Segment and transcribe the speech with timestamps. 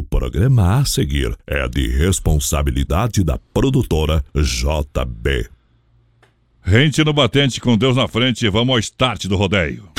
[0.00, 5.46] O programa a seguir é de responsabilidade da produtora JB.
[6.62, 9.90] Rente no batente com Deus na frente, vamos ao start do rodeio.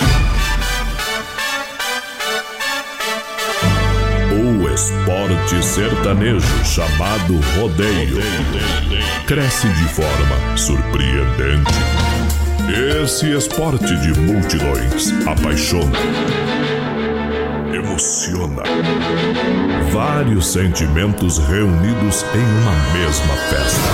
[4.33, 8.17] O esporte sertanejo chamado rodeio
[9.27, 11.71] cresce de forma surpreendente.
[13.03, 15.99] Esse esporte de multidões apaixona,
[17.73, 18.63] emociona.
[19.91, 23.89] Vários sentimentos reunidos em uma mesma festa.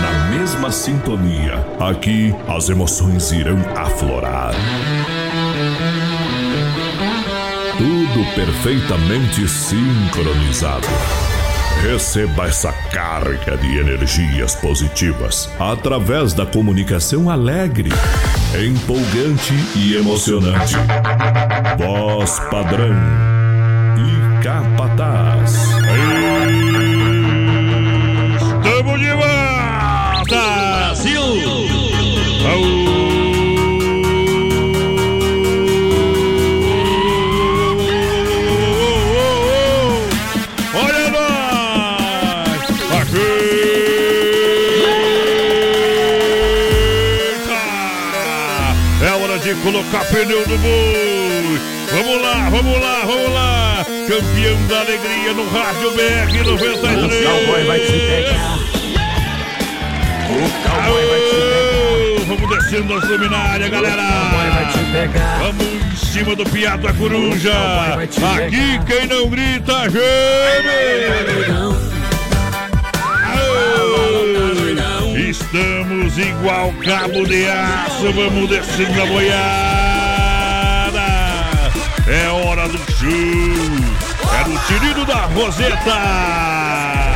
[0.00, 4.54] Na mesma sintonia, aqui as emoções irão aflorar.
[7.78, 10.86] Tudo perfeitamente sincronizado.
[11.82, 17.90] Receba essa carga de energias positivas através da comunicação alegre,
[18.64, 20.74] empolgante e emocionante.
[21.78, 22.94] Voz padrão
[23.98, 25.52] e capataz.
[28.64, 30.65] Estamos de volta!
[49.66, 51.60] Colocar pneu no boi!
[51.90, 53.84] Vamos lá, vamos lá, vamos lá!
[54.06, 57.04] Campeão da alegria no Rádio BR 93!
[57.04, 58.58] O cowboy vai te pegar.
[60.30, 62.26] O cowboy vai te pegar.
[62.28, 64.02] Vamos descendo as luminárias, galera!
[64.02, 65.38] O cowboy vai te pegar.
[65.38, 67.52] Vamos em cima do piado da coruja!
[67.96, 71.75] Aqui quem não grita, geme!
[75.46, 79.36] Estamos igual cabo de aço, vamos descendo a boiada!
[82.08, 83.08] É hora do show!
[84.34, 87.14] É no tirido da Roseta!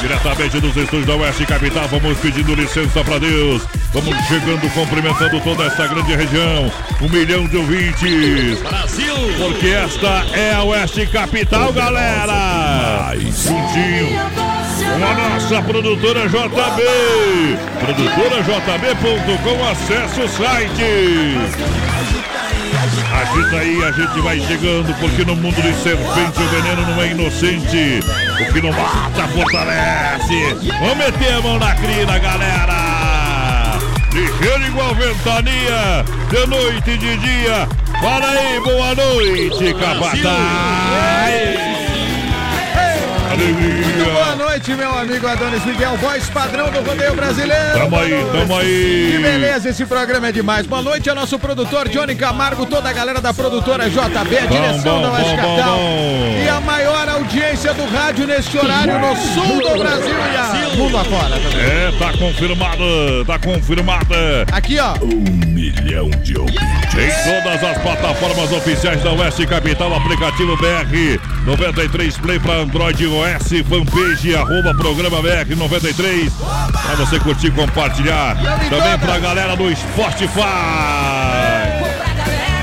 [0.00, 3.62] Diretamente dos estúdios da Oeste Capital, vamos pedindo licença para Deus.
[3.92, 6.72] Vamos chegando, cumprimentando toda essa grande região.
[7.00, 8.58] Um milhão de ouvintes.
[8.60, 9.14] Brasil!
[9.38, 13.12] Porque esta é a Oeste Capital, galera!
[13.14, 14.39] Juntinho
[14.98, 16.82] com a nossa produtora JB.
[17.80, 21.38] ProdutoraJB.com, acesse o site.
[23.12, 27.08] Agita aí, a gente vai chegando, porque no mundo de serpente o veneno não é
[27.08, 28.00] inocente.
[28.40, 30.54] O que não mata, fortalece.
[30.80, 33.78] Vamos meter a mão na crina, galera.
[34.12, 37.68] Ligeiro igual ventania, de noite e de dia.
[38.00, 41.59] Para aí, boa noite, capataz.
[43.40, 44.44] Muito boa Alegria.
[44.44, 47.78] noite, meu amigo Adonis Miguel, voz padrão do rodeio brasileiro.
[47.78, 49.12] Tamo aí, tamo aí.
[49.12, 50.66] Que beleza, esse programa é demais.
[50.66, 55.00] Boa noite ao nosso produtor Johnny Camargo, toda a galera da produtora JB, a direção
[55.00, 56.38] bom, da bom.
[56.44, 60.96] E a maior audiência do rádio neste horário no sul do Brasil e a mundo
[60.96, 61.60] afora também.
[61.60, 62.84] É, tá confirmada,
[63.26, 64.46] tá confirmada.
[64.52, 64.94] Aqui, ó.
[65.02, 66.60] Um milhão de ouvintes.
[66.94, 73.06] Em todas as plataformas oficiais da Oeste Capital, aplicativo BR 93 Play para Android e
[73.06, 76.32] OS, fanpage, arroba programa BR 93.
[76.32, 78.36] Para você curtir e compartilhar.
[78.68, 80.40] Também pra galera do Spotify.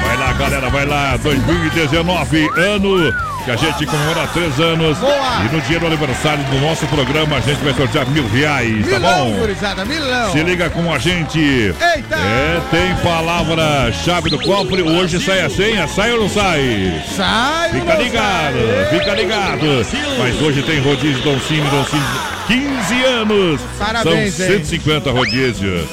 [0.03, 1.17] Vai lá, galera, vai lá.
[1.17, 4.97] 2019, ano que a gente comemora três anos.
[4.97, 5.45] Boa.
[5.45, 8.99] E no dia do aniversário do nosso programa, a gente vai sortear mil reais, tá
[8.99, 9.39] Milão, bom?
[9.39, 10.31] gurizada, milão.
[10.33, 11.39] Se liga com a gente.
[11.39, 12.15] Eita!
[12.15, 14.81] É, tem palavra-chave do cofre.
[14.81, 17.01] Hoje sai a senha, sai ou não sai?
[17.15, 18.57] Sai, Fica ligado,
[18.89, 19.85] fica ligado.
[20.19, 22.59] Mas hoje tem rodízio Dom Cine, Cine,
[22.91, 23.61] 15 anos.
[23.79, 24.51] Parabéns, São hein?
[24.65, 25.87] 150 rodízios.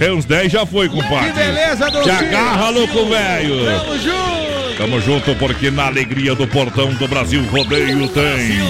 [0.00, 1.26] É, uns 10 já foi, compadre.
[1.30, 3.66] Que beleza, Dom Te agarra, louco velho.
[3.66, 4.45] Tamo junto.
[4.76, 8.60] Tamo junto porque na alegria do portão do Brasil Rodeio tem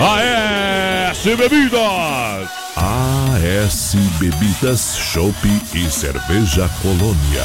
[0.00, 2.61] AS Bebidas.
[2.82, 7.44] AS Bebidas, Chopp e Cerveja Colônia.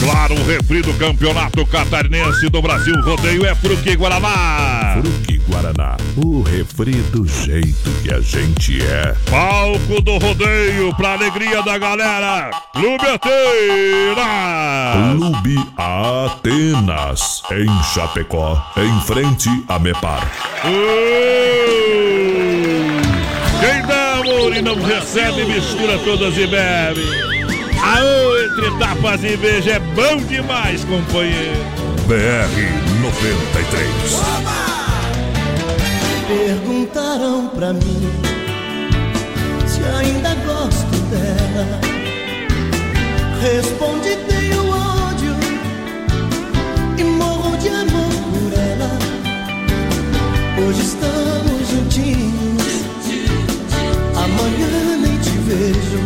[0.00, 4.98] Claro, o refri do campeonato catarinense do Brasil Rodeio é Fruque Guaraná.
[5.00, 9.14] Fruque Guaraná, o refri do jeito que a gente é.
[9.30, 12.50] Palco do rodeio pra alegria da galera.
[12.72, 14.16] Clube Atenas.
[15.16, 20.28] Clube Atenas, em Chapecó, em frente a Mepar.
[20.64, 21.86] Uh!
[23.60, 27.02] Quem dá amor e não recebe, mistura todas e bebe.
[27.80, 31.64] Aô, entre tapas e beijo é bom demais, companheiro.
[32.06, 33.88] BR 93.
[36.26, 38.10] Perguntaram pra mim
[39.66, 41.80] se ainda gosto dela.
[43.40, 45.36] Respondi tenho ódio
[46.98, 48.90] e morro de amor por ela.
[50.66, 51.15] Hoje estamos
[55.46, 56.00] vejo.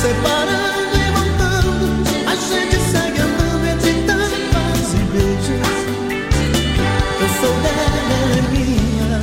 [0.00, 1.86] Separando e voltando,
[2.26, 5.74] a gente segue andando entre tapas e beijos.
[7.20, 9.20] Eu sou dela, ela é minha,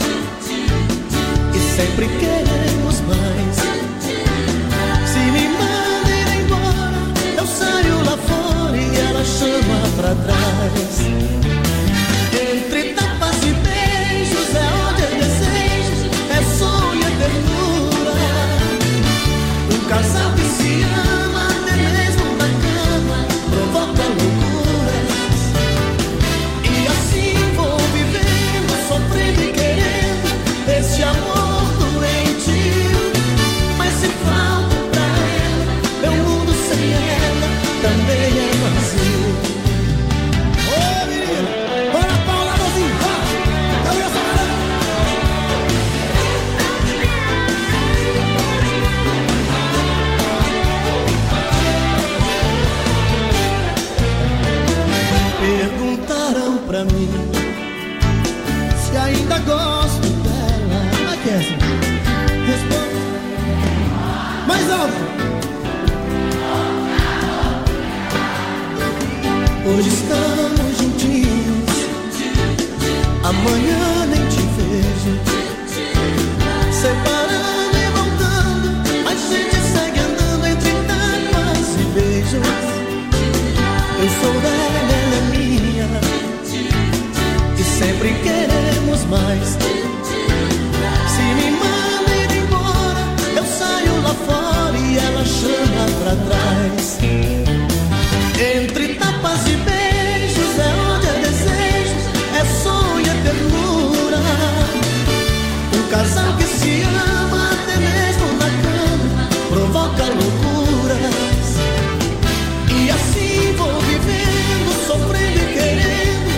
[1.53, 3.55] e sempre queremos mais.
[5.11, 7.01] Se me manda ir embora,
[7.37, 10.82] eu saio lá fora e ela chama pra trás.
[19.93, 20.32] Um
[73.45, 75.19] Amanhã nem te vejo.
[76.71, 78.67] Separando e voltando.
[79.05, 82.63] A gente segue andando entre tapas e beijos.
[83.99, 85.89] Eu sou dela, ela é minha.
[87.57, 89.57] E sempre queremos mais.
[91.09, 93.03] Se me manda ir embora,
[93.35, 96.97] eu saio lá fora e ela chama pra trás.
[98.55, 99.62] Entre tapas e
[105.93, 111.47] casal que se ama até mesmo na cama provoca loucuras.
[112.75, 116.31] E assim vou vivendo, sofrendo e querendo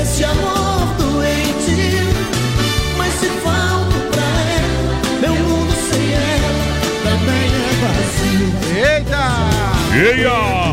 [0.00, 1.80] esse amor doente.
[2.96, 4.28] Mas se falta pra
[4.58, 6.52] ela, meu mundo sem ela
[7.02, 8.48] também é vazio.
[8.94, 9.26] Eita!
[9.92, 10.69] Eia!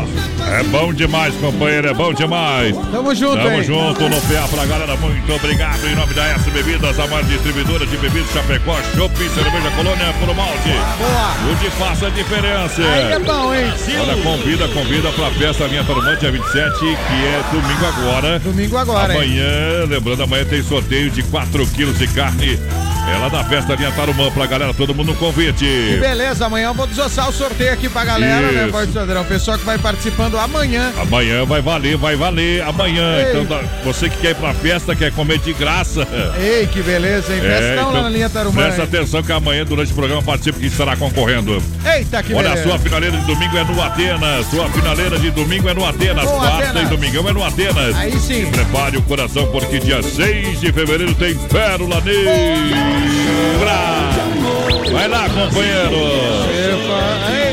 [0.58, 2.76] É bom demais, companheiro, é bom demais.
[2.90, 3.62] Tamo junto, Tamo hein?
[3.62, 5.86] junto no PA pra galera, muito obrigado.
[5.86, 10.34] Em nome da S Bebidas, a maior distribuidora de bebidas Chapecó, Shopping, Cerveja Colônia, Puro
[10.34, 10.70] Malte.
[10.98, 11.52] Boa!
[11.52, 12.82] O de faça a diferença.
[12.82, 13.72] Aí é bom, hein?
[14.00, 18.40] Olha, convida, convida pra festa Minha Tarumã, dia 27, que é domingo agora.
[18.40, 19.20] Domingo agora, hein?
[19.20, 22.58] Amanhã, lembrando, amanhã tem sorteio de 4 quilos de carne.
[23.14, 25.64] Ela da festa Linha Tarumã pra galera, todo mundo no convite.
[25.64, 28.86] Que beleza, amanhã eu vou desossar o sorteio aqui pra galera, né, Isso.
[28.86, 29.22] Do Sandrão?
[29.22, 30.92] O pessoal que vai participando amanhã.
[31.00, 33.16] Amanhã vai valer, vai valer amanhã.
[33.18, 33.30] Ei.
[33.30, 36.06] Então, tá- você que quer ir pra festa, quer comer de graça.
[36.38, 37.40] Ei, que beleza, hein?
[37.42, 38.62] É, Festão lá então, na linha Tarumã.
[38.62, 38.88] Presta hein?
[38.92, 41.62] atenção que amanhã, durante o programa, participe que estará concorrendo.
[41.84, 42.68] Eita, que Olha, a beleza.
[42.68, 44.46] sua finaleira de domingo é no Atenas.
[44.50, 46.24] Sua finaleira de domingo é no Atenas.
[46.24, 46.82] Bom, Quarta Atenas.
[46.82, 47.96] e domingão é no Atenas.
[47.96, 48.46] Aí sim.
[48.50, 52.97] Prepare o coração, porque dia 6 de fevereiro tem Pérola Negra.
[54.92, 55.96] Vai lá, companheiro.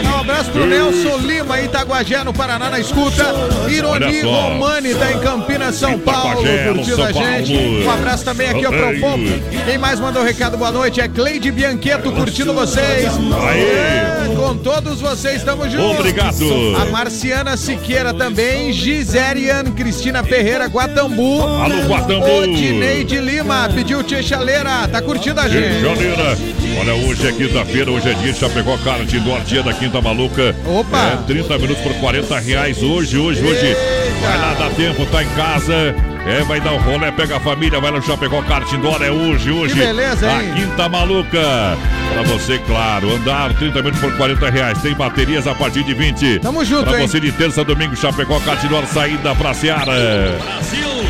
[0.05, 3.23] Um abraço pro Nelson Lima, Itaguajé, no Paraná, na escuta.
[3.69, 4.21] Ironi.
[4.21, 7.53] Romani, tá em Campinas, São Paulo, curtindo a gente.
[7.85, 8.99] Um abraço também aqui, ó, pro.
[8.99, 9.29] Pompo.
[9.65, 13.11] Quem mais mandou um recado, boa noite, é Cleide Biancheto, curtindo vocês.
[13.47, 14.24] Aê.
[14.45, 15.97] Com todos vocês, tamo juntos.
[15.97, 16.75] Obrigado.
[16.79, 21.41] A Marciana Siqueira também, Giserian Cristina Ferreira, Guatambu.
[21.41, 22.43] Alô, Guatambu.
[22.43, 25.81] Odineide Lima, pediu Tia Chaleira, tá curtindo a gente.
[25.81, 26.37] Janeira.
[26.79, 29.99] Olha, hoje é quinta-feira, hoje é dia de Chapecó, cara, de dólar, dia da Quinta
[29.99, 30.55] Maluca.
[30.63, 31.07] Opa.
[31.07, 33.65] É, 30 minutos por 40 reais hoje, hoje, hoje.
[33.65, 33.79] Eita.
[34.21, 36.14] Vai lá, dá tempo, tá em casa.
[36.25, 38.41] É, vai dar um rolê, pega a família, vai lá no Chapecó,
[38.81, 39.73] dólar, é hoje, hoje.
[39.75, 40.49] Que beleza, hein?
[40.51, 41.77] A Quinta Maluca.
[42.13, 44.81] Pra você, claro, andar 30 minutos por 40 reais.
[44.81, 46.39] Tem baterias a partir de 20.
[46.39, 47.07] Tamo junto, Pra hein?
[47.07, 49.91] você de terça a domingo, Chapecó, Catidor, saída pra Seara.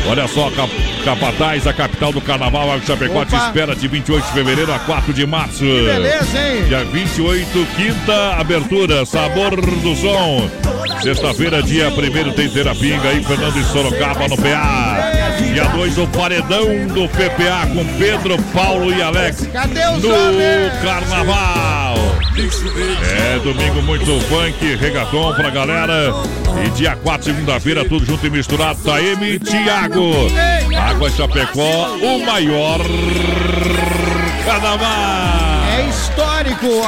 [0.08, 0.70] Olha só, Cap
[1.04, 5.14] Capataz, a capital do carnaval, a Chapecó te espera de 28 de fevereiro a 4
[5.14, 5.60] de março.
[5.64, 6.64] Que beleza, hein?
[6.68, 10.65] Dia 28, quinta abertura, Sabor do Som.
[11.02, 15.12] Sexta-feira, dia 1 tem Terapinga aí, Fernando de Sorocaba no PA.
[15.52, 19.42] Dia 2, o Paredão do PPA com Pedro, Paulo e Alex.
[19.42, 20.82] No?
[20.82, 21.96] Carnaval.
[23.18, 26.12] É, domingo muito funk, regaton pra galera.
[26.64, 30.12] E dia 4, segunda-feira, tudo junto e misturado, Taeme e Thiago.
[30.78, 32.80] Água Chapecó, o maior
[34.44, 35.66] carnaval.
[35.78, 36.25] É história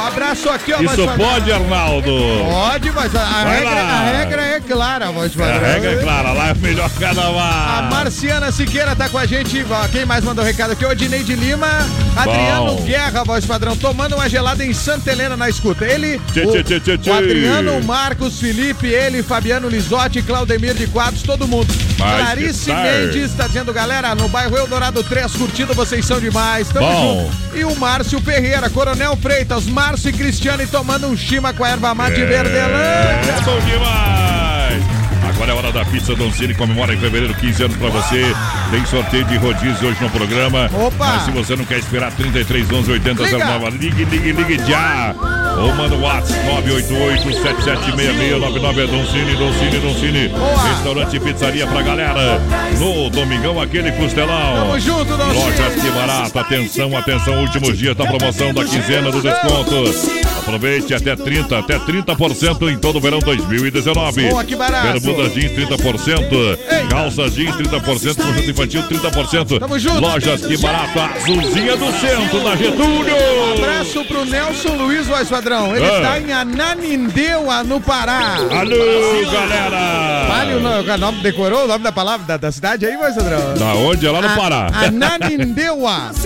[0.07, 0.81] Abraço aqui, ó.
[0.81, 2.11] Isso pode, Arnaldo?
[2.49, 5.59] Pode, mas a, a regra, a regra é clara, voz A padrão.
[5.59, 7.83] regra é clara, lá é o melhor A carnaval.
[7.91, 9.65] Marciana Siqueira tá com a gente.
[9.69, 10.85] Ó, Quem mais mandou recado aqui?
[10.85, 11.67] O Dineide Lima,
[12.15, 12.83] Adriano Bom.
[12.83, 15.85] Guerra, voz padrão, tomando uma gelada em Santa Helena na escuta.
[15.85, 20.73] Ele, Tchê, o, tchê, tchê, tchê, o Adriano, o Marcos, Felipe, ele, Fabiano Lisotti, Claudemir
[20.73, 21.73] de Quadros, todo mundo.
[21.97, 22.71] Mas Clarice?
[22.73, 26.67] Mendes tá dizendo, galera, no bairro Eldorado 3, curtindo, vocês são demais.
[26.69, 27.31] Tamo Bom.
[27.51, 27.57] junto.
[27.57, 31.69] E o Márcio Ferreira, Coronel Freitas, Márcio e Cristiano e tomando um chima com a
[31.69, 33.33] erva mate É Verdelândia.
[33.43, 34.83] bom demais!
[35.27, 38.23] Agora é hora da pizza Doncini, comemora em fevereiro 15 anos pra você.
[38.71, 40.69] Tem sorteio de rodízio hoje no programa.
[40.73, 41.05] Opa!
[41.07, 43.37] Mas se você não quer esperar 33 11 80 Liga.
[43.37, 45.15] 09, ligue, ligue, ligue já!
[45.61, 50.31] Ou manda o WhatsApp 988 7766 99 é Doncini, Doncini, Doncini.
[50.69, 52.39] Restaurante e pizzaria pra galera.
[52.79, 54.55] No domingão, aquele costelão.
[54.55, 55.43] Tamo junto, Doncini.
[55.43, 60.38] Lojas que barato, atenção, atenção, últimos dias da promoção da quinzena do desconto.
[60.39, 64.29] Aproveite até 30, até 30% em todo o verão 2019.
[64.29, 64.99] Boa, que barato.
[64.99, 66.57] Bermudas jeans 30%,
[66.89, 67.81] calças jeans 30%,
[68.15, 69.59] conjunto infantil 30%.
[69.59, 69.99] Tamo junto.
[69.99, 73.15] Lojas que barato, azulzinha do centro, da Getúlio.
[73.57, 75.75] Abraço pro Nelson Luiz, voz padrão.
[75.75, 76.01] Ele Ah.
[76.01, 78.35] tá em Ananindeua, no Pará.
[78.35, 80.25] Alô, galera.
[80.29, 80.59] Vale o
[80.97, 83.53] nome, decorou o nome da palavra da, da cidade aí, voz padrão?
[83.55, 84.05] Da onde?
[84.07, 84.67] É lá no Pará.
[84.73, 86.11] A- Ananindeua.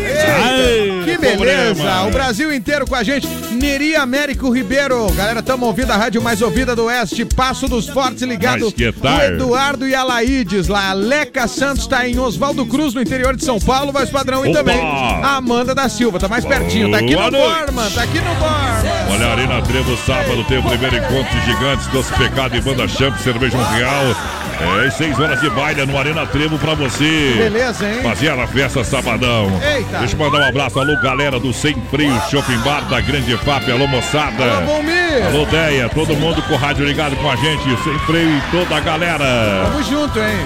[0.44, 1.36] Ai, que beleza.
[1.76, 2.04] problema.
[2.08, 3.28] O Brasil inteiro com a gente.
[3.52, 5.10] Neri Américo Ribeiro.
[5.14, 7.24] Galera, tamo ouvindo a rádio mais ouvida do Oeste.
[7.24, 8.68] Passo dos Fortes ligado.
[8.68, 9.24] O?
[9.24, 10.90] Eduardo e a Laídes lá.
[10.90, 14.46] A Leca Santos tá em Oswaldo Cruz, no interior de São Paulo, voz padrão.
[14.46, 14.60] E Opa.
[14.60, 16.20] também a Amanda da Silva.
[16.20, 16.92] Tá mais pertinho.
[16.92, 17.66] Tá aqui Boa no noite.
[17.66, 17.92] Borman.
[17.92, 19.14] Tá aqui no Borman.
[19.14, 23.18] Olha, Arena Trevo, sábado tem o primeiro encontro de gigantes, Doce Pecado e Banda Champ,
[23.20, 24.43] Cerveja um Real.
[24.64, 27.36] É, seis horas de baile no Arena Trevo pra você.
[27.38, 28.02] Beleza, hein?
[28.02, 29.52] Fazer a festa sabadão.
[29.62, 30.00] Eita.
[30.00, 30.80] Deixa eu mandar um abraço.
[30.80, 33.70] Alô, galera do Sem Freio Shopping Bar da Grande FAP.
[33.70, 34.44] Alô, moçada.
[34.44, 35.26] Alô, Valmir.
[35.26, 35.90] Alô, Deia.
[35.90, 37.64] Todo mundo com o rádio ligado com a gente.
[37.84, 39.66] Sem Freio e toda a galera.
[39.66, 40.38] Tamo junto, hein?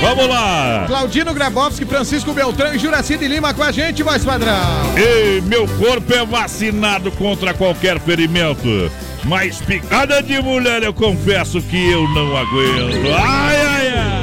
[0.00, 0.84] Vamos lá.
[0.86, 4.54] Claudino Grabowski, Francisco Beltrão e Juraci de Lima com a gente, voz padrão.
[4.96, 8.90] Ei, meu corpo é vacinado contra qualquer ferimento.
[9.26, 13.12] Mas picada de mulher eu confesso que eu não aguento.
[13.12, 14.15] Ai, ai, ai.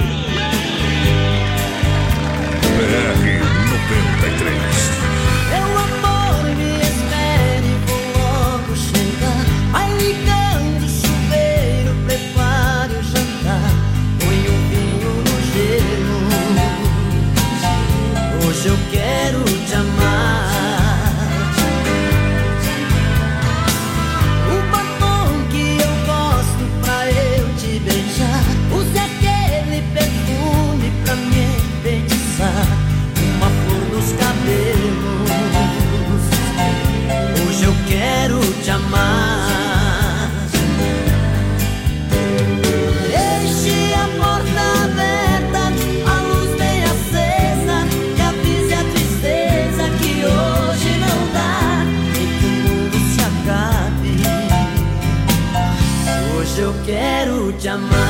[57.64, 58.03] Quero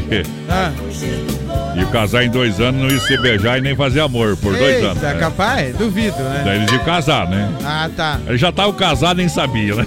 [0.00, 3.76] namorando, disse que Ah, ia casar em dois anos, não ia se beijar e nem
[3.76, 5.02] fazer amor por dois anos.
[5.02, 5.14] né?
[5.20, 5.76] capaz?
[5.76, 6.42] Duvido, né?
[6.44, 7.50] Daí eles iam casar, né?
[7.64, 8.18] Ah, tá.
[8.26, 9.86] Ele já tava casado e nem sabia, né?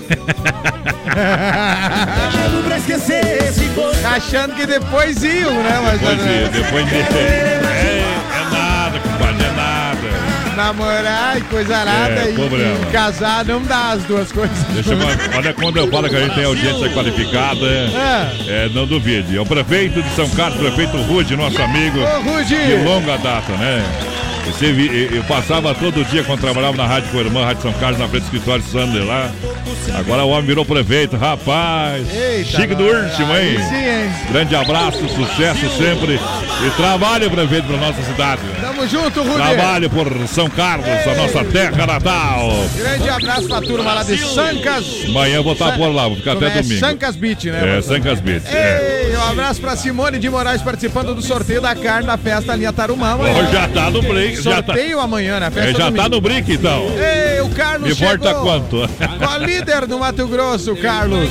[3.76, 4.00] Gosto.
[4.16, 5.80] Achando que depois iam, né?
[5.84, 6.98] Mas Depois de.
[7.04, 7.69] Depois
[10.60, 14.58] namorar e coisa arada É, e, e casar não dá as duas coisas.
[14.74, 15.00] Deixa eu,
[15.38, 19.38] olha quando eu falo que a gente tem audiência qualificada, Ah, é, não duvide.
[19.38, 22.56] É o prefeito de São Carlos, prefeito Rude, nosso amigo ô, Rudy!
[22.56, 23.84] de longa data, né?
[25.14, 28.08] Eu passava todo dia quando trabalhava na Rádio com a irmã, Rádio São Carlos, na
[28.08, 29.32] frente do escritório Sander lá.
[29.98, 32.06] Agora o homem virou prefeito, rapaz.
[32.14, 33.64] Eita, Chique do último, Aí hein?
[33.70, 34.12] Sim, hein?
[34.32, 36.20] Grande abraço, sucesso sempre.
[36.62, 38.42] E trabalho, prefeito, para nossa cidade.
[38.60, 39.36] Tamo junto, Rudy!
[39.38, 42.50] Trabalho por São Carlos, a nossa terra natal.
[42.76, 44.86] Grande abraço pra turma lá de Sancas.
[45.08, 46.62] Amanhã eu vou estar por lá, vou ficar Como até é?
[46.62, 46.80] domingo.
[46.82, 47.78] Sancas Beach, né?
[47.78, 47.82] É?
[47.82, 48.46] Sancas Beach.
[48.46, 49.06] É.
[49.10, 52.74] Ei, um abraço pra Simone de Moraes participando do sorteio da carne da festa Linha
[52.74, 53.12] Tarumã.
[53.12, 53.48] Ó, amanhã.
[53.54, 55.48] já tá no break, já tá, Sorteio amanhã, né?
[55.48, 56.04] é, Festa já domingo.
[56.04, 56.88] tá no break então.
[56.98, 58.16] Ei, o Carlos Me chegou.
[58.16, 58.90] importa quanto?
[59.18, 61.30] Com a líder do Mato Grosso, Carlos.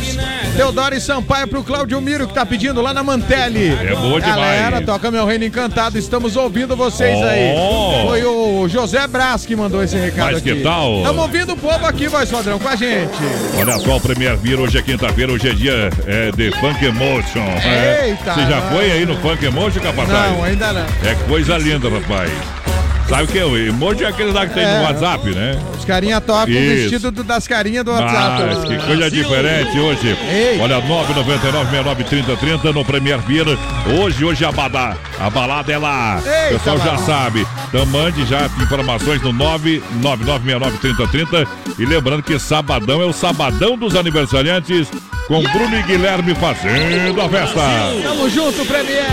[0.59, 3.69] Teodoro e Sampaio pro Claudio Miro, que tá pedindo lá na Mantelli.
[3.69, 4.27] É boa demais.
[4.27, 5.97] Galera, toca meu reino encantado.
[5.97, 7.55] Estamos ouvindo vocês aí.
[7.57, 8.09] Oh.
[8.09, 10.57] Foi o José Brás que mandou esse recado Mas aqui.
[10.57, 10.97] que tal?
[10.97, 13.15] Estamos ouvindo o povo aqui, voz padrão, com a gente.
[13.57, 17.47] Olha só, o Premier Vir, hoje é quinta-feira, hoje é dia é, de Funk Emotion.
[17.65, 18.09] É.
[18.09, 20.33] Eita, Você já foi aí no Funk Emotion, capataz?
[20.33, 20.87] Não, ainda não.
[21.09, 22.33] É coisa linda, rapaz.
[23.09, 23.45] Sabe o que é?
[23.45, 24.79] O emoji é aquele lá que tem É.
[24.79, 25.59] no WhatsApp, né?
[25.79, 28.43] Os carinha tocam o vestido do- das carinhas do WhatsApp.
[28.55, 30.15] Mas que coisa diferente hoje.
[30.31, 30.59] Ei.
[30.61, 33.47] Olha, 999-693030 no Premier Beer.
[33.99, 36.21] Hoje, hoje a balada, a balada é lá.
[36.23, 37.07] Eita, O pessoal já mano.
[37.07, 37.47] sabe.
[37.69, 41.47] Então mande já informações no 999-693030.
[41.79, 44.87] E lembrando que sabadão é o sabadão dos aniversariantes
[45.27, 47.61] com Bruno e Guilherme fazendo a festa.
[48.03, 49.07] Tamo junto, Premier.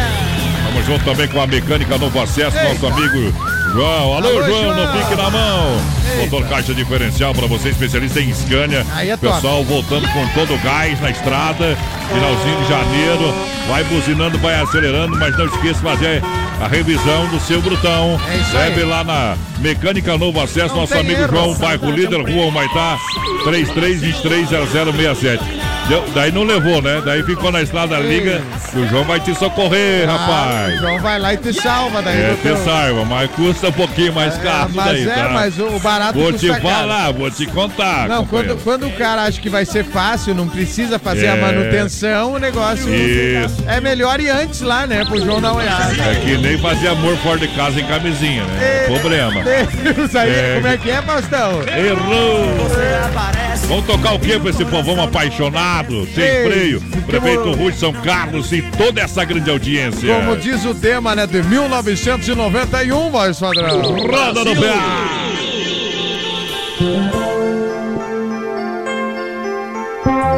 [0.65, 2.73] Vamos junto também com a mecânica Novo Acesso, Eita.
[2.73, 4.13] nosso amigo João.
[4.13, 4.73] Alô, Alô, João, João.
[4.73, 5.77] não fique na mão.
[6.09, 6.21] Eita.
[6.23, 8.85] Motor caixa diferencial para você, especialista em Scania.
[8.93, 9.35] Aí é top.
[9.35, 11.77] Pessoal voltando com todo o gás na estrada.
[12.07, 13.33] Finalzinho de janeiro.
[13.67, 16.23] Vai buzinando, vai acelerando, mas não esqueça de fazer
[16.61, 18.17] a revisão do seu brutão.
[18.29, 18.57] É.
[18.57, 21.31] Leve lá na Mecânica Novo Acesso, Não nosso amigo erro.
[21.35, 22.97] João, bairro líder, Rua Humaitá,
[23.43, 25.39] 33230067.
[25.87, 26.99] Deu- Daí não levou, né?
[27.05, 28.41] Daí ficou na estrada, liga,
[28.73, 30.73] o João vai te socorrer, Ah, rapaz.
[30.73, 32.17] o João vai lá e te salva daí.
[32.21, 35.29] É, te saiba, mas custa um pouquinho mais caro mas daí, é, tá?
[35.29, 36.61] mas o, barato Vou te caro.
[36.61, 38.07] falar, vou te contar.
[38.07, 38.55] Não, companheiro.
[38.63, 41.41] quando, quando o cara acha que vai ser fácil, não precisa fazer a É.
[41.41, 43.63] manutenção, o negócio Isso.
[43.67, 45.05] é melhor ir antes lá, né?
[45.05, 45.93] Pro João dar uma olhada.
[46.03, 48.85] É que nem fazer amor fora de casa em camisinha, né?
[48.87, 49.43] Problema.
[49.43, 50.53] Deus aí, É.
[50.55, 51.61] como é que é, Faustão?
[51.61, 52.69] Errou!
[53.67, 56.81] Vamos tocar o que pra esse povão apaixonado, sem Ei, freio?
[56.81, 60.13] como- Prefeito Rui de São Carlos e toda essa grande audiência.
[60.15, 63.81] Como diz o tema, né, de 1991, voz padrão.
[63.81, 64.73] Roda no pé!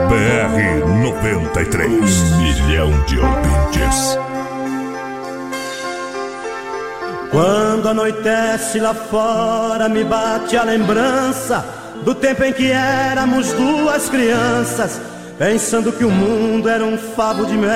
[0.09, 2.21] BR 93.
[2.33, 4.17] Um milhão de ouvintes.
[7.31, 15.01] Quando anoitece lá fora, me bate a lembrança do tempo em que éramos duas crianças,
[15.37, 17.69] pensando que o mundo era um favo de mel.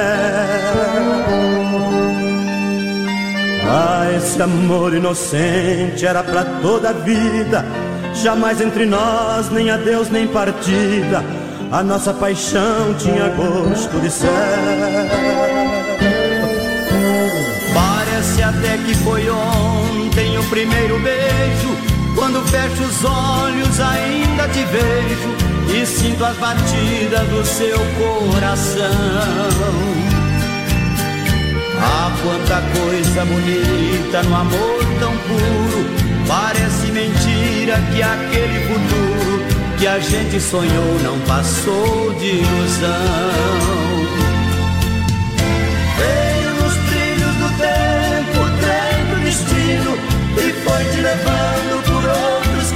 [3.73, 7.65] Ah, esse amor inocente era pra toda a vida,
[8.21, 11.23] jamais entre nós, nem adeus, nem partida.
[11.71, 14.29] A nossa paixão tinha gosto de céu.
[17.73, 21.90] Parece até que foi ontem o primeiro beijo.
[22.21, 28.86] Quando fecho os olhos, ainda te vejo e sinto as batidas do seu coração.
[31.79, 35.84] Ah, quanta coisa bonita no amor tão puro.
[36.27, 43.01] Parece mentira que aquele futuro que a gente sonhou não passou de ilusão.
[45.97, 49.97] Veio nos trilhos do tempo, o trem do destino
[50.38, 51.50] e foi te levando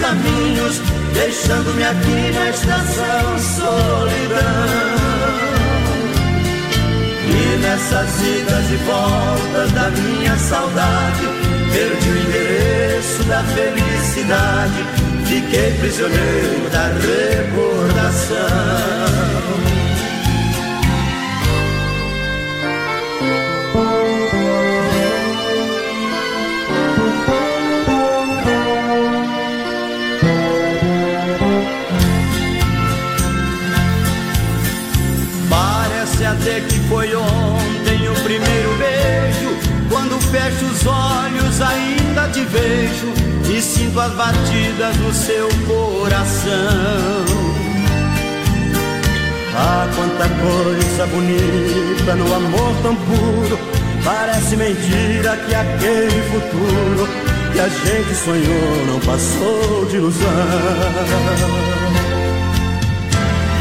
[0.06, 0.82] caminhos,
[1.14, 4.96] deixando-me aqui na estação solidão.
[7.28, 11.28] E nessas idas e voltas da minha saudade,
[11.74, 14.86] perdi o endereço da felicidade,
[15.26, 16.86] fiquei prisioneiro da
[17.48, 18.46] recordação.
[40.88, 43.14] Olhos, ainda te vejo
[43.50, 47.26] e sinto as batidas do seu coração.
[49.58, 53.60] Ah, quanta coisa bonita no amor tão puro.
[54.04, 57.08] Parece mentira que aquele futuro
[57.54, 60.28] que a gente sonhou não passou de ilusão.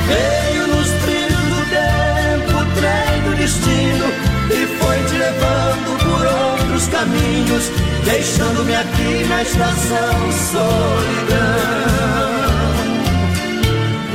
[0.09, 4.34] Veio nos trilhos do tempo, trem do destino
[6.85, 7.71] outros caminhos,
[8.05, 10.75] deixando-me aqui na estação solidão.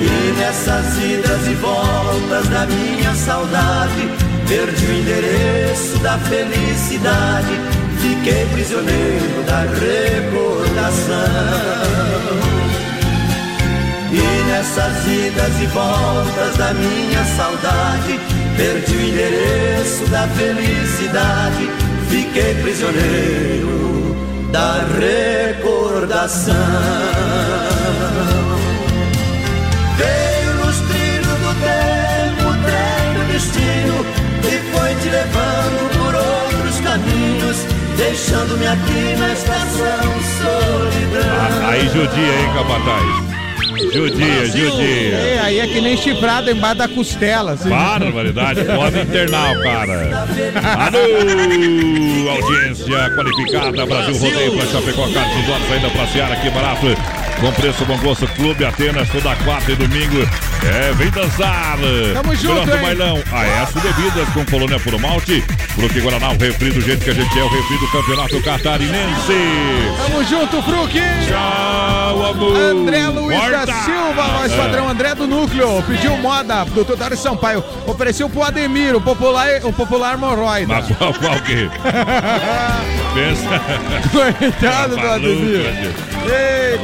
[0.01, 4.10] E nessas idas e voltas da minha saudade,
[4.47, 7.60] perdi o endereço da felicidade,
[7.99, 11.19] fiquei prisioneiro da recordação.
[14.12, 18.19] E nessas idas e voltas da minha saudade,
[18.58, 24.15] perdi o endereço da felicidade, fiquei prisioneiro
[24.52, 26.56] da recordação.
[29.98, 33.98] Veio nos trilhos do tempo, o trem do destino
[34.43, 37.58] E foi te levando por outros caminhos
[37.98, 40.06] Deixando-me aqui na estação
[40.39, 43.29] solidão Aí judia, hein, capataz?
[43.91, 45.15] Judia, judia.
[45.15, 47.54] É, aí é que nem chifrado embaixo da costela.
[47.54, 47.69] Assim.
[47.69, 50.28] Barbaridade, pode internar o cara.
[50.86, 57.18] Alô, audiência qualificada, Brasil Rodeio pra Chapecó, Carlos ainda pra Seara, aqui barato.
[57.39, 60.28] Com preço bom gosto, Clube Atenas, toda quarta e domingo.
[60.62, 61.78] É, vem dançar.
[62.13, 62.82] Tamo junto, hein?
[62.82, 63.23] bailão.
[63.32, 65.41] AS Bebidas com colônia puro malte.
[65.69, 69.34] Fruque Guaraná, o refri do jeito que a gente é, o refri do Campeonato Catarinense.
[69.97, 70.99] Tamo junto, Fruque!
[71.30, 72.58] Tchau, amor.
[72.58, 73.73] André Luiz da Corta.
[73.86, 74.58] Silva, voz É.
[74.58, 79.71] padrão André do Núcleo, pediu moda, doutor Dário Sampaio, ofereceu pro Ademir, o popular, o
[79.71, 80.67] popular hemorroida.
[80.67, 81.69] Mas qual, qual que?
[83.13, 83.62] Pensa.
[84.12, 85.67] Coitado do Tá Ademir.
[85.67, 85.95] Ademir.
[86.25, 86.78] Ei,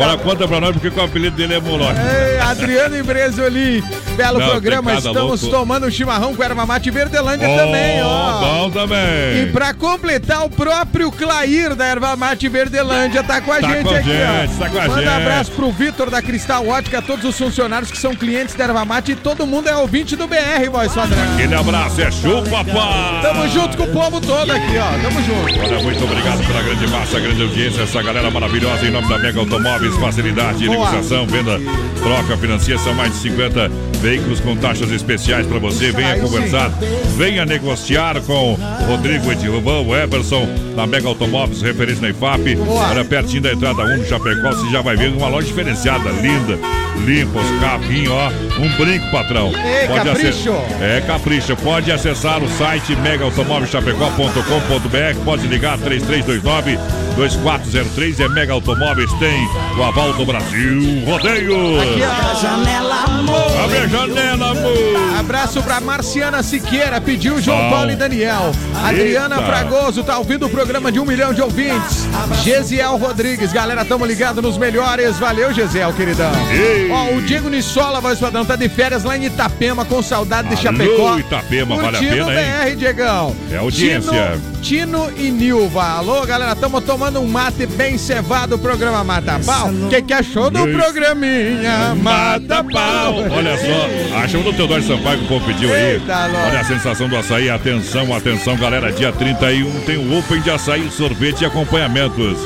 [0.46, 1.94] Conta pra nós porque que o apelido dele é Molói.
[2.40, 3.84] Adriano Ibrezoli,
[4.16, 4.92] belo Não, programa.
[4.92, 5.58] cada Estamos louco.
[5.58, 8.40] tomando um chimarrão com erva mate Verdelândia Oh, também, ó.
[8.40, 9.44] Bom também.
[9.44, 13.84] E pra completar, o próprio Clair da Erva Mate Verdelândia tá com a Tá gente
[13.84, 14.60] com a aqui, gente, ó.
[14.60, 15.10] tá com a Manda gente.
[15.10, 19.14] abraço pro Vitor da Cristal Ótica, todos os funcionários que são clientes da Erva Mate
[19.14, 21.34] e todo mundo é ouvinte do BR, voz padrão.
[21.34, 23.22] Aquele abraço, é show, papai.
[23.22, 25.02] Tamo junto com o povo todo aqui, ó.
[25.02, 25.60] Tamo junto.
[25.60, 29.40] Olha, muito obrigado pela grande massa, grande audiência, essa galera maravilhosa em nome da Mega
[29.40, 30.70] Automóveis, facilidade, Boa.
[30.70, 31.60] negociação, venda,
[32.04, 33.70] troca, financia, são mais de 50
[34.02, 35.92] veículos com taxas especiais para você.
[35.92, 36.70] Venha conversar,
[37.18, 42.58] venha negociar com Rodrigo Edilvão, Everson, da Mega Automóveis, referência na IFAP.
[42.68, 46.60] Olha, pertinho da entrada 1 do Chapecó, você já vai ver uma loja diferenciada, linda,
[47.06, 49.52] limpa, os carrinhos, ó, um brinco, patrão.
[49.56, 50.52] Ei, capricho.
[50.52, 51.56] acessar- É, capricha.
[51.56, 55.20] Pode acessar o site megaautomóvelchapecó.com.br.
[55.24, 56.78] Pode ligar 3329
[57.16, 59.48] 2403 é Mega Automóveis, tem
[59.78, 61.04] o aval do Brasil.
[61.06, 61.80] Rodeio!
[61.80, 62.36] Aqui, ó.
[62.36, 63.64] Janela amor.
[63.64, 65.18] Abre a janela, amor!
[65.18, 67.70] Abraço pra Marciana Siqueira, pediu João Bom.
[67.70, 68.52] Paulo e Daniel.
[68.84, 69.48] Adriana Eita.
[69.48, 72.06] Fragoso tá ouvindo o programa de um milhão de ouvintes.
[72.44, 75.18] Gesiel Rodrigues, galera, tamo ligado nos melhores.
[75.18, 76.32] Valeu, Gesiel, queridão.
[76.52, 76.92] Ei.
[76.92, 80.68] Ó, o Diego Nissola, voz padrão, tá de férias lá em Itapema, com saudade de
[80.68, 81.18] Alô, Chapecó.
[81.18, 82.76] Itapema, vale a Curtindo pena, hein?
[82.76, 83.36] BR, Diegão.
[83.52, 84.40] É audiência.
[84.62, 85.84] Tino, Tino e Nilva.
[85.84, 89.70] Alô, galera, tamo tomando um mate bem cevado, o programa Mata Pau.
[89.70, 93.16] O que, que achou do programinha Mata pau!
[93.32, 96.02] Olha só, acha do Teodoro Sampaio que o povo pediu aí.
[96.48, 97.50] Olha a sensação do açaí.
[97.50, 98.92] Atenção, atenção, galera.
[98.92, 102.40] Dia 31 tem o Open de açaí, sorvete e acompanhamentos.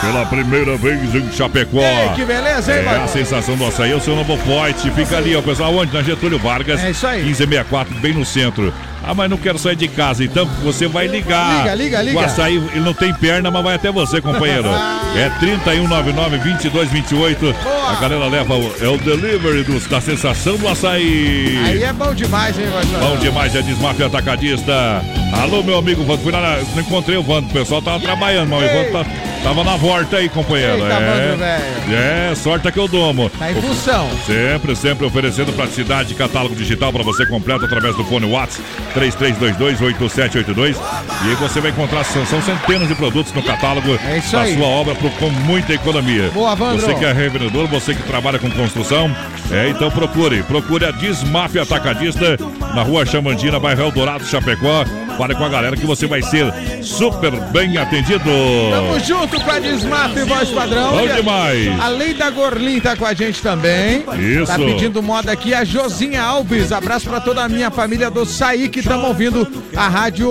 [0.00, 1.80] Pela primeira vez em Chapecó.
[1.80, 4.90] Ei, que beleza, hein, É a sensação do açaí, é o seu novo forte.
[4.90, 5.74] Fica ali, ó, pessoal.
[5.74, 5.94] Onde?
[5.94, 6.82] Na Getúlio Vargas.
[6.82, 7.22] É isso aí.
[7.22, 8.72] 1564, bem no centro.
[9.04, 11.62] Ah, mas não quero sair de casa, então você vai ligar.
[11.62, 12.18] Liga, liga, liga.
[12.18, 14.68] O açaí, ele não tem perna, mas vai até você, companheiro.
[15.16, 17.38] é 3199-2228.
[17.62, 17.90] Boa.
[17.90, 21.58] A galera leva o, é o delivery dos, da sensação do açaí.
[21.64, 23.10] Aí é bom demais, hein, padrão?
[23.10, 25.02] Bom demais, é Desmafia Atacadista.
[25.32, 26.22] Alô, meu amigo Vando.
[26.22, 27.48] Fui lá, não encontrei o Vando.
[27.48, 28.74] O pessoal tava trabalhando, mas o.
[28.74, 29.06] Vando tá-
[29.42, 30.74] tava na volta aí, companheiro.
[30.74, 31.94] Eita, Vando, velho.
[31.96, 33.28] é, sorte é que eu domo.
[33.30, 34.08] Tá em função.
[34.26, 38.62] Sempre, sempre oferecendo praticidade, catálogo digital para você completo através do fone WhatsApp
[38.94, 40.76] 33228782.
[41.24, 44.54] E aí você vai encontrar, são, são centenas de produtos no catálogo É da aí.
[44.54, 46.30] sua obra pro- com muita economia.
[46.32, 46.80] Boa, Vandro.
[46.86, 49.10] Você que é revendedor, você que trabalha com construção,
[49.50, 50.42] é, então procure.
[50.42, 52.36] Procure a Desmafia Atacadista
[52.74, 54.84] na rua Chamandina, bairro Eldorado, Chapecó.
[55.22, 58.24] Fale com a galera que você vai ser super bem atendido.
[58.72, 60.96] Tamo junto com a Desmaf e voz padrão.
[60.96, 61.80] Bom demais.
[61.80, 64.04] A Lei da Gorlin tá com a gente também.
[64.18, 64.46] Isso.
[64.46, 66.72] Tá pedindo moda aqui a Josinha Alves.
[66.72, 70.28] Abraço pra toda a minha família do Saí que estamos ouvindo a rádio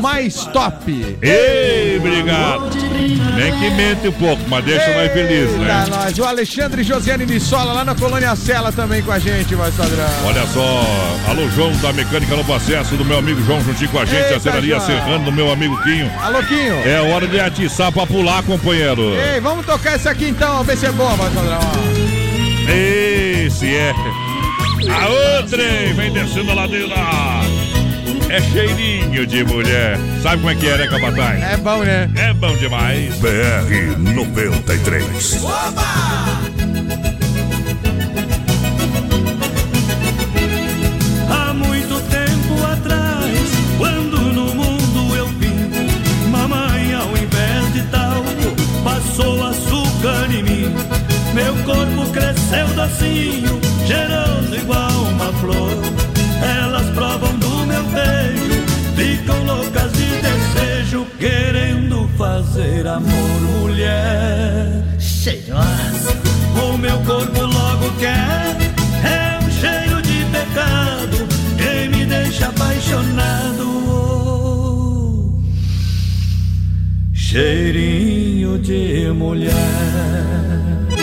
[0.00, 1.18] mais top.
[1.20, 2.70] Ei, obrigado.
[3.36, 5.86] Nem que mente um pouco, mas deixa nós felizes, Eita, né?
[5.90, 6.18] nós.
[6.18, 10.06] O Alexandre Josiane Missola lá na Colônia Sela também com a gente, voz padrão.
[10.24, 10.82] Olha só,
[11.28, 14.36] alô João da Mecânica Novo Acesso, do meu amigo João juntinho com a gente, Eita,
[14.36, 14.78] a Serraria
[15.32, 16.10] meu amigo Quinho.
[16.20, 16.74] Alô, Quinho.
[16.86, 19.14] É hora de atiçar pra pular, companheiro.
[19.14, 21.58] Ei, vamos tocar esse aqui então, ver se é bom, padrão.
[21.60, 22.70] ó.
[22.70, 23.92] Esse é.
[24.90, 25.62] A outra,
[25.94, 26.94] vem descendo a ladeira.
[28.28, 29.98] É cheirinho de mulher.
[30.22, 31.42] Sabe como é que é, né, Capataz?
[31.42, 32.10] É bom, né?
[32.16, 33.14] É bom demais.
[33.16, 35.44] BR 93.
[35.44, 36.40] Há
[51.34, 55.72] Meu corpo cresceu docinho, cheiroso igual uma flor.
[56.40, 64.84] Elas provam do meu beijo, ficam loucas de desejo, querendo fazer amor, mulher.
[65.00, 66.16] Cheirosa.
[66.62, 68.56] O meu corpo logo quer,
[69.02, 71.26] é um cheiro de pecado,
[71.58, 73.64] que me deixa apaixonado.
[73.88, 75.42] Oh,
[77.12, 80.93] Cheirinho de mulher.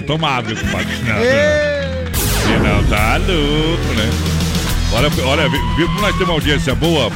[0.00, 0.88] Banho tomado, compadre.
[2.42, 4.10] Senão tá louco, né?
[4.92, 7.10] Olha, olha, vi- viu que nós temos uma audiência boa?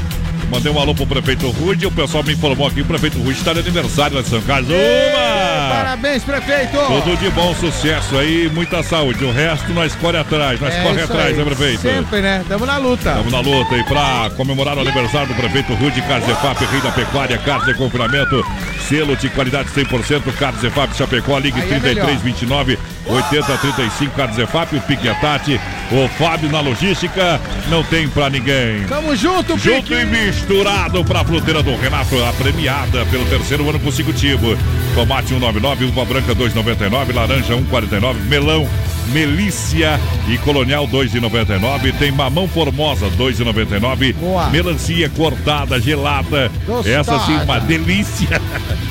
[0.51, 3.55] Mandei um alô pro prefeito Rude o pessoal me informou aqui o prefeito Rude está
[3.55, 4.68] de aniversário lá de São Carlos.
[4.68, 5.75] Uma!
[5.75, 6.77] Parabéns, prefeito.
[6.77, 9.25] Tudo de bom sucesso aí, muita saúde.
[9.25, 11.35] O resto nós corre atrás, nós É corre atrás, aí.
[11.37, 11.81] né, prefeito?
[11.81, 12.44] Sempre, né?
[12.47, 13.09] Tamo na luta.
[13.11, 17.38] Estamos na luta e para comemorar o aniversário do prefeito Rude Carzefap, rei da pecuária,
[17.38, 18.44] carne de confinamento,
[18.88, 25.61] selo de qualidade 100%, Carzefap Chapecó, ligue Aí é 3329 8035 Carzefap, o Pique Atati,
[25.90, 28.85] o Fábio na logística, não tem pra ninguém.
[28.88, 29.94] Tamo junto, Junto Pique.
[29.94, 34.57] e misturado pra fruteira do Renato, a premiada pelo terceiro ano consecutivo.
[34.94, 38.68] Tomate 199, uva branca 2,99, laranja 1,49, melão,
[39.09, 41.93] melícia e colonial 2,99.
[41.99, 44.14] Tem mamão formosa 2,99.
[44.14, 44.49] Boa.
[44.51, 46.51] Melancia cortada, gelada.
[46.67, 46.90] Tostada.
[46.90, 48.40] Essa sim, uma delícia.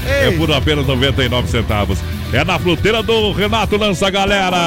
[0.05, 0.37] É Ei.
[0.37, 1.99] por apenas 99 centavos.
[2.33, 4.57] É na fruteira do Renato Lança, galera.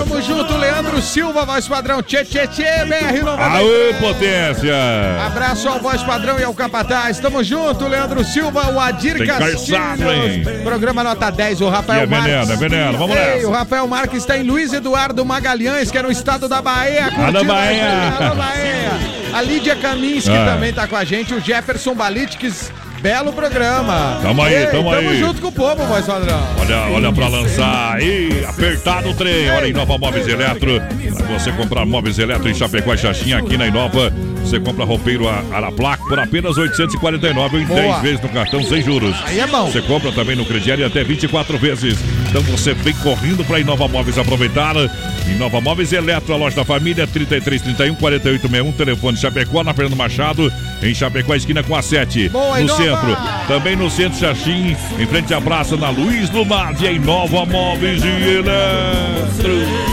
[0.00, 2.02] Tamo junto, Leandro Silva, voz padrão.
[2.02, 3.58] Tchê, tchê, tchê, BR 90.
[3.58, 4.74] Aê, potência.
[5.24, 7.20] Abraço ao voz padrão e ao capataz.
[7.20, 9.24] Tamo junto, Leandro Silva, o Adir?
[9.24, 10.62] Castilhos.
[10.64, 12.50] Programa nota 10, o Rafael é veneno, Marques.
[12.50, 13.46] é veneno, vamos nessa.
[13.46, 17.04] o Rafael Marques está em Luiz Eduardo Magalhães, que é no estado da Bahia.
[17.14, 18.14] curtindo a Bahia.
[18.20, 18.90] Alô, Bahia.
[19.32, 20.44] A Lídia Kaminski Ah.
[20.54, 21.32] também tá com a gente.
[21.32, 22.72] O Jefferson Balitiques.
[23.02, 24.20] Belo programa.
[24.22, 25.18] Tamo aí, Ei, tamo Tamo aí.
[25.18, 26.40] junto com o povo, voz padrão.
[26.60, 29.50] Olha, olha pra lançar aí, apertado o trem.
[29.50, 30.80] Olha, Inova Móveis Eletro.
[31.16, 34.12] Pra você comprar móveis eletro em Chapecó e Xaxim aqui na Inova.
[34.44, 37.80] Você compra roupeiro a- Araplac por apenas 849 ou em Boa.
[37.80, 39.16] 10 vezes no cartão sem juros.
[39.24, 39.66] Aí é bom.
[39.70, 41.98] Você compra também no crediário até 24 vezes.
[42.32, 44.74] Então você vem correndo pra Inova Móveis aproveitar.
[45.28, 50.50] Inova Móveis Eletro, a loja da família, 3331 4861, telefone Chapecó, na Fernando Machado,
[50.82, 52.30] em Chapecó, esquina com a 7.
[52.30, 52.82] Boa, no Inova!
[52.82, 53.18] centro.
[53.46, 58.08] Também no centro Xaxim, em frente à praça na Luiz Lumad, em Nova Móveis e
[58.08, 59.91] Eletro.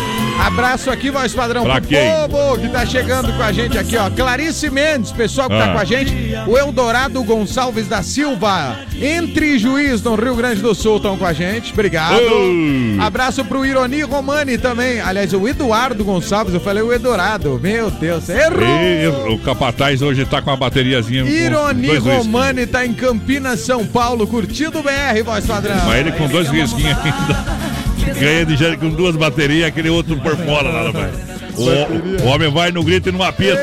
[0.49, 1.99] Abraço aqui, voz padrão, Pra pro quem?
[2.29, 4.09] povo que tá chegando com a gente aqui, ó.
[4.09, 5.73] Clarice Mendes, pessoal que tá Ah.
[5.73, 6.12] com a gente.
[6.47, 11.33] O Eldorado Gonçalves da Silva, entre Juiz, no Rio Grande do Sul, estão com a
[11.33, 11.71] gente.
[11.71, 12.19] Obrigado.
[12.19, 13.01] Ô.
[13.01, 14.99] Abraço pro Ironi Romani também.
[14.99, 17.59] Aliás, o Eduardo Gonçalves, eu falei o Edorado.
[17.62, 18.63] Meu Deus, errou!
[18.81, 21.23] E o Capataz hoje tá com a bateriazinha.
[21.23, 21.95] com Ironi.
[21.97, 25.75] Romani tá em Campinas, São Paulo, curtindo o BR, voz padrão.
[25.85, 27.78] Mas ele com dois risquinhos ainda.
[28.19, 31.15] Ganha de jeito com duas baterias, aquele outro por fora lá, rapaz.
[31.57, 33.57] O, o homem vai no grito e no apito.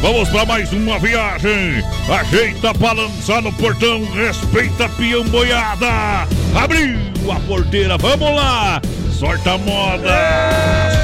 [0.00, 1.82] Vamos para mais uma viagem.
[2.08, 4.04] Ajeita pra lançar no portão.
[4.12, 6.26] Respeita a peão boiada.
[6.54, 6.98] Abriu
[7.30, 7.96] a porteira.
[7.98, 8.82] Vamos lá.
[9.16, 11.01] Sorta a moda.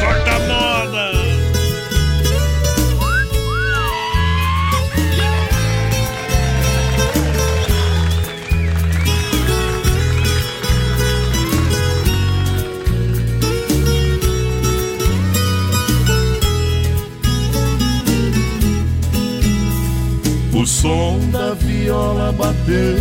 [20.59, 23.01] O som da viola bater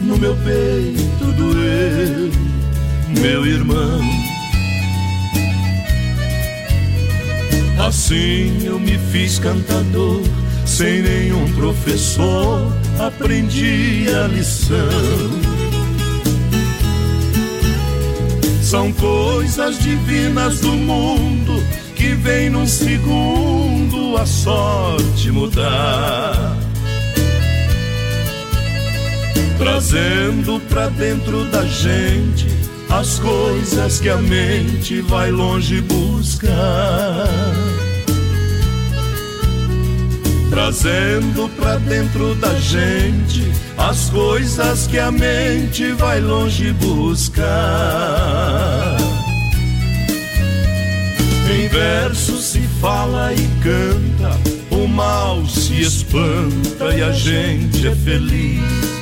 [0.00, 2.30] no meu peito doer,
[3.20, 4.00] meu irmão.
[7.84, 10.22] Assim eu me fiz cantador,
[10.64, 14.78] sem nenhum professor, aprendi a lição.
[18.62, 21.60] São coisas divinas do mundo
[21.96, 26.63] que vem num segundo a sorte mudar.
[29.58, 32.46] Trazendo pra dentro da gente
[32.90, 37.28] as coisas que a mente vai longe buscar.
[40.50, 47.44] Trazendo pra dentro da gente as coisas que a mente vai longe buscar.
[51.50, 54.38] Em verso se fala e canta,
[54.70, 58.93] o mal se espanta e a gente é feliz.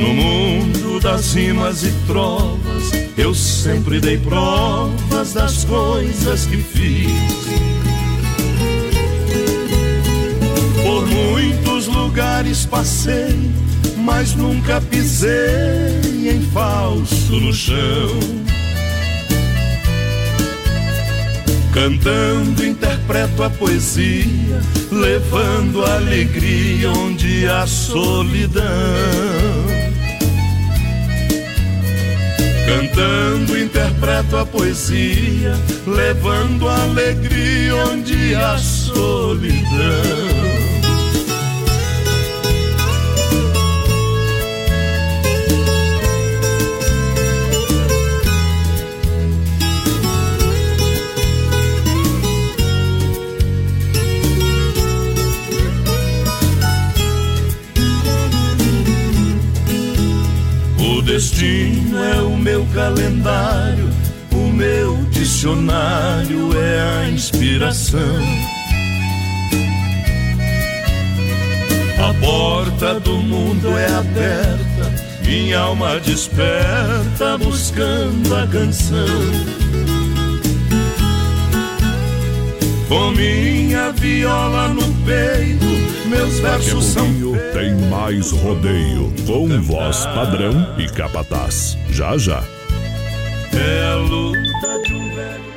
[0.00, 7.12] No mundo das rimas e trovas, eu sempre dei provas das coisas que fiz.
[10.82, 13.52] Por muitos lugares passei,
[13.98, 18.18] mas nunca pisei em falso no chão.
[21.74, 29.79] Cantando, interpreto a poesia, levando alegria onde há solidão.
[32.70, 40.49] Cantando, interpreto a poesia, levando alegria onde há solidão.
[61.20, 63.90] Destino é o meu calendário,
[64.32, 68.00] o meu dicionário é a inspiração.
[72.02, 79.06] A porta do mundo é aberta, minha alma desperta buscando a canção.
[82.88, 87.06] Com minha viola no peito, meus versos são
[87.52, 91.76] tem mais rodeio, com voz padrão e capataz.
[91.90, 92.42] Já já.
[93.52, 95.50] é a luta de um velho.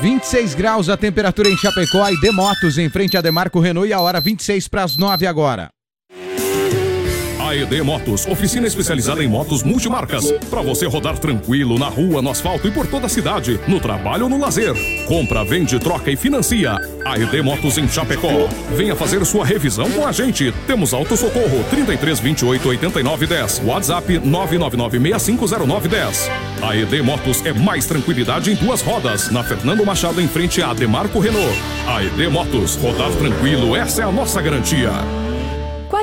[0.00, 4.00] 26 graus a temperatura em Chapecó e Demotos em frente a Demarco Renault e a
[4.00, 5.73] hora 26 para as 9 agora.
[7.54, 10.32] AED Motos, oficina especializada em motos multimarcas.
[10.50, 14.24] Para você rodar tranquilo na rua, no asfalto e por toda a cidade, no trabalho
[14.24, 14.74] ou no lazer.
[15.06, 16.76] Compra, vende, troca e financia.
[17.04, 18.48] AED Motos em Chapecó.
[18.74, 20.52] Venha fazer sua revisão com a gente.
[20.66, 23.62] Temos auto socorro 33 28 89 10.
[23.64, 26.30] WhatsApp 999 6509 10.
[26.60, 29.30] AED Motos é mais tranquilidade em duas rodas.
[29.30, 31.56] Na Fernando Machado em frente a Demarco Renault.
[31.86, 34.90] AED Motos, rodar tranquilo, essa é a nossa garantia.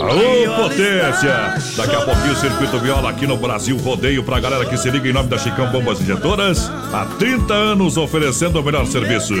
[0.00, 1.54] Alô, potência!
[1.76, 5.08] Daqui a pouquinho o Circuito Viola aqui no Brasil Rodeio pra galera que se liga
[5.08, 6.70] em nome da Chicão Bombas Injetoras.
[6.92, 9.34] Há 30 anos oferecendo o melhor serviço.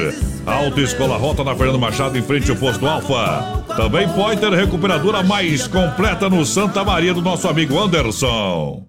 [0.44, 3.62] Autoescola Rota na Fernando Machado em frente ao posto Alfa.
[3.76, 8.87] Também pode ter recuperadora mais completa no Santa Maria do nosso amigo Anderson.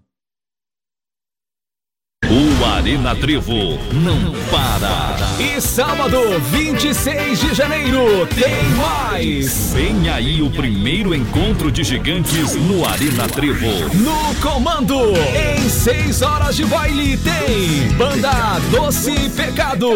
[2.65, 5.17] Arena Trevo não para.
[5.39, 6.17] E sábado,
[6.51, 9.73] 26 de janeiro, tem mais.
[9.73, 13.67] Vem aí o primeiro encontro de gigantes no Arena Trevo.
[13.95, 15.13] No comando,
[15.57, 19.89] em 6 horas de baile, tem Banda Doce Pecado.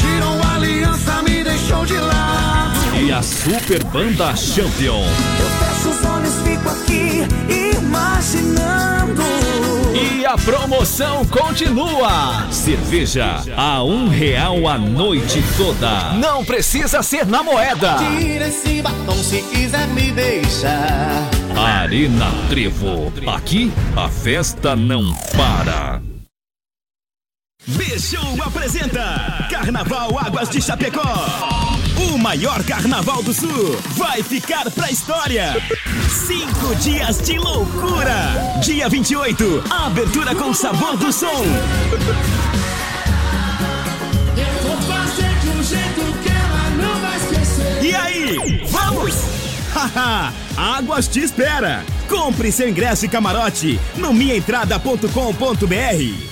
[0.00, 2.80] Tirou aliança, me deixou de lado.
[3.00, 5.04] E a Super Banda Champion.
[5.40, 7.26] Eu fecho os olhos, fico aqui
[7.78, 8.71] imaginando.
[10.22, 12.46] E a promoção continua.
[12.48, 16.12] Cerveja a um real a noite toda.
[16.12, 17.96] Não precisa ser na moeda.
[17.96, 21.28] Tira esse batom se quiser me deixar.
[21.56, 23.12] Arena Trevo.
[23.34, 26.00] Aqui a festa não para.
[27.66, 31.02] Bichão apresenta Carnaval Águas de Chapecó.
[32.10, 35.54] O maior carnaval do sul vai ficar pra história.
[36.26, 38.58] Cinco dias de loucura.
[38.62, 41.44] Dia 28, abertura com sabor do som.
[44.36, 47.84] Eu vou fazer de um jeito que ela não vai esquecer.
[47.84, 49.14] E aí, vamos?
[49.72, 51.84] Haha, Águas te espera.
[52.08, 56.31] Compre seu ingresso e camarote no minhaentrada.com.br.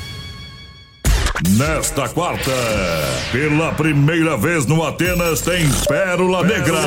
[1.49, 2.51] Nesta quarta,
[3.32, 6.78] pela primeira vez no Atenas, tem Pérola Negra.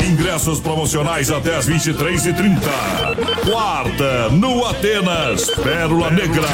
[0.00, 2.60] Ingressos promocionais até as 23h30.
[3.50, 6.46] Quarta, no Atenas, Pérola Negra.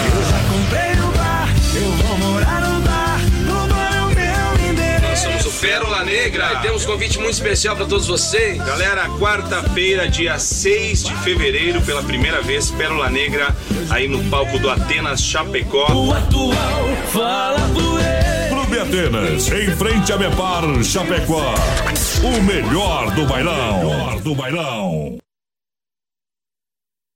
[5.66, 8.56] Pérola Negra e temos um convite muito especial para todos vocês.
[8.58, 13.48] Galera, quarta-feira, dia 6 de fevereiro, pela primeira vez, Pérola Negra,
[13.90, 15.92] aí no palco do Atenas Chapecó.
[15.92, 18.48] O atual fala por ele.
[18.48, 21.52] Clube Atenas, em frente a Bepar, Chapecó.
[22.22, 23.80] O melhor do bailão.
[23.80, 25.18] O melhor do bailão.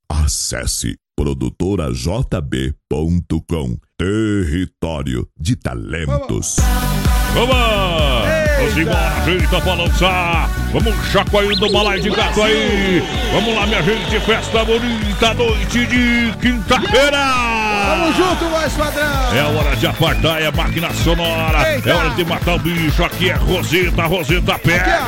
[0.09, 6.57] Acesse produtorajb.com Território de Talentos.
[7.33, 7.33] Vamos!
[7.33, 8.30] Vamos
[8.77, 10.49] embora, gente, tá pra lançar.
[10.71, 13.03] Vamos chacoalhando o balai de gato aí.
[13.33, 17.60] Vamos lá, minha gente, festa bonita, noite de quinta-feira.
[17.81, 19.35] Tamo junto, voz padrão.
[19.35, 21.73] É hora de apartar, é máquina sonora.
[21.73, 21.89] Eita.
[21.89, 23.03] É hora de matar o bicho.
[23.03, 24.99] Aqui é Rosita, Rosita pega.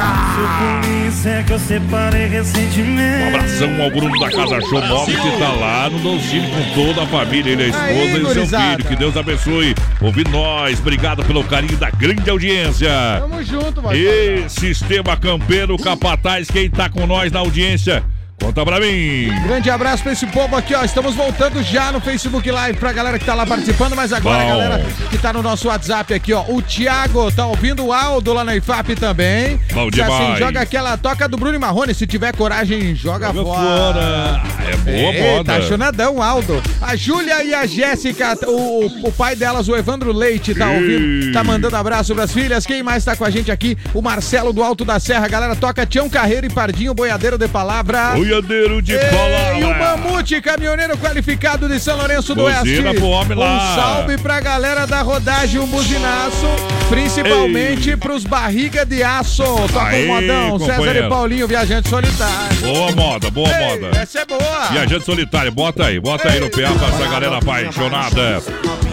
[1.07, 3.23] Isso é que eu separei recentemente.
[3.23, 7.03] Um abração ao Bruno da Casa Show Móvel que tá lá no Dolcine com toda
[7.03, 8.75] a família, ele, a esposa Aí, e o seu gurizada.
[8.75, 8.89] filho.
[8.89, 9.75] Que Deus abençoe.
[10.01, 10.79] Ouve nós.
[10.79, 12.89] Obrigado pelo carinho da grande audiência.
[13.19, 14.03] Tamo junto, voz E
[14.33, 14.49] padrão.
[14.49, 18.03] Sistema Campeiro Capataz, quem tá com nós na audiência?
[18.43, 19.29] Conta pra mim.
[19.47, 20.83] Grande abraço pra esse povo aqui, ó.
[20.83, 24.43] Estamos voltando já no Facebook Live pra galera que tá lá participando, mas agora a
[24.43, 24.49] Bom.
[24.49, 26.43] galera que tá no nosso WhatsApp aqui, ó.
[26.49, 29.59] O Thiago tá ouvindo o Aldo lá na IFAP também.
[29.73, 30.39] Bom Diz assim, demais.
[30.39, 31.93] joga aquela toca do Bruno e Marrone.
[31.93, 33.63] Se tiver coragem, joga, Joga fora.
[33.93, 34.43] fora.
[34.67, 35.53] É boa Ei, moda.
[35.53, 36.61] Tá chonadão, Aldo.
[36.81, 41.43] A Júlia e a Jéssica, o, o pai delas, o Evandro Leite, tá ouvindo, tá
[41.45, 42.65] mandando abraço pras filhas.
[42.65, 43.77] Quem mais tá com a gente aqui?
[43.93, 45.27] O Marcelo do Alto da Serra.
[45.29, 48.17] Galera, toca Tião Carreiro e Pardinho, boiadeiro de palavra.
[48.33, 49.73] Boiadeiro de E o.
[49.77, 52.99] Mamute, caminhoneiro qualificado de São Lourenço do Buzina Oeste.
[52.99, 53.55] pro homem lá.
[53.55, 56.47] Um salve pra galera da rodagem, um buzinaço,
[56.89, 59.43] principalmente pros barriga de aço.
[59.43, 62.57] Toca Aê, o modão, César e Paulinho, viajante solitário.
[62.61, 63.99] Boa moda, boa Ei, moda.
[63.99, 64.67] Essa é boa.
[64.71, 68.41] Viajante solitário, bota aí, bota aí no PA pra essa galera apaixonada.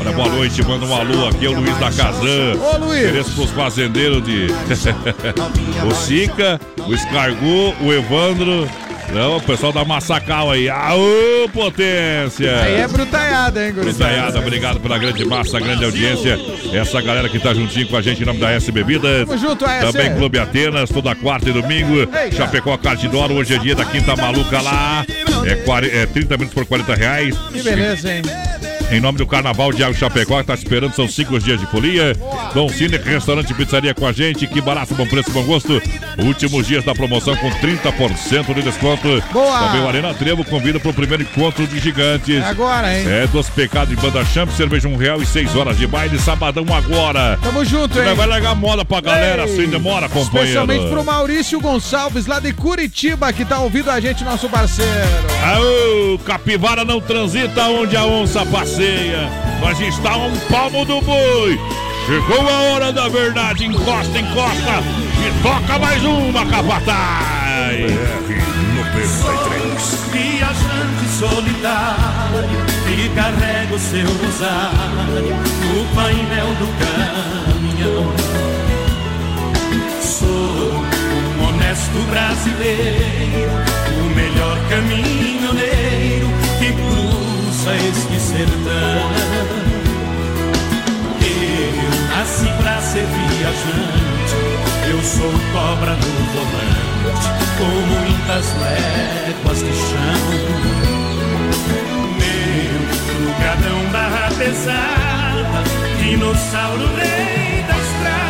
[0.01, 2.57] Olha, boa noite, manda um alô aqui, é o Luiz da Kazan.
[2.59, 3.05] Ô, Luiz.
[3.05, 4.47] Ofereço pros fazendeiros de.
[5.87, 8.69] o Sica, o Escargu, o Evandro.
[9.13, 10.69] Não, o pessoal da Massacal aí.
[10.69, 12.61] Aô, potência!
[12.63, 14.09] Aí é brutalhada, hein, gurizada?
[14.09, 16.39] Brutaiada, obrigado pela grande massa, grande audiência.
[16.73, 19.27] Essa galera que tá juntinho com a gente em nome da S Bebidas.
[19.27, 19.93] Tamo junto, AS.
[19.93, 21.97] Também Clube Atenas, toda quarta e domingo.
[22.01, 22.37] Eita.
[22.37, 25.05] Chapecó Cartidoro, hoje é dia da Quinta Maluca lá.
[25.45, 27.37] É, 40, é 30 minutos por 40 reais.
[27.53, 28.23] Que beleza, hein?
[28.91, 32.13] Em nome do Carnaval de Água Chapecó, que tá esperando, são cinco dias de folia.
[32.53, 34.49] Dom Cine, restaurante e pizzaria com a gente.
[34.49, 35.81] Que barato, bom preço, bom gosto.
[36.19, 39.23] Últimos dias da promoção com 30% de desconto.
[39.33, 39.59] Boa.
[39.61, 42.43] Também o Arena Trevo convida para o primeiro encontro de gigantes.
[42.43, 43.05] Agora, hein?
[43.07, 46.65] É, dos pecados de banda champ, cerveja um real e seis horas de baile, sabadão
[46.75, 47.39] agora.
[47.41, 48.15] Tamo junto, hein?
[48.17, 49.57] Vai, largar moda pra galera, Ei.
[49.57, 50.61] sem demora, companheiro.
[50.61, 54.91] Especialmente pro Maurício Gonçalves, lá de Curitiba, que tá ouvindo a gente, nosso parceiro.
[55.45, 58.45] Aô, capivara não transita onde a onça
[58.81, 59.29] passeia,
[59.61, 61.61] mas está um palmo do boi.
[62.07, 64.83] Chegou a hora da verdade, encosta, encosta
[65.21, 67.77] e toca mais uma, capataz.
[70.11, 72.49] Viajante solitário
[72.87, 78.13] que carrega o seu rosário no painel do caminhão.
[80.01, 83.51] Sou um honesto brasileiro,
[84.01, 86.29] o melhor caminhoneiro
[86.59, 86.73] que
[87.61, 89.11] cruza este sertão.
[91.21, 94.35] Eu nasci pra ser viajante,
[94.91, 100.23] eu sou cobra no volante, com muitas léguas de chão.
[102.19, 102.75] Meu
[103.27, 105.61] lugadão barra pesada,
[105.99, 108.30] dinossauro rei da estrada,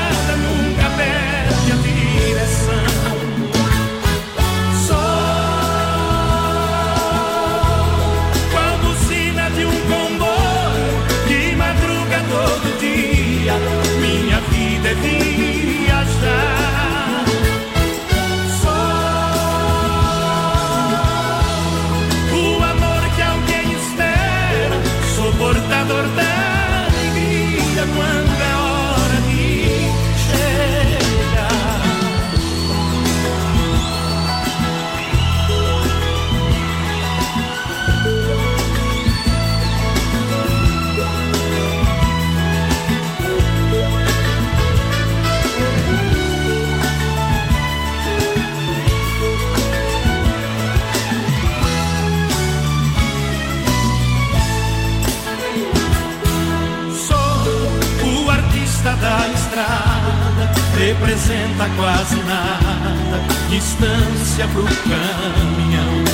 [61.01, 66.05] representa quase nada, distância pro caminhão.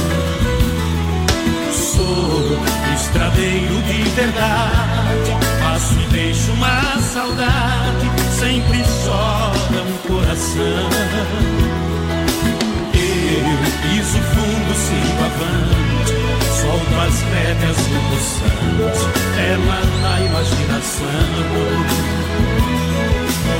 [1.72, 2.58] Sou
[2.94, 10.88] estradeiro de verdade, faço e deixo uma saudade, sempre chora um coração.
[12.94, 16.14] Eu piso fundo, sigo avante,
[16.60, 19.04] solto as rédeas do poçante,
[19.36, 21.76] ela na imaginação.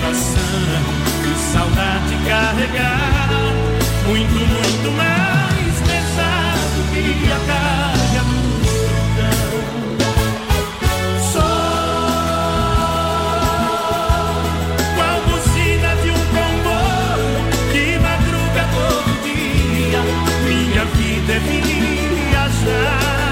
[0.06, 0.86] Coração
[1.24, 3.28] de saudade carregar,
[4.06, 8.38] muito, muito mais pesado que a carga do
[8.70, 9.50] sertão.
[11.32, 11.42] Sou
[14.94, 17.42] qual buzina de um comboio
[17.72, 20.00] que madruga todo dia.
[20.46, 21.40] Minha vida é
[22.30, 23.25] viajar.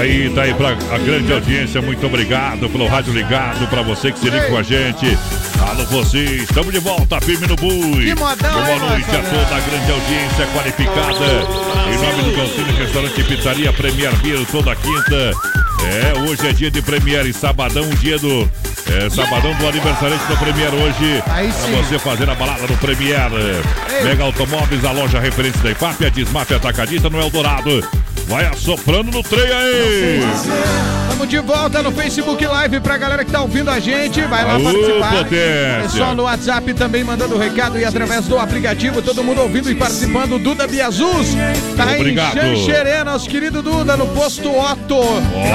[0.00, 4.18] Aí, tá aí pra a grande audiência, muito obrigado pelo rádio ligado, pra você que
[4.18, 5.06] se liga com a gente.
[5.68, 8.06] Alô, vocês, estamos de volta, firme no bui.
[8.06, 11.26] Que modão, Boa noite a toda a grande audiência qualificada.
[11.92, 15.32] Em nome do Cancino Restaurante e Pizzaria Premier Beer, toda quinta.
[15.82, 18.50] É, hoje é dia de Premier, sabadão, dia do.
[18.86, 21.22] É, sabadão do aniversariante da Premier hoje.
[21.26, 21.72] Aí pra sim.
[21.72, 23.30] você fazer a balada no Premier.
[24.02, 27.86] Mega Automóveis, a loja referência da IFAP, a Desmaf Atacadista no Eldorado.
[28.30, 30.99] Vai assoprando no trem aí!
[31.20, 34.22] Estamos de volta no Facebook Live pra galera que tá ouvindo a gente.
[34.22, 35.10] Vai lá Alô, participar.
[35.10, 35.82] potência.
[35.82, 40.38] Pessoal no WhatsApp também mandando recado e através do aplicativo, todo mundo ouvindo e participando.
[40.38, 41.28] Duda Biazus
[41.76, 42.38] tá Obrigado.
[42.38, 44.96] em Xanxerê, nosso querido Duda, no posto Otto.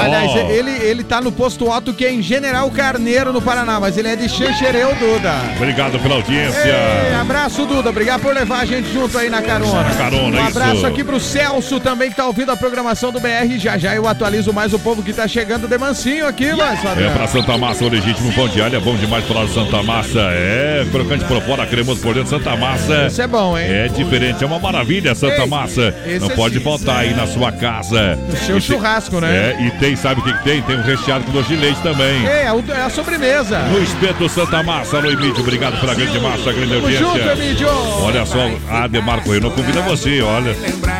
[0.00, 3.98] Aliás, ele, ele tá no posto Otto, que é em General Carneiro, no Paraná, mas
[3.98, 5.34] ele é de Xanxerê, o Duda.
[5.56, 6.60] Obrigado pela audiência.
[7.08, 7.90] Ei, abraço, Duda.
[7.90, 9.82] Obrigado por levar a gente junto aí na carona.
[9.82, 10.58] Na carona, um isso.
[10.58, 13.58] abraço aqui pro Celso também, que tá ouvindo a programação do BR.
[13.58, 17.08] Já já eu atualizo mais o povo que tá chegando de mansinho aqui, mas É
[17.10, 20.20] pra Santa Massa, o legítimo pão de alho, é bom demais para o Santa Massa.
[20.32, 23.06] É, crocante por fora, cremoso por dentro, Santa Massa.
[23.06, 23.66] Isso é bom, hein?
[23.68, 25.94] É diferente, é uma maravilha, Santa Ei, Massa.
[26.20, 28.16] Não é pode faltar aí na sua casa.
[28.16, 29.54] No seu E tem- churrasco, né?
[29.58, 30.62] É, e tem, sabe o que, que tem?
[30.62, 32.26] Tem um recheado com doce de leite também.
[32.26, 33.58] É, é a sobremesa.
[33.60, 36.98] No espeto Santa Massa, alô Emílio, obrigado pela grande massa, grande audiência.
[36.98, 37.68] junto, Emílio.
[38.02, 38.38] Olha só,
[38.70, 40.54] a Demarco Renault convida você, olha.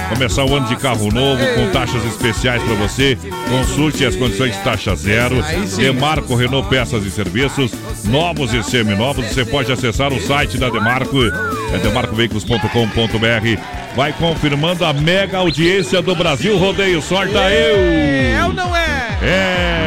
[0.08, 3.18] Começar o ano de carro novo, com taxas especiais para você.
[3.48, 5.36] Consulte as condições de taxa zero.
[5.76, 7.72] Demarco Renault Peças e Serviços,
[8.04, 9.26] novos e seminovos.
[9.26, 11.18] Você pode acessar o site da Demarco,
[11.72, 13.60] é demarcoveículos.com.br.
[13.96, 17.00] Vai confirmando a mega audiência do Brasil Rodeio.
[17.00, 17.76] Sorta eu!
[17.76, 19.18] É ou não é?
[19.22, 19.85] É!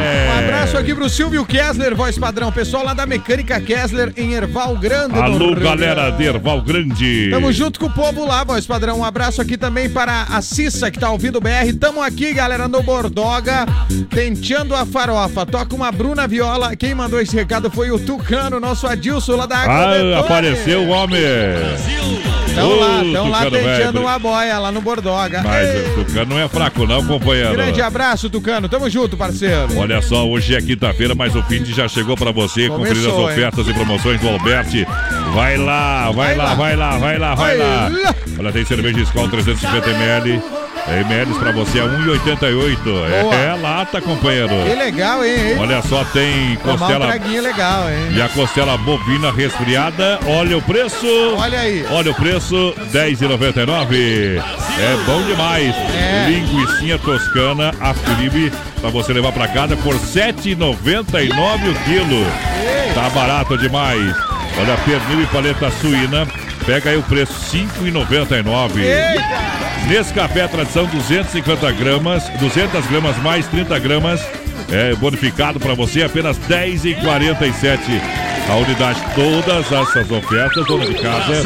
[0.80, 2.50] Aqui pro Silvio Kessler, voz padrão.
[2.50, 5.18] Pessoal lá da Mecânica Kessler em Erval Grande.
[5.18, 7.28] Alô, galera de Erval Grande.
[7.30, 9.00] Tamo junto com o povo lá, voz padrão.
[9.00, 11.76] Um abraço aqui também para a Cissa, que tá ouvindo o BR.
[11.78, 13.66] Tamo aqui, galera, no Bordoga,
[14.08, 15.44] tenteando a farofa.
[15.44, 16.74] Toca uma Bruna Viola.
[16.74, 20.88] Quem mandou esse recado foi o Tucano, nosso Adilson lá da Água Ah, apareceu o
[20.88, 21.20] homem.
[22.54, 24.00] Tão lá, Ô, tão lá velho.
[24.00, 25.42] uma boia lá no Bordoga.
[25.44, 27.52] Mas Ei, o Tucano não é fraco não, companheiro.
[27.52, 28.68] grande abraço, Tucano.
[28.68, 29.76] Tamo junto, parceiro.
[29.76, 32.68] Olha só, hoje é quinta-feira, mas o fim de já chegou pra você.
[32.68, 33.32] Conferir as Começou, hein?
[33.36, 34.86] ofertas e promoções do Alberti.
[35.34, 36.54] Vai lá, vai, Vai lá, lá.
[36.54, 37.88] vai lá, vai lá, vai lá.
[37.88, 38.14] Vai lá.
[38.38, 40.59] Olha, tem cerveja Skol 350
[40.90, 42.76] É, ml pra você a 1,88.
[42.82, 43.34] Boa.
[43.34, 44.54] É, é lata, companheiro.
[44.66, 45.56] Que legal, hein?
[45.58, 48.08] Olha só, tem um costela traguinho legal, hein?
[48.12, 50.18] e a costela bobina resfriada.
[50.26, 51.06] Olha o preço.
[51.36, 51.86] Olha aí.
[51.90, 54.42] Olha o preço, R$10,99.
[54.78, 55.74] É bom demais.
[55.94, 56.26] É.
[56.28, 62.26] Linguicinha toscana, a Felipe, pra você levar pra casa por R$7,99 o quilo.
[62.94, 64.16] Tá barato demais.
[64.58, 66.26] Olha, pernil e paleta suína.
[66.70, 68.78] Pega aí o preço, R$5,99.
[68.78, 69.88] Eita!
[69.88, 74.24] Nesse café tradição 250 gramas, 200 gramas mais 30 gramas,
[74.70, 77.80] é bonificado para você apenas 10,47
[78.48, 79.00] a unidade.
[79.16, 81.42] Todas essas ofertas, dona de casa,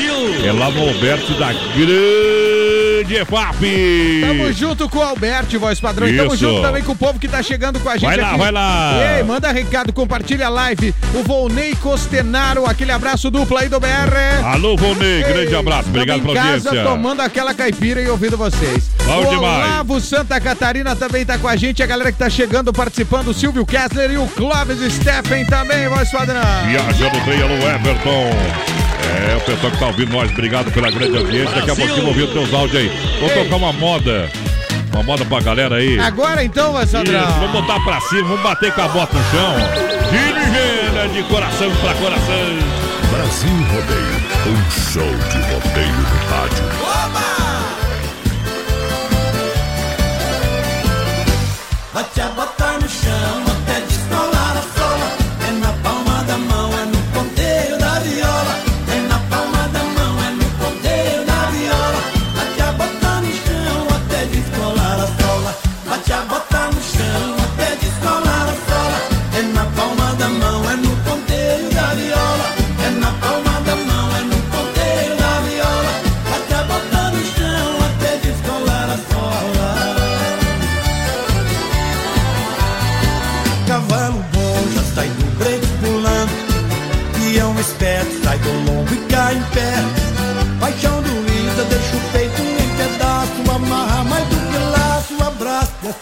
[0.46, 2.63] é lá no Alberto da Grande
[3.12, 4.20] EFAP.
[4.26, 6.08] Tamo junto com o Alberto, voz padrão.
[6.08, 6.44] E tamo Isso.
[6.44, 8.38] junto também com o povo que tá chegando com a gente Vai lá, aqui.
[8.38, 9.16] vai lá.
[9.18, 10.94] Ei, manda recado, compartilha a live.
[11.14, 13.86] O Volney Costenaro, aquele abraço duplo aí do BR.
[14.44, 16.84] Alô, Volney, Ei, grande abraço, obrigado pela em casa audiência.
[16.90, 18.90] tomando aquela caipira e ouvindo vocês.
[19.04, 19.64] Bom o demais.
[19.66, 23.34] Olavo Santa Catarina também tá com a gente, a galera que tá chegando, participando, o
[23.34, 26.40] Silvio Kessler e o Clóvis Steffen também, voz padrão.
[26.66, 28.83] Viajando trem, alô Everton.
[29.04, 31.54] É, o pessoal que tá ouvindo nós, obrigado pela grande audiência.
[31.54, 33.18] Daqui a pouquinho vou ouvir os teus áudios aí.
[33.20, 33.44] Vou Ei.
[33.44, 34.30] tocar uma moda.
[34.92, 35.98] Uma moda pra galera aí.
[35.98, 37.02] Agora então, padrão.
[37.02, 39.54] Isso, vamos botar pra cima, vamos bater com a bota no chão.
[40.10, 42.84] Dirigenda de coração pra coração.
[43.10, 46.64] Brasil Rodeio, um show de rodeio no rádio.
[51.92, 53.43] Bate a bota no chão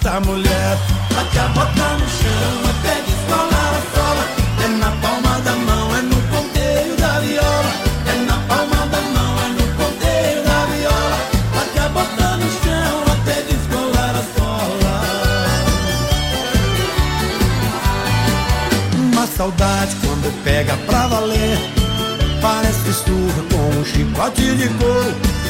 [0.02, 0.78] abraço dessa mulher.
[1.14, 4.24] Bate a bota no chão até descolar a sola
[4.64, 7.72] É na palma da mão, é no ponteio da viola.
[8.06, 11.18] É na palma da mão, é no ponteio da viola.
[11.54, 14.94] Bate a bota no chão até descolar a sola
[19.12, 21.58] Uma saudade quando pega pra valer.
[22.40, 25.41] Parece surra com um chicote de couro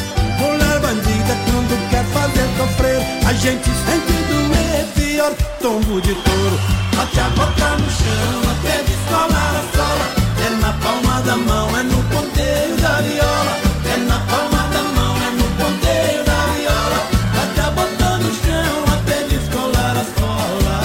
[0.82, 3.00] bandida quando quer fazer sofrer.
[3.26, 6.58] A gente sente doer pior, tombo de touro.
[6.96, 10.06] Bate a boca no chão até descolar a sola.
[10.44, 13.54] É na palma da mão, é no ponteiro da viola.
[13.94, 16.98] É na palma da mão, é no ponteiro da viola.
[17.34, 20.76] Bate a boca no chão até descolar a sola.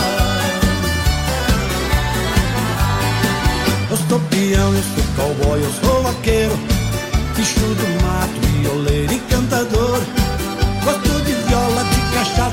[3.89, 6.76] Eu sou peão, eu sou cowboy, eu sou vaqueiro.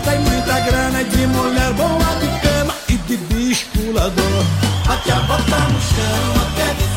[0.04, 1.04] De e muita grana.
[1.04, 4.44] De mulher boa de cama e de bicho pulador.
[4.86, 6.93] Bate a bota no chão até descolar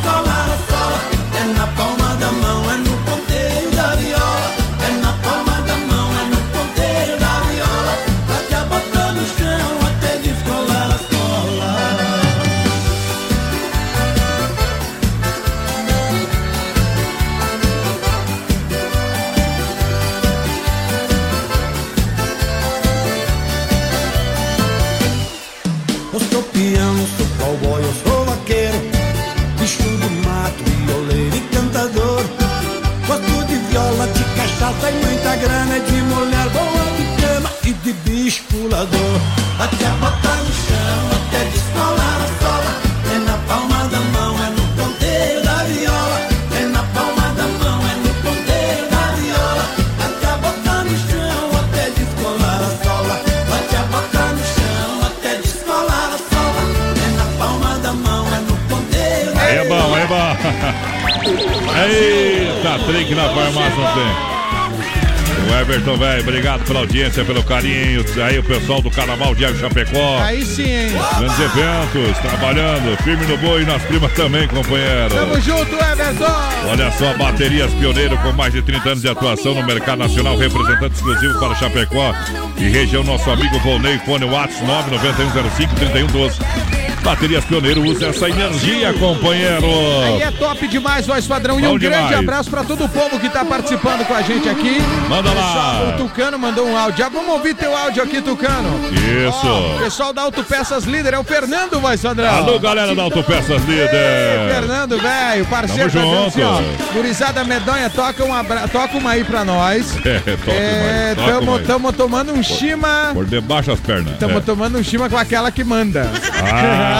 [66.19, 68.03] Obrigado pela audiência, pelo carinho.
[68.23, 70.19] Aí o pessoal do Carnaval Diego Chapecó.
[70.21, 70.91] Aí sim, hein?
[71.17, 75.09] Grandes eventos, trabalhando, firme no boi e nas primas também, companheiro.
[75.09, 76.69] Tamo junto, Everton!
[76.69, 80.95] Olha só, baterias pioneiro com mais de 30 anos de atuação no mercado nacional, representante
[80.95, 82.13] exclusivo para Chapecó
[82.57, 83.03] e região.
[83.03, 86.66] Nosso amigo Volney, fone Whats 991053112.
[87.07, 89.65] Baterias pioneiro, usa essa energia, companheiro.
[90.03, 91.57] Aí é top demais, voz padrão.
[91.57, 92.19] E Bom um grande demais.
[92.19, 94.81] abraço pra todo o povo que tá participando com a gente aqui.
[95.07, 95.87] Manda lá.
[95.87, 96.97] O Tucano mandou um áudio.
[96.97, 98.77] Já vamos ouvir teu áudio aqui, Tucano.
[98.91, 99.79] Isso.
[99.81, 102.29] Pessoal da Autopeças Líder, é o Fernando, voz padrão.
[102.29, 104.53] Alô, galera da Autopeças Ei, Líder.
[104.53, 106.63] Fernando, velho, parceiro Tamo tá assim, junto.
[106.89, 106.93] ó.
[106.93, 108.67] Gurizada medonha, toca, um abra...
[108.67, 109.95] toca uma aí pra nós.
[110.07, 113.11] É, toca É, mais, toca tamo, tamo tomando um chima.
[113.13, 114.17] Por debaixo das pernas.
[114.19, 114.41] Tamo é.
[114.41, 116.09] tomando um chima com aquela que manda.
[116.51, 116.96] Ah,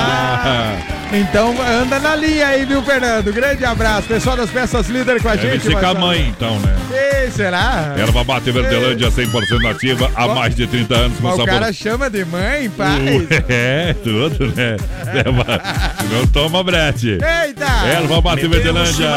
[1.11, 3.31] Então anda na linha aí, viu, Fernando?
[3.31, 4.07] Grande abraço.
[4.07, 5.73] Pessoal das peças líder com a deve gente.
[5.73, 5.99] Marcelo.
[5.99, 6.75] mãe, então, né?
[7.23, 7.93] Ei, será?
[7.97, 11.45] Erva mate Verdelândia 100% nativa há mais de 30 anos com o sabor.
[11.45, 13.27] cara chama de mãe, pai.
[13.47, 14.75] É, tudo, né?
[15.07, 15.23] É,
[16.13, 17.11] não toma brete.
[17.11, 17.66] Eita!
[17.85, 19.07] Erva Mate Verdelândia.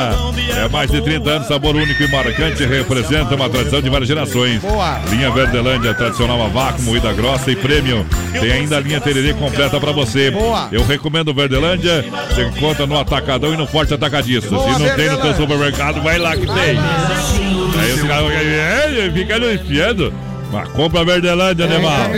[0.56, 4.60] É mais de 30 anos, sabor único e marcante, representa uma tradição de várias gerações.
[4.60, 5.00] Boa.
[5.08, 8.06] Linha Verdelândia, tradicional a vácuo, moída grossa e prêmio.
[8.32, 10.30] Tem ainda a linha Tererê completa pra você.
[10.30, 10.68] Boa.
[10.72, 12.04] Eu recomendo Verdelândia.
[12.28, 14.50] Você encontra no Atacadão e no Forte Atacadista.
[14.50, 16.78] Boa, Se não tem no teu supermercado, vai lá que tem.
[16.78, 20.12] Aí os caras é, fica no enfiando.
[20.52, 22.10] Mas compra Verdelândia, né, mal?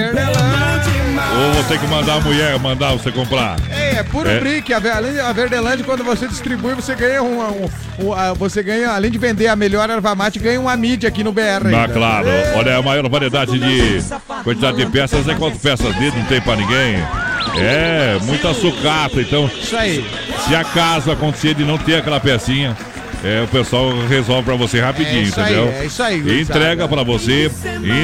[1.44, 3.56] Ou vou ter que mandar a mulher mandar você comprar.
[3.92, 4.38] Ei, é puro É.
[4.40, 4.72] brick.
[4.72, 7.40] A, a Verdelândia, quando você distribui, você ganha um.
[7.40, 7.64] um-
[8.00, 11.32] um- você ganha, além de vender a melhor erva mate, ganha uma mídia aqui no
[11.32, 11.66] BR.
[11.66, 11.88] Ainda.
[11.92, 12.26] claro.
[12.56, 14.02] Olha, a maior variedade de
[14.42, 16.96] quantidade de peças é quanto peças dele, não tem pra ninguém.
[17.58, 19.20] É, muita sucata.
[19.20, 20.04] Então, Isso aí.
[20.46, 22.76] se acaso acontecer de não ter aquela pecinha,
[23.24, 25.74] é, o pessoal resolve pra você rapidinho, É isso aí, entendeu?
[25.80, 27.50] é isso aí, entrega pra você,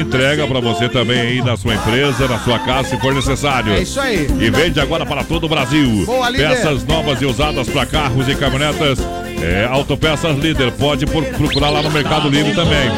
[0.01, 3.73] entrega pra você também aí na sua empresa, na sua casa, se for necessário.
[3.73, 4.27] É isso aí.
[4.39, 6.05] E vende agora para todo o Brasil.
[6.05, 6.31] Boa.
[6.31, 8.99] Peças novas e usadas para carros e caminhonetas.
[9.41, 10.71] É, Autopeças Líder.
[10.73, 12.89] Pode procurar lá no Mercado Livre também.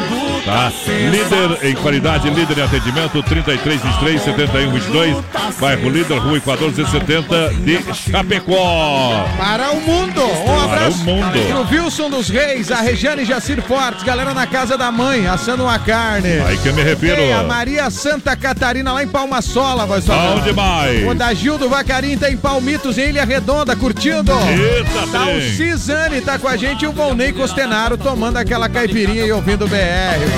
[0.46, 0.72] Tá?
[0.88, 5.18] Líder em qualidade, líder em atendimento, 33, 23, 71, 22.
[5.60, 9.26] Bairro Líder, Rua Equador 270 de Chapecó.
[9.38, 10.22] Para o mundo!
[10.24, 11.32] Um Para abraço o mundo.
[11.68, 15.78] pro Wilson dos Reis, a Regiane Jacir Fortes, galera na casa da mãe, assando uma
[15.78, 16.40] carne.
[16.48, 17.22] Aí que eu me refiro.
[17.22, 20.14] Ei, a Maria Santa Catarina lá em Palma Sola, vai só.
[20.36, 21.08] Bom demais.
[21.08, 24.32] O da Gildo Vacarim tá em Palmitos, em Ilha Redonda, curtindo.
[24.32, 25.52] Eita, Tá o trem.
[25.56, 29.68] Cisane, tá com a gente e o Volney Costenaro tomando aquela caipirinha e ouvindo o
[29.68, 30.31] BR.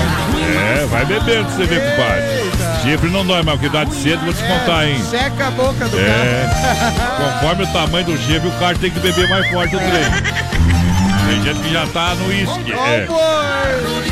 [0.82, 2.24] É, vai bebendo pra você ver, compadre.
[2.82, 5.02] Chifre não dói, mas o que dá de cedo, vou te contar, hein?
[5.10, 6.50] Seca a boca do É.
[6.52, 7.40] cara.
[7.40, 9.92] Conforme o tamanho do chifre, o cara tem que beber mais forte o trem.
[11.26, 12.74] Tem gente que já tá no uísque.
[12.74, 13.08] É.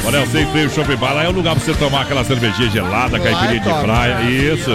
[0.05, 2.69] Olha, eu sei freio Shopping Bar, lá é o lugar pra você tomar aquela cervejinha
[2.69, 4.21] gelada, caipirinha de praia.
[4.23, 4.71] Isso.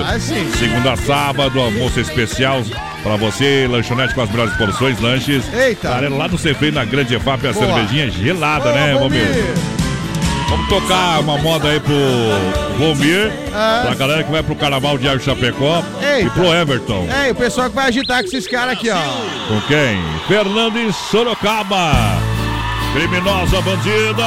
[0.59, 2.63] Segunda a sábado, almoço especial
[3.03, 5.43] pra você, lanchonete com as melhores porções, lanches.
[5.53, 5.89] Eita.
[6.11, 8.95] Lá no Cefreio, na Grande EFAP, a cervejinha gelada, né?
[8.95, 9.27] Valmir.
[10.49, 11.95] Vamos tocar uma moda aí pro
[12.79, 13.83] Romir, Ah.
[13.87, 16.27] pra galera que vai pro Carnaval de Arte Chapecó Eita.
[16.27, 17.09] e pro Everton.
[17.11, 18.97] É, o pessoal que vai agitar com esses caras aqui, ó.
[19.49, 20.01] Com quem?
[20.29, 21.93] Fernando em Sorocaba.
[22.93, 24.25] Criminosa bandida.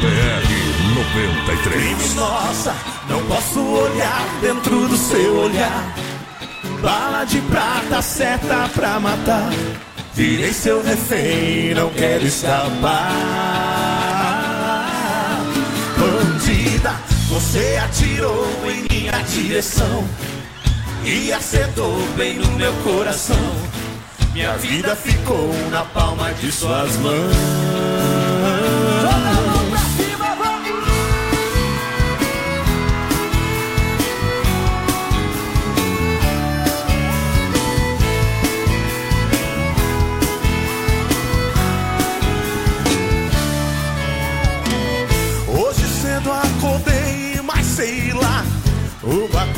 [0.00, 2.14] BR 93.
[2.16, 2.74] Nossa,
[3.08, 5.94] não posso olhar dentro do seu olhar.
[6.82, 9.50] Bala de prata, seta pra matar.
[10.16, 12.72] Virei seu refém, não quero escapar.
[15.98, 16.94] Bandida,
[17.28, 20.08] você atirou em minha direção
[21.04, 23.36] e acertou bem no meu coração.
[24.32, 28.15] Minha vida ficou na palma de suas mãos.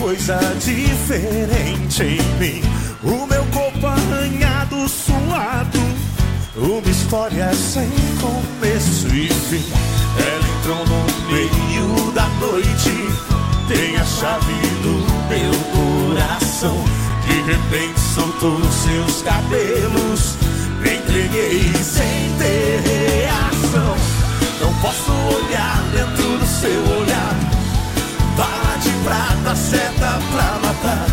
[0.08, 2.62] Coisa diferente em mim.
[3.02, 5.78] O meu corpo arranhado, suado,
[6.56, 9.66] uma história sem começo e fim.
[10.16, 12.90] Ela entrou no meio da noite,
[13.68, 14.94] tem a chave do
[15.28, 16.82] meu coração.
[17.26, 20.36] De repente soltou seus cabelos,
[20.80, 23.94] me entreguei sem ter reação.
[24.58, 27.07] Não posso olhar dentro do seu olhar.
[28.38, 31.06] Bala de prata, seta pra matar.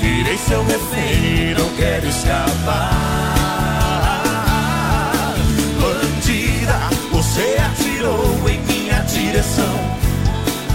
[0.00, 2.90] Virei seu refém, não quero escapar.
[5.80, 9.78] Bandida, você atirou em minha direção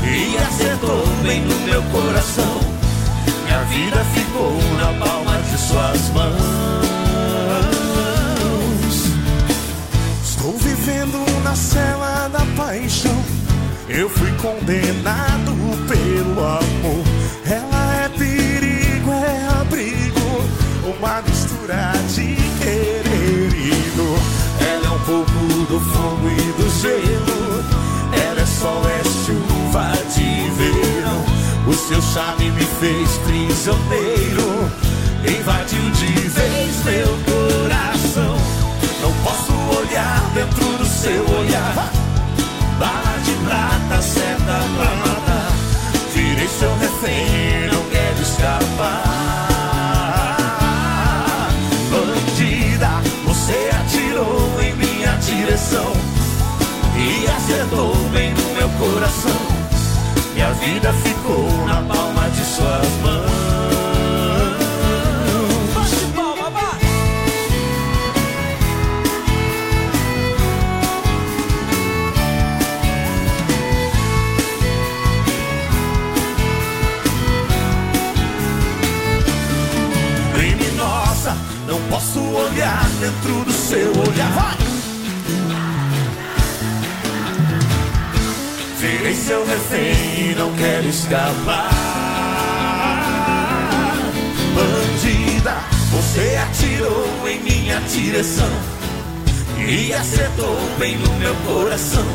[0.01, 2.61] e acertou bem no meu coração.
[3.43, 7.01] Minha vida ficou na palma de suas mãos.
[10.23, 13.40] Estou vivendo na cela da paixão.
[13.93, 15.51] Eu fui condenado
[15.85, 17.03] pelo amor.
[17.45, 24.17] Ela é perigo, é abrigo, uma mistura de querer dor.
[24.61, 25.31] Ela é um pouco
[25.67, 27.65] do fogo e do gelo.
[28.13, 31.25] Ela é sol, é chuva de verão.
[31.67, 34.71] O seu charme me fez prisioneiro.
[35.27, 38.37] Invadiu de vez meu coração.
[39.01, 41.91] Não posso olhar dentro do seu olhar.
[43.45, 45.51] Prata, seta pra matar.
[46.13, 49.11] Virei seu refém, não quero escapar.
[51.89, 52.89] Bandida,
[53.25, 55.91] você atirou em minha direção
[56.97, 59.41] e acertou bem no meu coração.
[60.33, 63.10] Minha vida ficou na palma de suas mãos.
[83.01, 84.31] Dentro do seu olhar.
[84.31, 84.57] Vai!
[88.77, 91.71] Virei seu refém e não quero escapar.
[94.55, 95.55] Bandida,
[95.89, 98.49] você atirou em minha direção
[99.57, 102.05] e acertou bem no meu coração.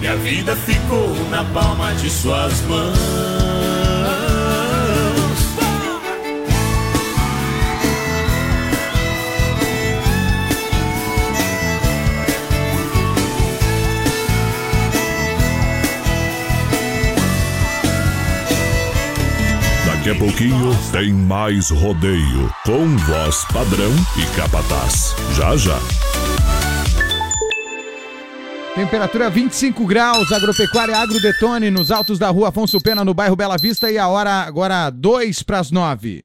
[0.00, 3.41] Minha vida ficou na palma de suas mãos.
[20.02, 25.14] Daqui a pouquinho tem mais rodeio com voz padrão e capataz.
[25.36, 25.78] Já já.
[28.74, 33.92] Temperatura 25 graus, agropecuária Agrodetone, nos altos da rua Afonso Pena, no bairro Bela Vista,
[33.92, 36.24] e a hora agora 2 para as 9.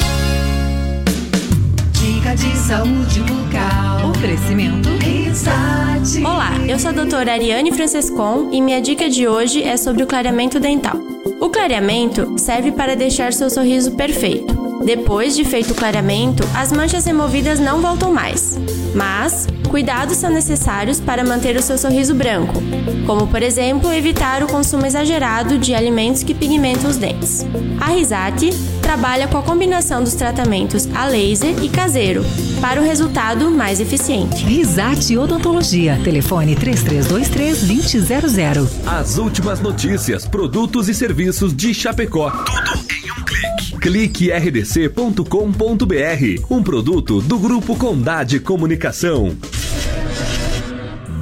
[2.31, 4.09] Dica de saúde bucal.
[4.09, 6.23] Oferecimento Risate.
[6.23, 10.07] Olá, eu sou a doutora Ariane Francescon e minha dica de hoje é sobre o
[10.07, 10.95] clareamento dental.
[11.41, 14.60] O clareamento serve para deixar seu sorriso perfeito.
[14.83, 18.57] Depois de feito o clareamento, as manchas removidas não voltam mais.
[18.95, 22.55] Mas, cuidados são necessários para manter o seu sorriso branco,
[23.05, 27.45] como por exemplo evitar o consumo exagerado de alimentos que pigmentam os dentes.
[27.79, 28.49] A Risate
[28.81, 32.25] trabalha com a combinação dos tratamentos a laser e caseiro
[32.59, 34.43] para o resultado mais eficiente.
[34.43, 35.97] Risate Odontologia.
[36.03, 38.67] Telefone 3323-2000.
[38.85, 42.29] As últimas notícias, produtos e serviços de Chapecó.
[42.29, 42.90] Tudo um
[43.81, 44.31] clique.
[44.31, 45.25] Rdc.com.br.
[46.49, 49.35] Um produto do Grupo Condade Comunicação.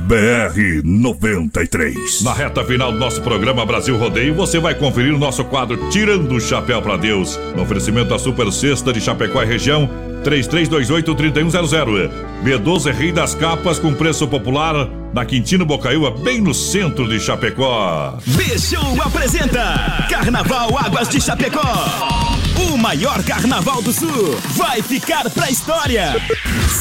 [0.05, 2.24] BR 93.
[2.24, 6.34] Na reta final do nosso programa Brasil Rodeio, você vai conferir o nosso quadro Tirando
[6.34, 7.39] o Chapéu para Deus.
[7.55, 9.88] No oferecimento da Super Sexta de Chapecó e região,
[10.24, 12.10] 3328-3100.
[12.43, 17.20] B12 é Rei das Capas com preço popular na Quintino Bocaiúva, bem no centro de
[17.20, 18.18] Chapecó.
[18.26, 22.38] B-Show apresenta Carnaval Águas de Chapecó.
[22.60, 26.14] O maior carnaval do sul vai ficar pra história.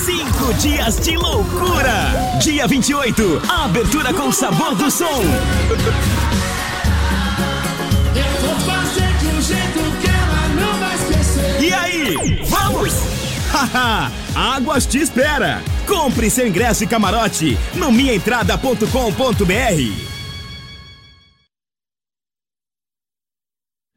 [0.05, 1.95] Cinco dias de loucura.
[2.43, 5.22] Dia 28, abertura com sabor do som.
[8.14, 11.61] Eu vou fazer de um jeito que ela não vai esquecer.
[11.62, 12.93] E aí, vamos?
[13.53, 15.62] Haha, Águas te espera.
[15.87, 20.18] Compre seu ingresso e camarote no minhaentrada.com.br.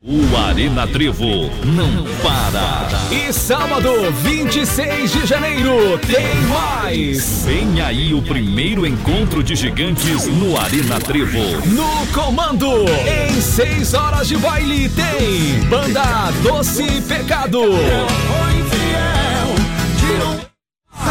[0.03, 2.89] O Arena Trevo não para.
[3.11, 7.45] E sábado, 26 de janeiro, tem mais.
[7.45, 11.37] Vem aí o primeiro encontro de gigantes no Arena Trevo.
[11.67, 17.61] No comando, em 6 horas de baile, tem Banda Doce Pecado.
[17.71, 18.65] Vem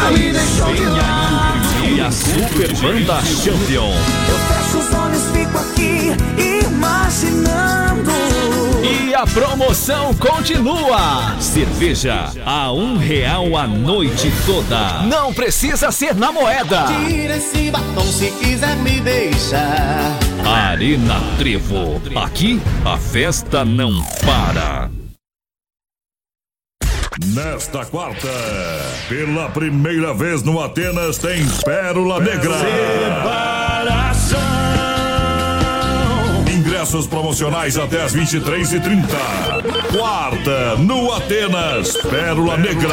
[0.03, 3.93] aí e a Super Banda Champion.
[4.27, 6.11] Eu fecho os olhos, fico aqui
[6.67, 7.70] imaginando.
[9.11, 11.35] E a promoção continua.
[11.37, 15.01] Cerveja a um real a noite toda.
[15.01, 16.85] Não precisa ser na moeda.
[16.85, 20.17] Tira esse batom se quiser me deixar.
[20.45, 22.01] Arena Trevo.
[22.23, 24.89] Aqui a festa não para.
[27.35, 28.29] Nesta quarta,
[29.09, 32.55] pela primeira vez no Atenas, tem Pérola Negra.
[36.81, 39.05] Ingressos promocionais até as 23h30.
[39.95, 42.89] Quarta, no Atenas, Pérola Negra.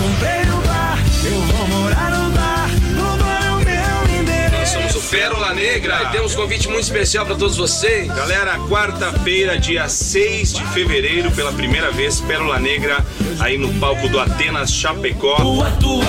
[0.00, 2.68] Comprei o bar, eu vou morar no bar.
[2.90, 4.80] No bar é o meu endereço.
[4.80, 8.08] Nós somos o Pérola Negra e temos um convite muito especial para todos vocês.
[8.08, 12.98] Galera, quarta-feira, dia 6 de fevereiro, pela primeira vez, Pérola Negra,
[13.38, 15.40] aí no palco do Atenas Chapecó.
[15.40, 16.02] O atual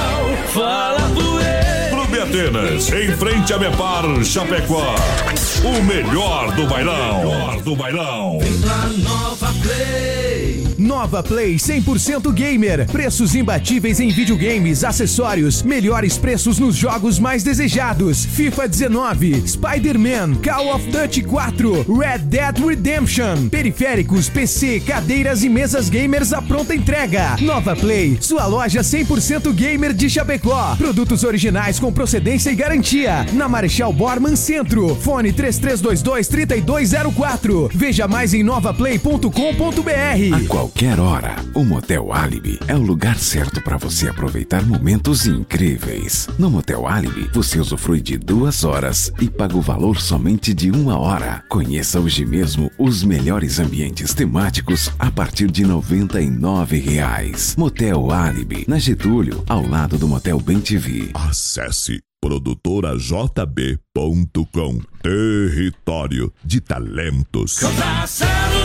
[0.51, 1.91] fala por ele.
[1.91, 4.95] Clube Atenas, em frente a Mepar, Chapecó.
[5.64, 7.18] O melhor do bailão.
[7.20, 8.39] Melhor do bailão.
[9.03, 10.20] Nova Play.
[11.02, 12.86] Nova Play 100% gamer.
[12.86, 18.24] Preços imbatíveis em videogames, acessórios, melhores preços nos jogos mais desejados.
[18.24, 23.49] FIFA 19, Spider-Man, Call of Duty 4, Red Dead Redemption.
[23.49, 27.36] Periféricos, PC, cadeiras e mesas gamers à pronta entrega.
[27.41, 30.76] Nova Play, sua loja 100% gamer de Chapecó.
[30.76, 33.26] Produtos originais com procedência e garantia.
[33.34, 34.95] Na Marechal Borman Centro.
[34.97, 37.72] Fone 3322-3204.
[37.74, 40.36] Veja mais em novaplay.com.br.
[40.36, 46.27] A qualquer hora, o Motel Alibi é o lugar certo para você aproveitar momentos incríveis.
[46.37, 50.97] No Motel Alibi, você usufrui de duas horas e paga o valor somente de uma
[50.97, 51.43] hora.
[51.49, 57.55] Conheça hoje mesmo os melhores ambientes temáticos a partir de 99 reais.
[57.57, 61.11] Motel Alibi, na Getúlio, ao lado do Motel Bem TV.
[61.13, 67.59] Acesse produtorajb.com Território de talentos.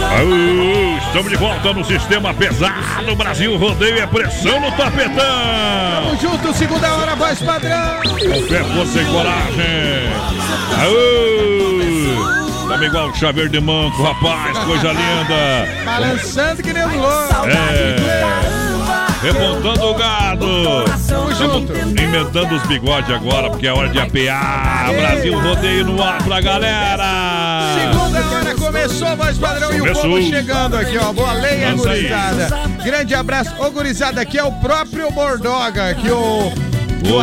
[0.03, 3.17] Aô, estamos de volta no sistema pesado.
[3.17, 5.15] Brasil rodeio é pressão no tapetão.
[5.17, 8.01] Tamo junto, segunda hora, voz padrão.
[8.03, 10.09] Com fé, força e coragem.
[10.83, 15.85] Aô, tamo igual o chaveiro de manco, rapaz, coisa linda.
[15.85, 17.47] Balançando que nem um louco.
[17.47, 18.66] É.
[19.23, 20.47] Remontando o gado.
[21.09, 21.73] Tamo junto.
[21.73, 24.93] Inventando os bigodes agora, porque é hora de apear.
[24.95, 27.75] Brasil rodeio no ar pra galera.
[27.81, 30.03] Segunda hora começou, voz padrão, e o Começou.
[30.03, 31.13] povo chegando aqui, ó.
[31.13, 31.75] Boa aí.
[31.75, 32.49] gurizada.
[32.85, 33.55] Grande abraço.
[33.59, 36.76] Ô, gurizada, aqui é o próprio Bordoga, que o...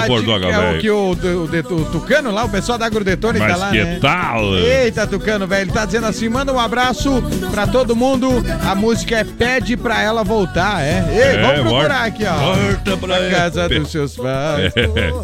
[0.08, 0.80] Bordoga, é o velho.
[0.82, 3.98] que o, o, o- o Tucano lá, o pessoal da Agrodetônica Mas lá, que né?
[4.02, 4.56] tal?
[4.56, 5.64] Eita, Tucano, velho.
[5.64, 8.30] Ele tá dizendo assim: manda um abraço pra todo mundo.
[8.70, 11.04] A música é Pede pra ela voltar, é?
[11.12, 12.54] Ei, É, vamos procurar aqui, ó.
[12.54, 14.72] volta pra casa dos seus pais.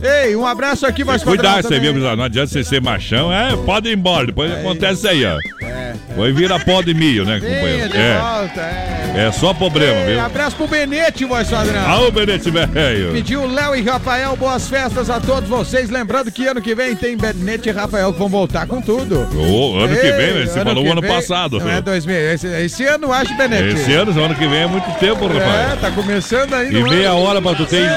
[0.02, 0.26] É.
[0.28, 3.90] Ei, um abraço aqui, voz Cuidado, você viu, não adianta você ser machão, é, pode
[3.90, 5.38] ir embora, depois acontece isso aí, ó.
[5.66, 5.94] É.
[6.16, 7.90] Foi vira pó de milho, né, companheiro?
[7.90, 8.18] de É.
[8.20, 9.00] volta, é.
[9.28, 10.22] É só problema, Ei, viu?
[10.26, 11.86] abraço pro Benete, voz padrão.
[11.90, 13.12] Alô, Benete velho.
[13.12, 15.90] Pediu Léo e Rafael, boas festas a todos vocês.
[15.90, 19.28] Lembrando que ano que vem tem Benete e Rafael que vão voltar com tudo.
[19.36, 20.46] Ô, ano que Ei, vem, né?
[20.46, 21.60] Você falou que o ano vem- passado.
[21.60, 23.76] Não é 2000, esse, esse ano acho, Benete.
[23.76, 25.82] Esse ano, ano que vem é muito tempo, É, rapaz.
[25.82, 26.70] tá começando aí.
[26.74, 27.22] E meia ano.
[27.22, 27.88] hora pra tu ter,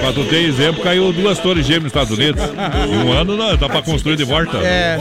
[0.00, 2.42] pra tu ter exemplo, caiu duas torres gêmeas nos Estados Unidos.
[2.44, 4.56] E um ano não, dá pra construir de volta.
[4.58, 4.98] É.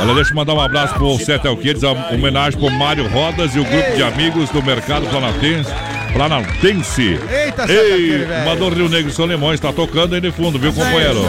[0.00, 3.64] Olha, deixa eu mandar um abraço pro Sete uma homenagem pro Mário Rodas e o
[3.64, 5.70] grupo de amigos do Mercado Planatense.
[6.18, 7.16] Planatense.
[7.30, 11.20] Eita, Ei, mandou Rio Negro e São Lemões, tá tocando aí no fundo, viu, companheiro?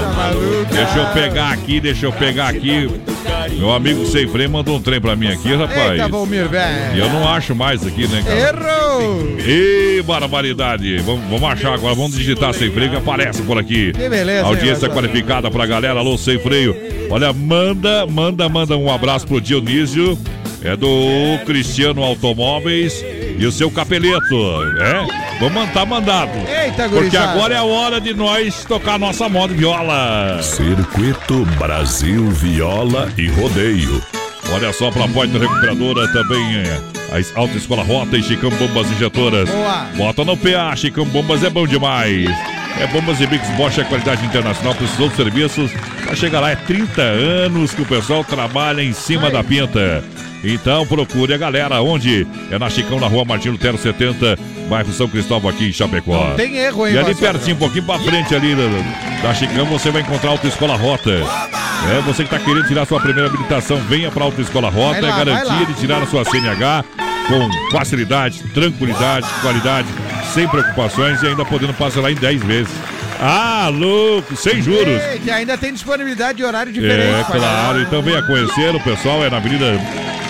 [0.72, 2.90] Deixa eu pegar aqui, deixa eu pegar aqui.
[3.56, 5.92] Meu amigo Sem Freio mandou um trem pra mim aqui, rapaz.
[5.92, 7.04] Eita, Valmir, E velho.
[7.04, 8.40] eu não acho mais aqui, né, cara?
[8.40, 9.38] Errou!
[9.46, 10.98] Ê, barbaridade!
[10.98, 13.92] Vamos, vamos achar agora, vamos digitar sem freio que aparece por aqui.
[13.92, 16.76] Que beleza, Audiência hein, qualificada pra galera, alô, sem freio.
[17.12, 20.18] Olha, manda, manda, manda um abraço pro Dionísio.
[20.64, 20.90] É do
[21.46, 23.06] Cristiano Automóveis
[23.40, 24.36] e o seu capeleto,
[24.80, 25.40] é?
[25.40, 26.32] Vamos mandar mandado.
[26.48, 27.32] Eita, Porque gurizada.
[27.32, 30.40] agora é a hora de nós tocar nossa moda viola.
[30.44, 34.04] Circuito Brasil Viola e Rodeio.
[34.52, 36.82] Olha só, pra Poitra Recuperadora também é
[37.12, 39.50] a Autoescola Rota e Chicão Bombas Injetoras.
[39.50, 39.88] Boa.
[39.96, 42.30] Bota no PA, Chicão Bombas é bom demais.
[42.80, 45.72] É Bombas e Mix Bosch, é qualidade internacional, precisou de serviços.
[46.06, 50.04] Pra chegar lá, é 30 anos que o pessoal trabalha em cima da pinta.
[50.44, 52.26] Então procure a galera, onde?
[52.50, 54.38] É na Chicão, na rua Martin Lutero 70,
[54.70, 56.30] bairro São Cristóvão, aqui em Chapecó.
[56.30, 59.66] Não tem erro, hein, E ali pertinho, um pouquinho pra frente ali da, da Chicão,
[59.66, 61.12] você vai encontrar a Autoescola Rota.
[61.12, 65.12] É, você que tá querendo tirar sua primeira habilitação, venha pra Autoescola Rota, lá, é
[65.12, 65.18] lá.
[65.18, 66.86] garantia de tirar a sua CNH
[67.28, 69.88] com facilidade, tranquilidade, qualidade,
[70.34, 72.74] sem preocupações e ainda podendo parcelar em 10 vezes.
[73.20, 74.88] Ah, louco, sem juros.
[74.88, 77.32] Ei, que ainda tem disponibilidade de horário diferente.
[77.32, 77.82] É, claro.
[77.82, 79.80] Então venha conhecer o pessoal, é na Avenida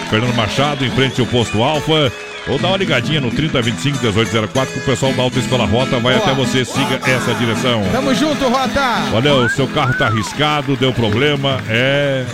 [0.10, 2.12] Fernando Machado, em frente ao Posto Alfa.
[2.48, 6.26] Ou dá uma ligadinha no 3025 1804 que o pessoal da Autoescola Rota vai Boa.
[6.26, 6.66] até você.
[6.66, 7.84] Siga essa direção.
[7.92, 9.04] Tamo junto, Rota.
[9.14, 12.26] Olha, o seu carro tá arriscado, deu problema, é.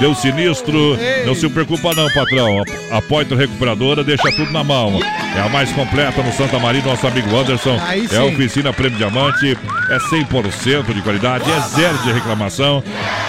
[0.00, 0.96] Deu sinistro.
[1.00, 1.24] Ei.
[1.24, 2.62] Não se preocupa não, patrão.
[2.90, 5.00] A, a Poitra Recuperadora deixa tudo na mão.
[5.36, 7.78] É a mais completa no Santa Maria, nosso amigo Anderson.
[7.86, 9.56] Aí É a oficina Prêmio Diamante.
[9.90, 12.82] É 100% de qualidade, é zero de reclamação.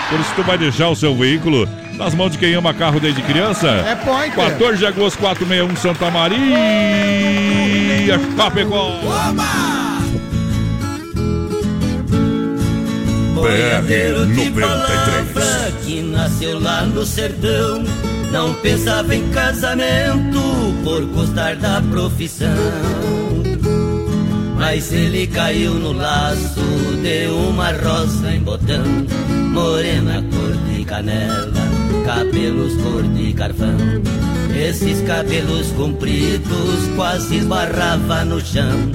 [0.09, 3.21] Por isso tu vai deixar o seu veículo nas mãos de quem ama carro desde
[3.21, 3.67] criança.
[3.67, 4.35] É Pointer.
[4.35, 6.55] 14 de agosto, 461 Santa Maria.
[8.37, 8.91] Chapecó.
[9.01, 9.84] Boiadeiro
[13.43, 14.61] de 93.
[14.61, 17.83] palavra que nasceu lá no sertão.
[18.31, 20.41] Não pensava em casamento
[20.83, 22.49] por gostar da profissão.
[24.57, 26.61] Mas ele caiu no laço
[27.01, 28.83] de uma rosa em botão.
[29.51, 31.51] Morena cor de canela,
[32.05, 33.77] cabelos cor de carvão.
[34.55, 38.91] Esses cabelos compridos quase esbarrava no chão.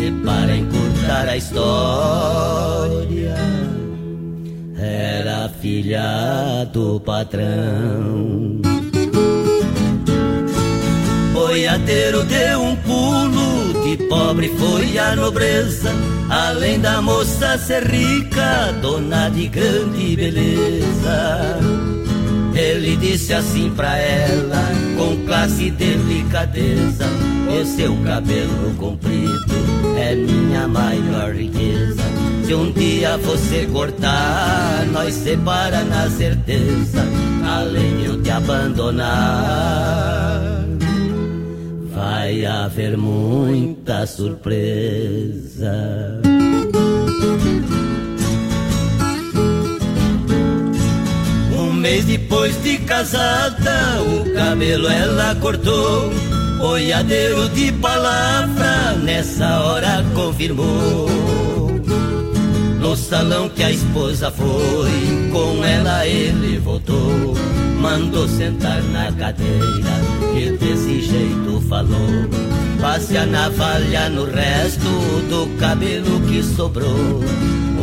[0.00, 2.74] E para encurtar a história
[4.84, 8.60] era filha do patrão.
[11.32, 15.90] Boiadeiro deu um pulo, de pobre foi a nobreza.
[16.28, 21.58] Além da moça ser rica, dona de grande beleza.
[22.54, 24.64] Ele disse assim pra ela,
[24.96, 27.06] com classe e delicadeza:
[27.50, 29.54] E seu cabelo comprido
[29.96, 32.02] é minha maior riqueza.
[32.44, 37.02] Se um dia você cortar, nós separa na certeza,
[37.42, 39.14] além de eu te abandonar.
[41.94, 45.72] Vai haver muita surpresa.
[51.58, 56.12] Um mês depois de casada, o cabelo ela cortou.
[56.64, 61.06] Boiadeiro de palavra, nessa hora confirmou.
[62.80, 67.34] No salão que a esposa foi, com ela ele voltou.
[67.78, 70.00] Mandou sentar na cadeira
[70.34, 72.30] e desse jeito falou.
[72.80, 74.88] Passe a navalha no resto
[75.28, 77.20] do cabelo que sobrou.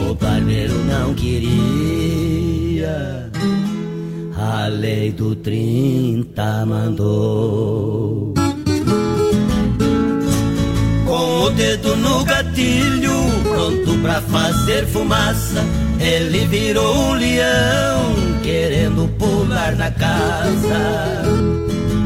[0.10, 2.50] O barbeiro não queria.
[4.36, 8.31] A lei do 30 mandou.
[11.42, 15.66] O dedo no gatilho, pronto pra fazer fumaça,
[16.00, 18.14] ele virou um leão,
[18.44, 21.24] querendo pular na casa.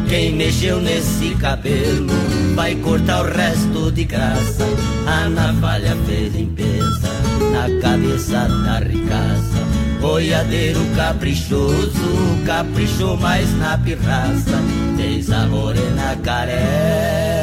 [0.07, 2.13] Quem mexeu nesse cabelo
[2.55, 4.65] vai cortar o resto de graça.
[5.05, 7.11] A navalha fez limpeza
[7.51, 9.65] na cabeça da ricaça.
[9.99, 14.63] Boiadeiro caprichoso, caprichou mais na pirraça,
[14.95, 17.35] fez a morena careca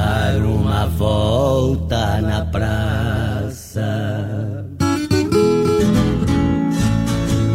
[0.00, 3.90] dar uma volta na praça.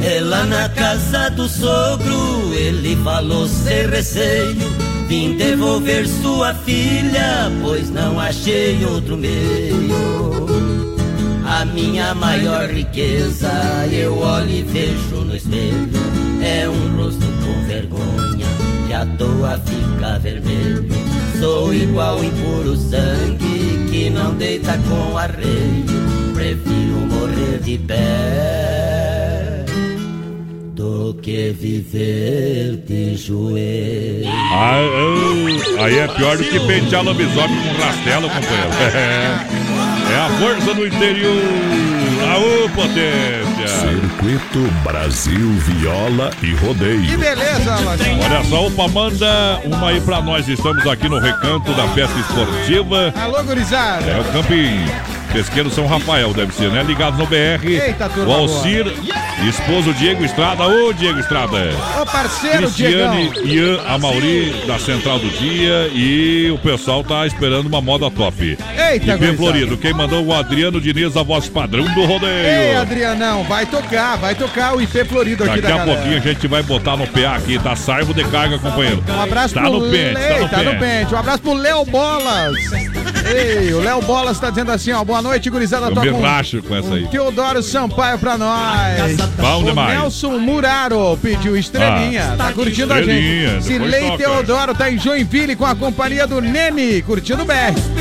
[0.02, 4.70] E lá na casa do sogro, ele falou sem receio.
[5.08, 10.46] Vim devolver sua filha, pois não achei outro meio.
[11.48, 13.52] A minha maior riqueza,
[13.92, 15.90] eu olho e vejo no espelho.
[16.44, 18.48] É um rosto com vergonha,
[18.88, 21.15] que à toa fica vermelho.
[21.40, 26.34] Sou igual em puro sangue, que não deita com arreio.
[26.34, 28.86] Prefiro morrer de pé
[30.76, 34.28] do que viver de joelho.
[34.28, 34.80] Ah,
[35.80, 38.70] ah, aí é pior do que pentear lobisomem com rastelo, companheiro.
[38.94, 41.42] É, é a força do interior.
[42.32, 43.68] Aô, potência.
[43.68, 44.45] Circuito
[44.84, 47.06] Brasil Viola e Rodeio.
[47.06, 47.76] Que beleza.
[48.24, 50.48] Olha só, opa, manda uma aí pra nós.
[50.48, 53.14] Estamos aqui no recanto da festa esportiva.
[53.22, 54.06] Alô, gurizada.
[54.06, 56.82] É o Camping Pesqueiro São Rafael, deve ser, né?
[56.82, 57.68] Ligado no BR.
[57.68, 58.86] Eita, o Alcir,
[59.46, 60.66] esposo Diego Estrada.
[60.66, 61.58] Ô, Diego Estrada.
[62.02, 63.46] Ô, parceiro, Cristiane, Diegão.
[63.46, 65.92] Ian, Amauri, da Central do Dia.
[65.94, 68.58] E o pessoal tá esperando uma moda top.
[68.78, 69.38] Eita, IP gurizada.
[69.38, 69.78] Florido.
[69.78, 72.32] Quem mandou o Adriano Diniz, a voz padrão do rodeio.
[72.32, 75.98] Ei, Adrianão, vai tocar, vai tocar o IP Florido aqui Daqui da a galera.
[75.98, 77.76] pouquinho a gente vai botar no PA aqui, tá?
[77.76, 79.04] Sarvo de carga, companheiro.
[79.06, 81.14] Um abraço tá pro no pente, tá no tá pente.
[81.14, 82.56] Um abraço pro Léo Bolas.
[83.26, 85.04] Ei, o Léo Bolas tá dizendo assim, ó.
[85.04, 85.88] Boa noite, gurizada.
[85.88, 87.08] Eu me racho com essa aí.
[87.08, 89.18] Teodoro Sampaio pra nós.
[89.40, 89.98] Bom o demais.
[90.00, 92.34] Nelson Muraro pediu estrelinha.
[92.34, 93.64] Ah, tá curtindo a gente.
[93.64, 94.18] Silei toca.
[94.18, 97.54] Teodoro tá em Joinville com a companhia do Nene, curtindo o BR.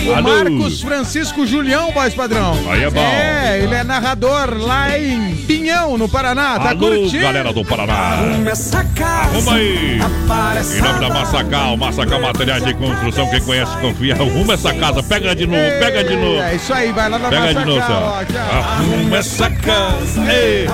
[0.07, 0.29] O Alô.
[0.29, 2.59] Marcos Francisco Julião, voz padrão.
[2.69, 3.01] Aí é bom.
[3.01, 6.59] É, ele é narrador lá em Pinhão, no Paraná.
[6.59, 7.23] Tá Alô, curtindo.
[7.23, 7.95] galera do Paraná.
[7.95, 9.99] Arruma aí.
[10.77, 14.15] Em nome da Massacal, Massacal Materiais de Construção, quem conhece, confia.
[14.15, 16.41] Arruma essa casa, pega de novo, pega de novo.
[16.41, 18.19] É isso aí, vai lá na Pega de novo, casa, Sal.
[18.21, 18.61] ó, tchau.
[18.61, 20.33] Arruma essa casa.
[20.33, 20.67] Ei,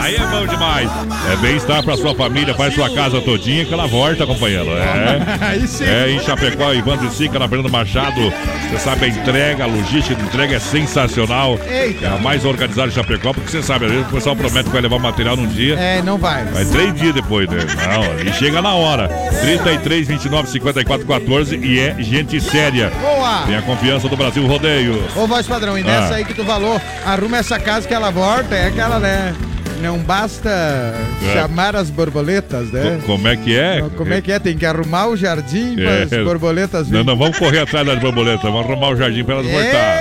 [0.00, 0.90] aí é bom demais.
[1.32, 4.70] É bem-estar pra sua família, faz sua casa todinha que ela volta, companheiro.
[4.70, 5.56] É.
[5.86, 8.32] É, em Chapecó, Ivandro Sica, na Fernando Machado.
[8.70, 11.58] Você sabe, a entrega, a logística de entrega é sensacional.
[11.66, 14.70] É a mais organizada de Chapecó, porque você sabe, às vezes o pessoal promete que
[14.70, 15.74] vai levar o material num dia.
[15.78, 16.44] É, não vai.
[16.46, 17.58] Vai três dias depois, né?
[17.88, 19.08] Não, e chega na hora.
[19.40, 22.90] 33, 29, 54, 14 e é gente séria.
[23.00, 23.42] Boa!
[23.46, 25.04] Tem a confiança do Brasil Rodeio.
[25.14, 26.16] Ô, voz padrão, e nessa Ah.
[26.16, 29.34] aí que tu falou, arruma essa casa que ela volta, é aquela, né?
[29.82, 31.32] Não basta É.
[31.34, 32.98] chamar as borboletas, né?
[33.02, 33.84] Co- Como é que é?
[33.94, 34.38] Como é que é?
[34.38, 36.24] Tem que arrumar o jardim para as É.
[36.24, 37.04] borboletas Não, virem.
[37.06, 39.98] não vamos correr atrás das borboletas, vamos arrumar o jardim pra elas voltar.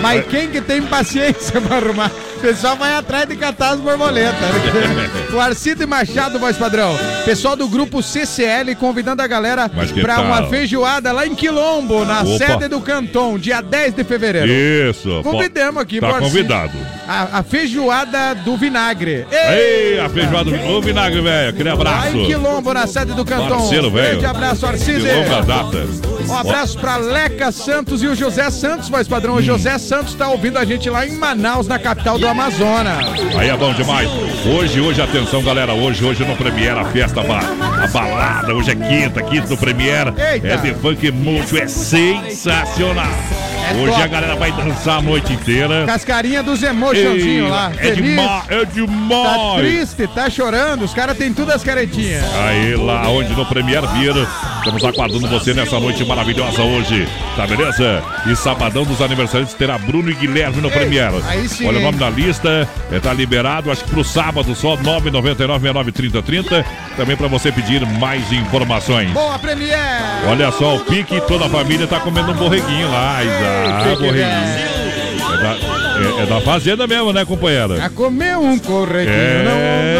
[0.00, 2.10] Mas quem que tem paciência pra arrumar?
[2.38, 4.38] O pessoal vai atrás de catar as borboletas.
[5.34, 6.96] o Arcido e Machado, voz padrão.
[7.24, 10.24] Pessoal do grupo CCL convidando a galera tal?
[10.24, 12.38] uma feijoada lá em Quilombo, na Opa.
[12.38, 14.48] sede do Canton, dia 10 de fevereiro.
[14.48, 15.20] Isso.
[15.24, 16.78] Convidamos aqui, Tá convidado.
[17.08, 19.26] A, a feijoada do vinagre.
[19.32, 21.48] Ei, a feijoada do vinagre, velho.
[21.48, 22.16] Aquele abraço.
[22.18, 23.48] em Quilombo, na sede do Canton.
[23.60, 24.08] Parceiro, velho.
[24.20, 25.00] Grande abraço, Arcide.
[25.00, 25.86] De longa data.
[26.28, 29.34] Um abraço pra Leca Santos e o José Santos, voz padrão.
[29.34, 29.38] Hum.
[29.38, 32.98] O José Santos tá ouvindo a gente lá em Manaus, na capital do Amazonas.
[33.38, 34.06] Aí é bom demais.
[34.44, 35.72] Hoje, hoje, atenção, galera.
[35.72, 37.40] Hoje, hoje no Premiere, a festa, ba-
[37.82, 38.52] a balada.
[38.54, 40.12] Hoje é quinta, quinta do Premiere.
[40.18, 43.06] É de funk múltiplo, é sensacional.
[43.70, 44.02] É hoje top.
[44.02, 45.84] a galera vai dançar a noite inteira.
[45.86, 47.70] Cascarinha dos emotionzinhos lá.
[47.76, 48.10] É feliz.
[48.10, 49.28] demais, é demais.
[49.28, 50.84] Tá triste, tá chorando.
[50.84, 52.24] Os caras têm tudo as caretinhas.
[52.34, 54.26] Aí lá onde no Premier Vira,
[54.68, 58.02] estamos aguardando você nessa noite maravilhosa hoje, tá beleza?
[58.26, 61.10] E sabadão dos aniversariantes terá Bruno e Guilherme no Ei, Premier.
[61.64, 66.22] Olha o nome da lista, é, tá liberado, acho que pro sábado só 999 30
[66.22, 66.66] 30
[66.96, 69.10] Também para você pedir mais informações.
[69.12, 69.78] Boa, Premier!
[70.28, 73.20] Olha só, o Pique, toda a família tá comendo um borreguinho lá.
[73.20, 74.28] Ah, Pique, borreguinho.
[74.28, 74.78] É
[75.42, 77.84] da, é- é da fazenda mesmo, né, companheira?
[77.84, 79.14] A comer um corretinho.
[79.14, 79.44] É,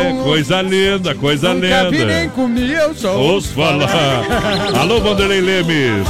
[0.05, 2.05] não, não, coisa linda, coisa nunca linda.
[2.07, 3.19] nem comi, eu sou.
[3.19, 3.89] Ouço falar.
[4.79, 6.07] Alô, Vanderlei Lemes.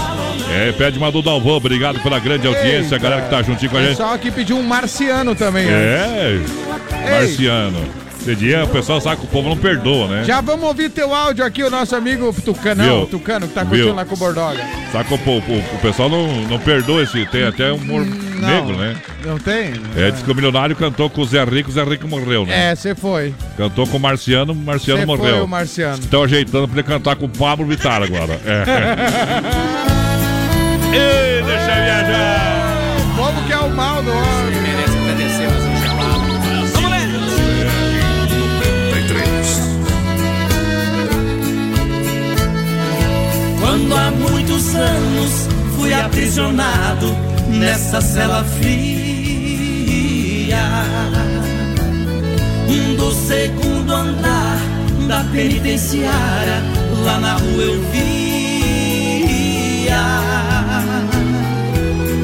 [0.50, 3.80] É, pede Madu Dalvão, obrigado pela grande audiência, a galera que tá juntinho com a
[3.80, 3.90] gente.
[3.90, 5.66] Pessoal que pediu um marciano também.
[5.68, 6.38] É,
[7.10, 8.07] Marciano.
[8.34, 10.24] Dia o pessoal sabe que o povo não perdoa, né?
[10.24, 13.02] Já vamos ouvir teu áudio aqui, o nosso amigo Tucanão, Viu?
[13.02, 14.60] o Tucano, que tá curtindo lá com o Bordoga.
[14.92, 17.24] Sabe que o, o- o pessoal não, não perdoa esse.
[17.26, 18.96] Tem até humor negro, né?
[19.24, 19.72] Não tem?
[19.96, 22.70] É, diz que o milionário cantou com o Zé Rico, o Zé Rico morreu, né?
[22.70, 23.34] É, você foi.
[23.56, 25.34] Cantou com o Marciano, o Marciano Cê morreu.
[25.36, 25.98] foi o Marciano.
[25.98, 28.38] Estão ajeitando pra ele cantar com o Pablo Vittar agora.
[28.46, 28.64] É.
[30.96, 32.48] Ei, deixa viajar!
[33.74, 34.57] mal do homem.
[43.78, 45.46] Quando há muitos anos
[45.76, 47.14] fui aprisionado
[47.48, 48.88] nessa cela fria.
[52.96, 54.58] Do segundo andar
[55.06, 56.60] da penitenciária
[57.04, 58.02] lá na rua eu via.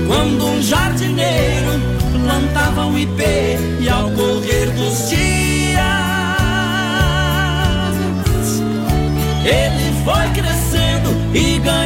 [0.08, 1.80] Quando um jardineiro
[2.24, 5.84] plantava um ipê e ao correr dos dias
[9.44, 10.63] ele foi crescendo
[11.34, 11.83] e ganhando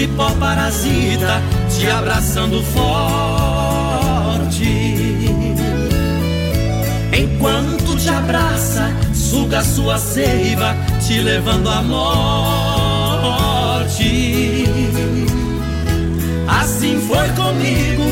[0.00, 4.64] cipó parasita te abraçando forte.
[7.12, 10.74] Enquanto te abraça, suga sua seiva,
[11.06, 12.24] te levando à morte.
[16.48, 18.04] Assim foi comigo,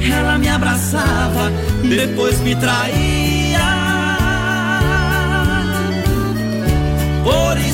[0.00, 1.50] ela me abraçava,
[1.82, 3.82] depois me traía.
[7.24, 7.71] Por isso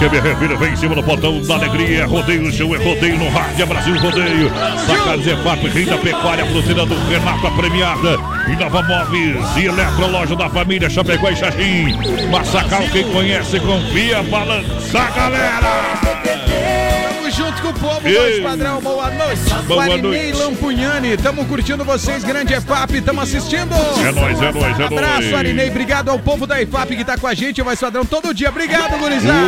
[0.00, 2.06] Me revira, vem em cima do portão da alegria.
[2.06, 4.50] Rodeio no chão, é rodeio no rádio, é Brasil Rodeio.
[4.86, 8.18] Sacados EFAP, Renda Pecuária, Cruzeira do Renato, a premiada.
[8.48, 11.96] E Nova Móveis e Eletroloja da família Chapecó e Xaxim.
[12.30, 16.19] Massacal, quem conhece, confia, balança, galera.
[17.40, 18.42] Tamo junto com o povo, Ei.
[18.42, 18.80] padrão.
[18.82, 19.40] Boa noite.
[19.66, 20.42] Boa Marinei noite.
[20.42, 23.74] Lampugnani, tamo curtindo vocês, grande EFAP, tamo assistindo.
[23.74, 24.80] É nóis, é nóis, é nóis.
[24.80, 25.70] Abraço, Arinei.
[25.70, 28.50] Obrigado ao povo da EFAP que tá com a gente, voz padrão, todo dia.
[28.50, 29.38] Obrigado, gurizada.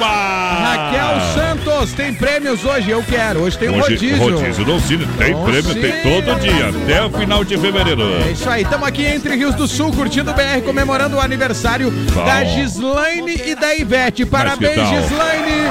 [0.00, 3.42] Raquel Santos, tem prêmios hoje, eu quero.
[3.42, 4.18] Hoje tem um Hoje, rodízio.
[4.18, 5.06] rodízio do Cine.
[5.18, 8.02] Tem prêmio, tem todo dia, até o final de fevereiro.
[8.26, 11.90] É isso aí, estamos aqui entre Rios do Sul, curtindo o BR, comemorando o aniversário
[11.90, 12.24] Bom.
[12.24, 14.26] da Gislaine e da Ivete.
[14.26, 14.80] Parabéns?
[14.88, 15.68] Gislaine!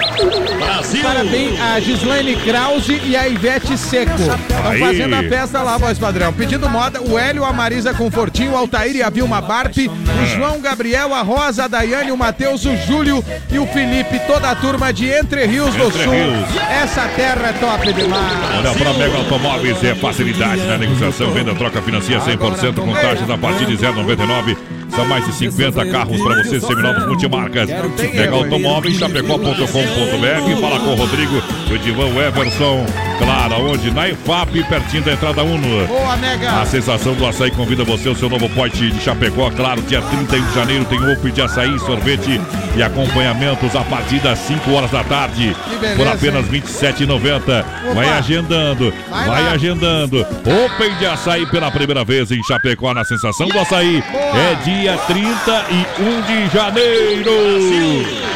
[0.57, 1.03] Brasil!
[1.03, 4.11] Parabéns a Gislaine Krause e a Ivete Seco.
[4.11, 6.33] Estão fazendo a festa lá, voz padrão.
[6.33, 10.59] Pedindo moda, o Hélio, a Marisa Confortinho, o Altair e a Vilma Barpe, o João
[10.59, 14.91] Gabriel, a Rosa, a Daiane, o Matheus, o Júlio e o Felipe, toda a turma
[14.91, 16.13] de Entre Rios do Entre Sul.
[16.13, 16.45] Rios.
[16.69, 18.37] Essa terra é top demais.
[18.57, 23.37] Olha, para Mega Automóveis é facilidade na negociação, venda, troca, financia 100% com taxas a
[23.37, 24.78] partir de 0,99.
[24.99, 27.69] São mais de 50 carros para você, seminovos multimarcas.
[27.69, 30.61] Mega Automóveis, chapecó.com.br.
[30.61, 32.85] Fala com o Rodrigo, o Edivan o Everson.
[33.17, 33.91] Claro, onde?
[33.91, 35.87] Na EFAP, pertinho da entrada Uno.
[35.87, 36.51] Boa, Mega.
[36.51, 39.49] A sensação do açaí convida você ao seu novo pote de Chapecó.
[39.51, 42.41] Claro, dia 31 de janeiro tem open de açaí, sorvete
[42.75, 45.55] e acompanhamentos a partir das 5 horas da tarde.
[45.79, 46.45] Beleza, por apenas?
[46.49, 47.65] R$ 27,90.
[47.93, 50.19] Vai agendando, Vai vai, agendando.
[50.19, 54.03] Open de açaí pela primeira vez em Chapecó, na sensação do açaí.
[54.11, 54.37] Boa.
[54.37, 58.29] É dia 31 de janeiro.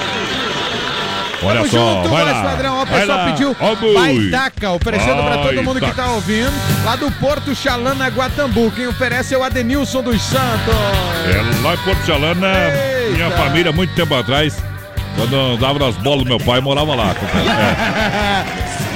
[1.46, 2.42] Olha Tamo só, junto, vai lá.
[2.44, 2.78] padrão.
[2.80, 3.26] Ó, O pessoal lá.
[3.26, 3.94] pediu Ó.
[3.94, 6.54] Baitaca, oferecendo pra todo mundo que tá ouvindo.
[6.86, 8.72] Lá do Porto Xalana, Guatambu.
[8.72, 10.74] Quem oferece é o Adenilson dos Santos.
[11.28, 12.06] É lá em Porto
[13.12, 13.38] minha Eita.
[13.38, 14.56] família, muito tempo atrás,
[15.18, 17.14] quando eu dava nas bolas meu pai, morava lá.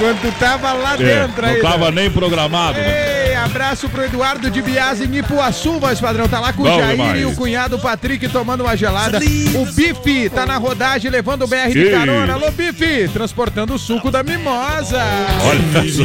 [0.00, 1.60] Quando tava lá é, dentro aí.
[1.60, 2.78] não tava nem programado.
[2.78, 6.28] Ei, abraço pro Eduardo de Biase em Ipuaçu, voz padrão.
[6.28, 7.20] Tá lá com o Bom Jair demais.
[7.20, 9.18] e o cunhado Patrick tomando uma gelada.
[9.18, 12.34] O Bife tá na rodagem levando o BR de carona.
[12.34, 15.02] Alô, Bife, transportando o suco da mimosa.
[15.44, 15.60] Olha
[15.90, 16.04] só.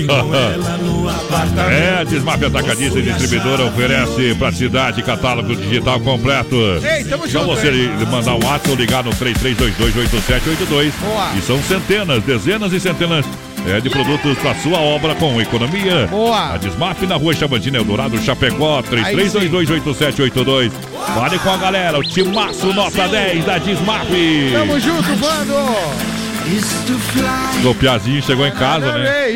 [1.69, 6.55] É, Desmap Atacadista e Distribuidora oferece praticidade, catálogo digital completo.
[6.83, 7.89] Ei, tamo Só junto, você hein?
[8.09, 10.91] mandar um WhatsApp ou ligar no 33228782.
[11.01, 11.31] Boa.
[11.37, 13.25] E são centenas, dezenas e centenas
[13.67, 16.07] é, de produtos para sua obra com economia.
[16.07, 16.53] Boa.
[16.53, 20.71] A Desmap na rua Chavantina Eldorado, Chapecó, Aí 33228782.
[21.15, 24.07] Fale com a galera, o timaço nota 10 da Desmap.
[24.53, 26.03] Tamo junto, Vando.
[27.69, 29.27] O Piazinho chegou em casa, né?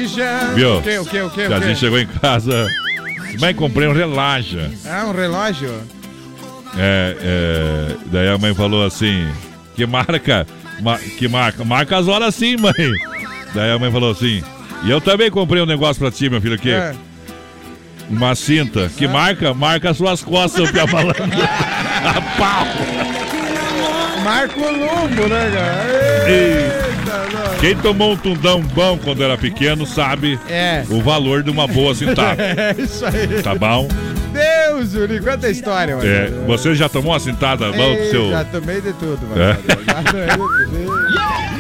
[0.54, 0.78] Viu?
[0.78, 1.44] O que, o que, o que?
[1.44, 2.68] o Piazinho chegou em casa.
[3.40, 4.70] Mãe, comprei um relógio.
[4.86, 5.70] Ah, um relógio?
[6.78, 9.28] É, é, daí a mãe falou assim:
[9.76, 10.45] Que marca?
[10.82, 11.64] Ma- que marca?
[11.64, 12.74] Marca as horas sim, mãe.
[13.58, 14.44] Daí a mãe falou assim:
[14.84, 16.70] E eu também comprei um negócio pra ti, meu filho, o quê?
[16.70, 16.94] É.
[18.08, 18.88] Uma cinta.
[18.96, 19.52] Que marca?
[19.52, 21.24] Marca as suas costas, seu malandro.
[22.06, 22.68] A pau!
[24.24, 26.30] Marco Lumbo, né, cara?
[26.30, 27.58] Eita.
[27.60, 30.84] Quem tomou um tundão bom quando era pequeno sabe É.
[30.92, 32.38] o valor de uma boa cintada.
[32.56, 33.42] É isso aí.
[33.42, 33.88] Tá bom?
[34.38, 36.08] Deus, Yuri, quanta história, mano.
[36.10, 38.30] É, você já tomou uma cintada bom do seu.
[38.30, 39.42] Já tomei de tudo, mano.
[39.42, 39.58] É.
[39.86, 41.08] Já tomei de tudo.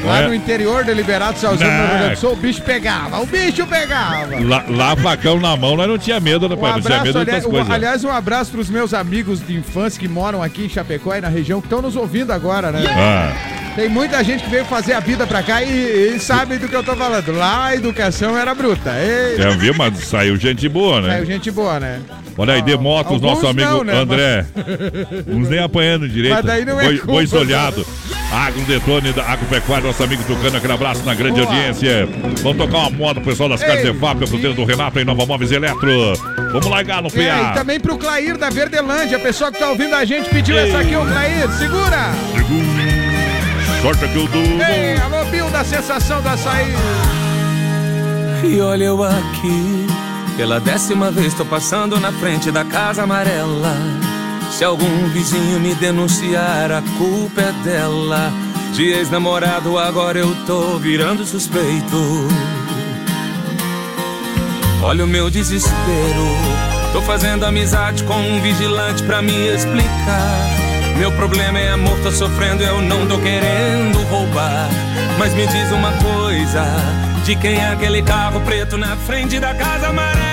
[0.05, 0.27] Lá É.
[0.27, 1.87] no interior do Liberato Salzano, no Não.
[1.87, 3.19] Rio Grande do Sul, o bicho pegava.
[3.19, 4.39] O bicho pegava.
[4.41, 6.71] Lá, lá, facão na mão, nós não tinha medo, né, Um pai?
[6.73, 7.69] Não tinha medo de aliás, um- coisas.
[7.69, 11.27] aliás, um abraço pros meus amigos de infância que moram aqui em Chapecó e na
[11.27, 12.83] região, que estão nos ouvindo agora, né?
[12.95, 13.33] Ah.
[13.77, 16.75] Tem muita gente que veio fazer a vida pra cá e, e sabe do que
[16.75, 17.31] eu tô falando.
[17.31, 18.89] Lá a educação era bruta.
[18.99, 19.71] Ei, É, viu?
[19.77, 21.09] Mas saiu gente boa, né?
[21.13, 21.99] Saiu gente boa, né?
[22.35, 23.93] Olha aí, Demotos, Alguns nosso amigo não, né?
[23.95, 24.45] André.
[25.27, 26.33] Uns nem apanhando direito.
[26.37, 27.85] Mas daí não é Boi- Boi solhado.
[28.33, 31.53] Agro Detone da Agropecuária, nosso amigo Tucano, aquele abraço na grande Boa.
[31.53, 32.09] audiência.
[32.41, 33.91] Vamos tocar uma moda pro pessoal das carnes Ei.
[33.91, 36.13] EFAP, a fruteira do Renato em Nova Móveis Eletro.
[36.51, 37.51] Vamos largar no É, e PA.
[37.53, 40.67] também pro Clair da Verdelândia, a pessoa que tá ouvindo a gente pediu Ei.
[40.67, 42.11] essa aqui, ô Clair, segura!
[43.87, 44.41] Sorte que eu dou.
[44.41, 46.75] Ei, alô, Bill da sensação do açaí.
[48.43, 49.87] E olha eu aqui,
[50.35, 53.73] pela décima vez tô passando na frente da casa amarela.
[54.51, 58.29] Se algum vizinho me denunciar, a culpa é dela.
[58.73, 62.27] De ex-namorado, agora eu tô virando suspeito.
[64.83, 66.27] Olha o meu desespero.
[66.91, 70.66] Tô fazendo amizade com um vigilante pra me explicar.
[70.97, 74.67] Meu problema é amor, tô sofrendo, eu não tô querendo roubar.
[75.19, 76.63] Mas me diz uma coisa:
[77.23, 80.27] de quem é aquele carro preto na frente da casa amarela?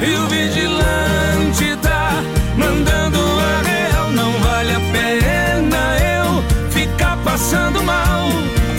[0.00, 2.22] E o vigilante tá
[2.56, 8.28] mandando a real, não vale a pena eu ficar passando mal.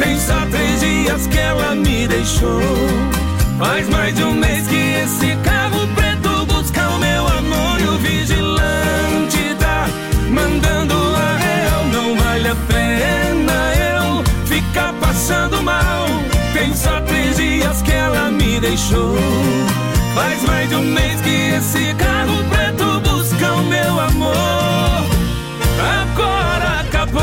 [0.02, 2.62] Tem só três dias que ela me deixou.
[3.60, 5.81] Faz mais de um mês que esse carro
[15.22, 16.08] passando mal.
[16.52, 19.16] Tem só três dias que ela me deixou.
[20.16, 25.06] Faz mais de um mês que esse carro preto busca o meu amor.
[26.02, 27.22] Agora acabou.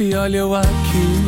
[0.00, 1.19] E olha eu aqui,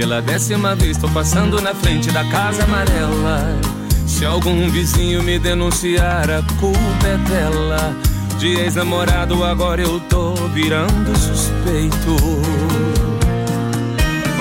[0.00, 3.60] pela décima vez tô passando na frente da casa amarela.
[4.06, 7.94] Se algum vizinho me denunciar, a culpa é dela.
[8.38, 12.16] De ex-namorado, agora eu tô virando suspeito.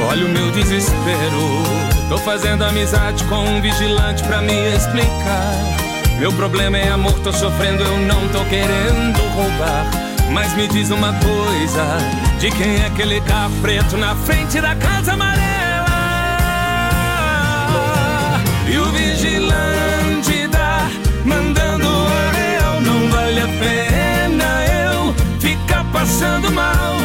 [0.10, 2.08] Olha o meu desespero.
[2.08, 5.54] Tô fazendo amizade com um vigilante pra me explicar.
[6.20, 10.09] Meu problema é amor, tô sofrendo, eu não tô querendo roubar.
[10.32, 11.98] Mas me diz uma coisa:
[12.40, 15.50] de quem é aquele carro preto na frente da casa amarela?
[18.68, 20.90] E o vigilante tá
[21.26, 22.82] mandando a real.
[22.82, 26.96] Não vale a pena eu ficar passando mal.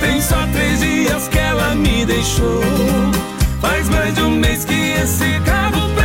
[0.00, 2.62] Tem só três dias que ela me deixou.
[3.60, 6.01] Faz mais de um mês que esse carro preto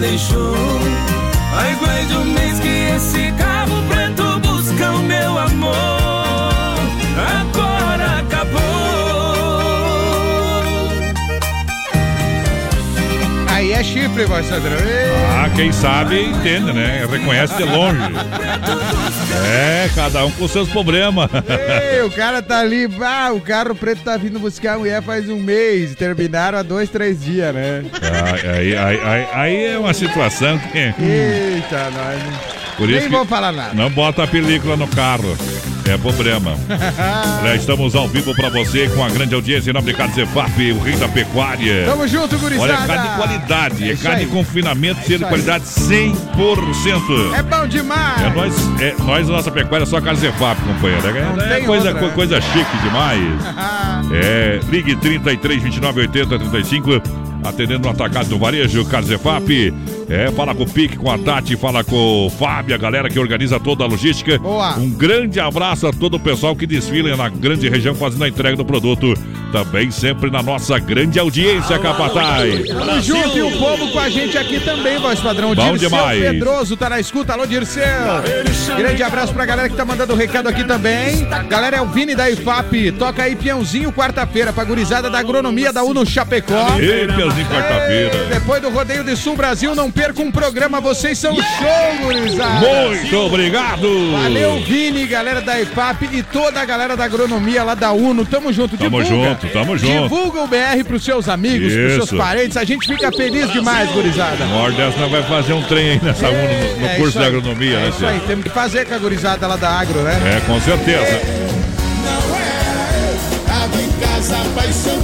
[0.00, 0.54] deixou.
[1.52, 5.74] Faz mais de um mês que esse carro preto busca o meu amor.
[7.40, 8.60] Agora acabou.
[13.48, 14.72] Aí é chifre, voz padrão.
[14.78, 17.06] Ei, Ah, Ah, quem sabe entende, né?
[17.10, 18.00] Reconhece de longe.
[19.44, 21.30] É, cada um com seus problemas.
[21.92, 25.28] Ei, o cara tá ali, ah, o carro preto tá vindo buscar a mulher faz
[25.28, 25.94] um mês.
[25.94, 27.84] Terminaram há dois, três dias, né?
[28.02, 30.78] Ah, aí, aí, aí, aí é uma situação que.
[30.78, 32.60] Eita, nós.
[32.76, 33.74] Por Nem isso que vou falar nada.
[33.74, 35.36] Não bota a película no carro.
[35.90, 36.54] É problema.
[37.42, 40.72] Olha, estamos ao vivo pra você com a grande audiência em nome de Carne Zefap,
[40.72, 41.84] o rei da pecuária.
[41.86, 42.62] Tamo junto, gurizada.
[42.74, 43.88] Olha, carne de qualidade.
[43.88, 45.20] É É carne de confinamento, de aí.
[45.20, 47.34] qualidade 100%.
[47.36, 48.22] É bom demais.
[48.22, 51.06] É nós, é, nós, a nossa pecuária, é só Carne Zefap, companheiro.
[51.40, 52.08] É, é coisa, outra.
[52.08, 53.20] co- coisa chique demais.
[54.12, 57.00] É, ligue 33 29 80 35.
[57.44, 59.72] Atendendo no atacado do varejo, Carzefap.
[60.10, 63.16] É, fala com o Pique, com a Tati, fala com o Fábio, a galera que
[63.16, 64.36] organiza toda a logística.
[64.40, 64.76] Boa.
[64.76, 68.56] Um grande abraço a todo o pessoal que desfila na grande região fazendo a entrega
[68.56, 69.14] do produto.
[69.52, 72.68] Também sempre na nossa grande audiência, Capataz.
[72.68, 75.54] Tamo junto e o povo com a gente aqui também, voz padrão.
[75.54, 76.20] Bom Dirceu demais.
[76.20, 77.32] Pedroso tá na escuta.
[77.32, 77.84] Alô, Dirceu.
[78.76, 81.26] Grande abraço pra galera que tá mandando o recado aqui também.
[81.48, 82.92] Galera, é o Vini da IFAP.
[82.92, 86.76] Toca aí peãozinho quarta-feira pra gurizada da agronomia da UNO Chapecó.
[86.78, 88.26] Ei, peãozinho quarta-feira.
[88.30, 90.80] Depois do Rodeio de Sul Brasil, não perca um programa.
[90.80, 92.66] Vocês são show, gurizada.
[92.88, 94.12] Muito obrigado.
[94.12, 98.24] Valeu, Vini, galera da IFAP e toda a galera da agronomia lá da UNO.
[98.24, 98.78] Tamo junto.
[98.78, 99.28] Tamo Divulga.
[99.30, 100.02] junto, tamo junto.
[100.02, 102.16] Divulga o BR pros seus amigos, pros seus Isso.
[102.16, 102.56] parentes.
[102.56, 104.44] A gente fica feliz demais, gurizada.
[104.44, 107.08] Uma hora dessa nós vai fazer um trem aí nessa UNO, no, no É curso
[107.10, 109.68] isso de agronomia, É né, isso aí, temos que fazer com a gurizada lá da
[109.70, 110.18] agro, né?
[110.36, 111.20] É, com certeza.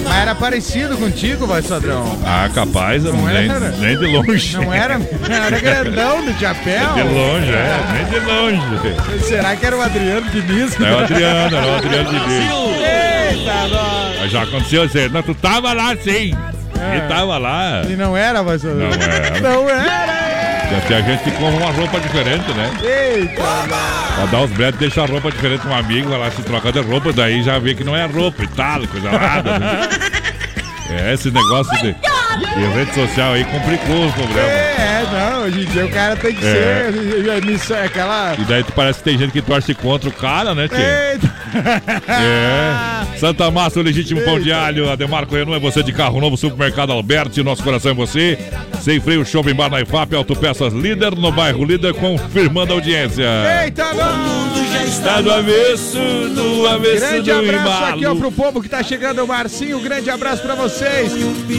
[0.05, 2.19] Mas era parecido contigo, voz padrão.
[2.25, 3.71] Ah, capaz, Não nem, era?
[3.71, 4.57] nem de longe.
[4.57, 4.95] Não era?
[5.29, 6.93] Era grandão do chapéu.
[6.95, 9.25] De longe, é, nem de longe.
[9.25, 10.79] Será que era o Adriano Diniz?
[10.81, 12.51] É o Adriano, era o Adriano Diniz.
[13.31, 13.96] Eita, nós.
[14.27, 15.09] Mas já aconteceu aí.
[15.09, 16.35] Não, tu tava lá sim.
[16.81, 16.97] É.
[16.97, 17.83] Ele tava lá.
[17.89, 18.75] E não era, padrão?
[18.75, 19.41] Não era.
[19.41, 20.27] Não era.
[20.71, 22.71] Já tem a gente que compra uma roupa diferente, né?
[22.83, 23.43] Eita,
[24.17, 26.73] Pra dar os bretes, deixa a roupa diferente com um amigo, vai lá se trocar
[26.73, 29.59] de roupa, daí já vê que não é roupa e tal, coisa nada.
[29.61, 29.89] né?
[30.91, 34.51] É, esse negócio de, de rede social aí complicou os problemas.
[34.51, 36.51] É, não, hoje em dia o cara tem que É.
[36.93, 38.35] ser é, missão, é aquela...
[38.39, 40.79] E daí tu parece que tem gente que torce contra o cara, né, tio?
[40.79, 41.33] Eita.
[42.09, 43.19] É.
[43.19, 44.91] Santa Massa, o legítimo pão de alho.
[44.91, 48.39] Ademarco Renault é você de carro novo, supermercado Alberti, nosso coração é você.
[48.81, 53.25] Sem freio, shopping bar na IFAP, autopeças líder no bairro líder, confirmando a audiência.
[53.65, 54.47] Eita, não!
[54.87, 55.99] Está do avesso,
[56.35, 57.95] do avesso Grande do abraço embalo.
[57.95, 61.13] aqui, ó, pro povo que tá chegando, o Marcinho, grande abraço pra vocês.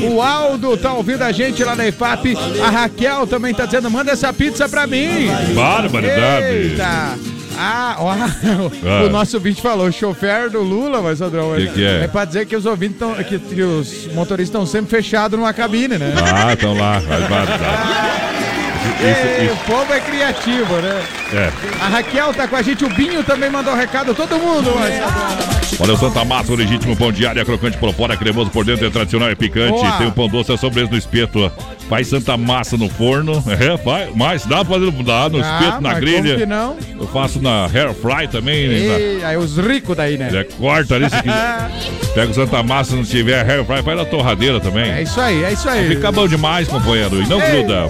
[0.09, 2.35] O Aldo tá ouvindo a gente lá na IFAP.
[2.63, 5.27] A Raquel também tá dizendo, manda essa pizza pra mim.
[5.53, 6.45] Barbaridade.
[6.45, 7.36] Eita.
[7.57, 9.03] Ah, ó, Ah.
[9.05, 12.03] o nosso ouvinte falou, chofer do Lula, mas Adrão, Que que é?
[12.03, 15.53] é pra dizer que os ouvintes estão, que, que os motoristas estão sempre fechados numa
[15.53, 16.13] cabine, né?
[16.33, 18.27] Ah, estão lá, faz barbaridade.
[18.99, 21.03] Ei, Isso, O povo é criativo, né?
[21.27, 21.51] isso, é.
[21.81, 25.79] A Raquel tá com a gente, o Binho também mandou um recado, todo mundo, mas...
[25.79, 28.63] Olha o Santa Massa, o legítimo pão de alho, é crocante por fora, cremoso por
[28.65, 29.71] dentro, é tradicional e picante.
[29.73, 29.91] Boa.
[29.97, 31.51] Tem o pão doce, é sobremesa no espeto.
[31.89, 33.43] Faz Santa Massa no forno.
[33.59, 34.09] É, faz.
[34.15, 36.45] Mas dá pra fazer dá no Ah, espeto, na grelha.
[36.45, 36.77] não?
[36.99, 38.67] Eu faço na hair fry também.
[38.67, 38.75] né?
[38.99, 40.29] Ei, aí os ricos daí, né?
[40.33, 41.71] É, corta ali se quiser.
[42.13, 44.89] Pega o Santa Massa, se não tiver hair fry, faz na torradeira também.
[44.91, 45.87] É isso aí, é isso aí.
[45.87, 47.21] Fica bom demais, companheiro.
[47.21, 47.51] E não Eita.
[47.51, 47.87] gruda.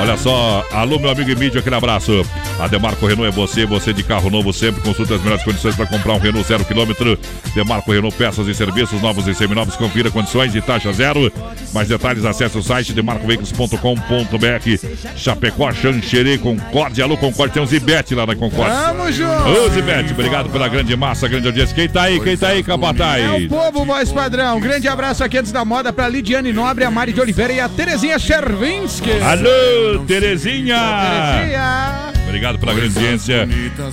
[0.00, 2.24] Olha só, alô, meu amigo Emílio, aquele abraço.
[2.60, 4.80] A Demarco Renault é você, você de carro novo sempre.
[4.82, 7.18] Consulta as melhores condições para comprar um Renault zero quilômetro.
[7.54, 9.76] Demarco Renault, peças e serviços novos e seminovos.
[9.76, 11.32] Confira condições e taxa zero.
[11.72, 12.92] Mais detalhes, acesse o site
[13.28, 15.16] demarcoveículos.com.br.
[15.16, 17.04] Chapecó, Xanxerê, Concórdia.
[17.04, 18.74] Alô, Concórdia, tem um Zibete lá na Concórdia.
[18.74, 19.48] Tamo junto.
[19.48, 21.74] Ô, Zibete, obrigado pela grande massa, grande audiência.
[21.74, 23.22] Quem tá aí, quem tá aí, Capataz?
[23.22, 24.58] É o povo, voz padrão.
[24.60, 27.68] Grande abraço aqui antes da moda pra Lidiane Nobre, a Mari de Oliveira e a
[27.68, 29.10] Terezinha Chervinsky.
[29.20, 30.78] Alô, Terezinha!
[30.78, 32.12] Terezinha!
[32.26, 33.48] Obrigado pela grande audiência.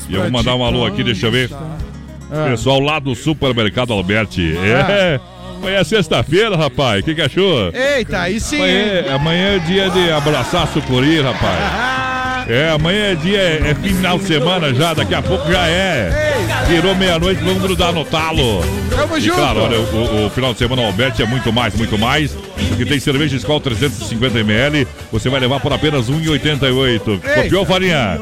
[0.09, 1.49] E eu vou mandar um alô aqui, deixa eu ver.
[2.31, 2.47] Ah.
[2.49, 4.55] Pessoal lá do Supermercado Alberti.
[4.57, 5.19] É.
[5.65, 7.01] Amanhã é sexta-feira, rapaz.
[7.01, 7.71] O que, que achou?
[7.73, 8.57] Eita, aí sim.
[8.57, 9.05] Amanhã, hein?
[9.11, 12.45] amanhã é dia de abraçar sucuri, rapaz.
[12.47, 16.35] É, amanhã é dia, é, é final de semana já, daqui a pouco já é.
[16.67, 18.63] Virou meia-noite, vamos grudar no talo.
[18.95, 19.37] Tamo E junto.
[19.37, 22.37] claro, olha, o, o final de semana Alberti é muito mais, muito mais.
[22.69, 27.19] Porque tem cerveja Skol 350ml, você vai levar por apenas R$ 1,88.
[27.21, 28.19] Copiou, Farinha?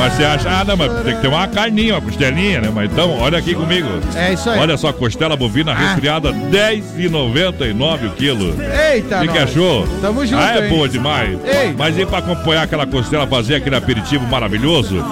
[0.00, 2.70] Mas você acha, ah, não, mas tem que ter uma carninha, uma costelinha, né?
[2.74, 3.86] Mas então, olha aqui comigo.
[4.16, 4.58] É isso aí.
[4.58, 8.54] Olha só, costela bovina resfriada, R$ 10,99 o quilo.
[8.92, 9.86] Eita, O que, achou?
[10.00, 10.68] Tamo junto, Ah, é hein?
[10.70, 11.38] boa demais.
[11.44, 11.74] Ei.
[11.76, 15.04] Mas e pra acompanhar aquela costela, fazer aquele aperitivo maravilhoso?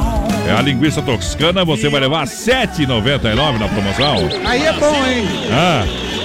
[0.49, 4.17] É a linguiça toscana, você vai levar R$ 7,99 na promoção.
[4.47, 5.27] Aí é bom, hein?
[5.53, 5.85] Ah,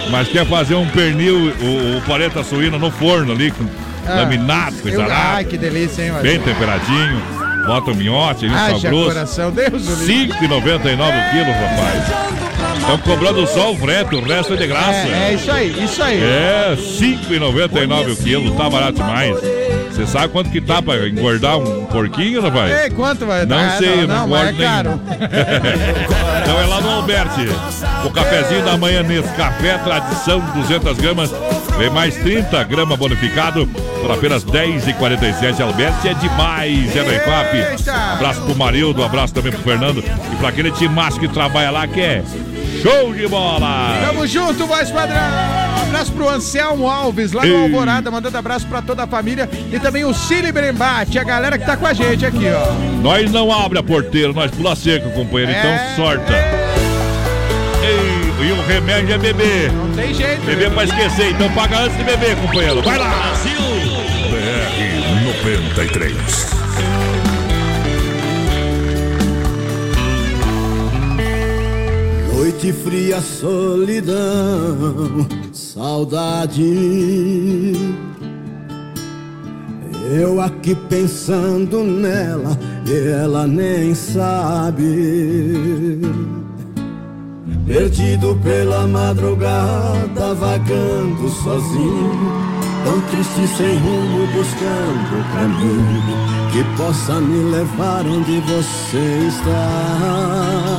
[0.09, 3.65] mas quer fazer um pernil, o, o paleta suíno no forno ali, com
[4.07, 4.15] Ah.
[4.21, 5.33] laminado, coisa Eu- lá.
[5.35, 7.21] Ai, que delícia, hein, Bem temperadinho.
[7.65, 9.05] Bota o minhote, sal grosso.
[9.07, 10.37] coração, Deus do livre.
[10.37, 12.33] 5,99 quilos, rapaz.
[12.79, 15.07] Estão cobrando só o frete, o resto é de graça.
[15.07, 16.21] É, é isso aí, isso aí.
[16.21, 19.37] É, 5,99 o quilo, tá barato demais.
[19.89, 22.83] Você sabe quanto que tá pra engordar um porquinho, rapaz?
[22.83, 23.77] Ei, quanto vai Não dar?
[23.77, 24.99] sei, não, não, não, é caro.
[26.41, 27.47] então é lá no Alberti.
[28.03, 31.31] O cafezinho da manhã nesse café, tradição 200 gramas.
[31.77, 33.67] Vem mais 30 gramas bonificado
[34.01, 35.61] por apenas 10,47.
[35.61, 37.89] Alberti é demais, é no EFAP.
[38.13, 40.03] Abraço pro Marildo, abraço também pro Fernando.
[40.31, 42.23] E pra aquele timaço que trabalha lá, que é
[42.81, 43.97] show de bola!
[44.05, 45.17] Tamo junto, voz padrão.
[45.81, 47.63] Abraço pro Anselmo Alves, lá no.
[47.63, 49.49] Alvorada, mandando abraço pra toda a família.
[49.71, 52.73] E também o Cine Brembate, a galera que tá com a gente aqui, ó.
[53.01, 55.51] Nós não abre a porteira, nós pula seco, companheiro.
[55.51, 55.59] É.
[55.59, 56.33] Então sorta.
[57.83, 59.71] Ei, e o remédio é beber.
[59.71, 60.41] Não tem jeito.
[60.45, 62.81] Beber pra esquecer, então paga antes de beber, companheiro.
[62.81, 63.33] Vai lá!
[64.29, 66.53] BR 93.
[72.33, 74.15] Noite fria, solidão,
[75.51, 76.63] saudade.
[80.15, 84.83] Eu aqui pensando nela e ela nem sabe.
[87.65, 92.33] Perdido pela madrugada, vagando sozinho,
[92.83, 100.73] tão triste sem rumo, buscando o caminho que possa me levar onde você está.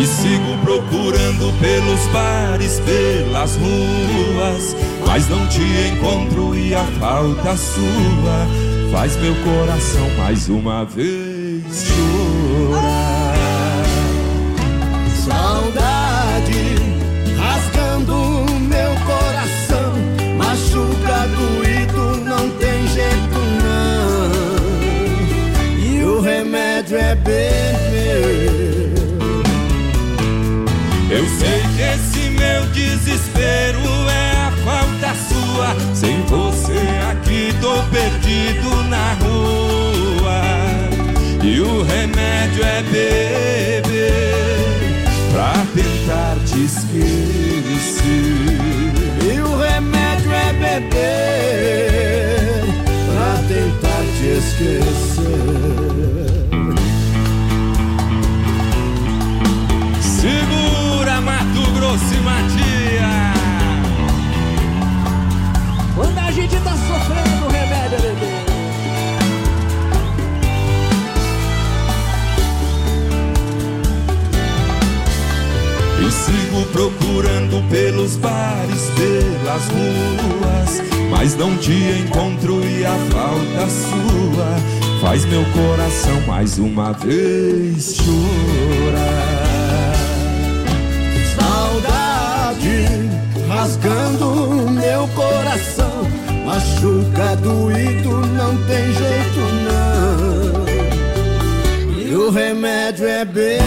[0.00, 8.46] E sigo procurando pelos bares, pelas ruas, mas não te encontro e a falta sua
[8.92, 12.31] faz meu coração mais uma vez chorar.
[27.22, 28.92] Beber.
[31.10, 33.80] Eu sei que esse meu desespero
[34.10, 35.76] é a falta sua.
[35.94, 36.80] Sem você
[37.10, 40.42] aqui tô perdido na rua.
[41.42, 43.82] E o remédio é beber
[45.32, 46.92] pra tentar te esquecer.
[86.52, 89.32] Mais uma vez chorar.
[91.34, 92.86] Saudade
[93.48, 96.06] rasgando meu coração,
[96.44, 100.66] machuca doído, não tem jeito não.
[101.98, 103.62] E o remédio é beber.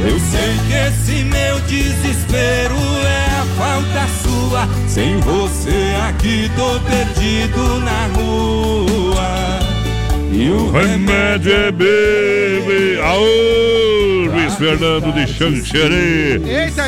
[0.00, 4.68] Eu sei que esse meu desespero é a falta sua.
[4.86, 8.05] Sem você aqui tô perdido na
[10.76, 13.00] Remédio é.
[13.02, 16.38] Aô, Luiz Fernando de Xanxerê.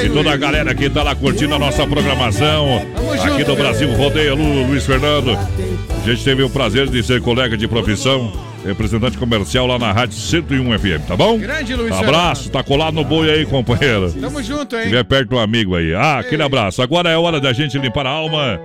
[0.05, 2.83] E toda a galera que tá lá curtindo a nossa programação.
[3.25, 5.31] Aqui do Brasil Rodeia Lu, Luiz Fernando.
[5.31, 8.31] A gente teve o prazer de ser colega de profissão,
[8.63, 11.39] representante comercial lá na Rádio 101 FM, tá bom?
[11.39, 14.13] Grande Luiz Abraço, tá colado no boi aí, companheiro.
[14.13, 14.85] Tamo junto, hein?
[14.85, 15.95] tiver perto um amigo aí.
[15.95, 16.83] Ah, aquele abraço.
[16.83, 18.61] Agora é hora da gente limpar a alma,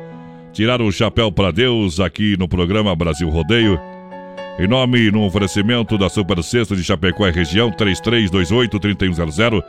[0.52, 3.80] tirar o chapéu pra Deus aqui no programa Brasil Rodeio.
[4.60, 9.64] Em nome no oferecimento da Super Sexta de Chapecó e região 3328-3100.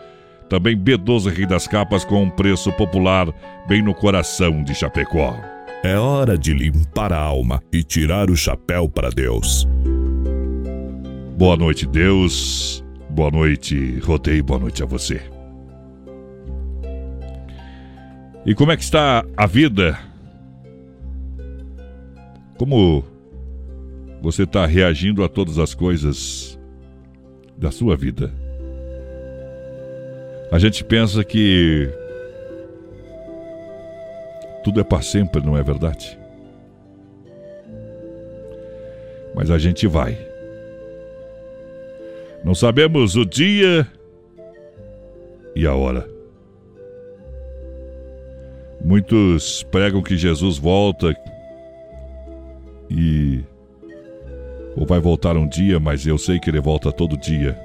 [0.47, 3.33] Também B12 Rei das Capas com um preço popular
[3.67, 5.35] bem no coração de Chapecó.
[5.83, 9.67] É hora de limpar a alma e tirar o chapéu para Deus.
[11.39, 12.85] Boa noite, Deus.
[13.09, 14.45] Boa noite, Rodeio.
[14.45, 15.23] Boa noite a você.
[18.45, 19.99] E como é que está a vida?
[22.59, 23.03] Como
[24.25, 26.59] você está reagindo a todas as coisas
[27.59, 28.33] da sua vida?
[30.51, 31.91] A gente pensa que
[34.65, 36.19] tudo é para sempre, não é verdade?
[39.35, 40.17] Mas a gente vai.
[42.43, 43.87] Não sabemos o dia
[45.55, 46.09] e a hora.
[48.83, 51.15] Muitos pregam que Jesus volta
[52.89, 53.45] e
[54.77, 57.59] ou vai voltar um dia, mas eu sei que ele volta todo dia.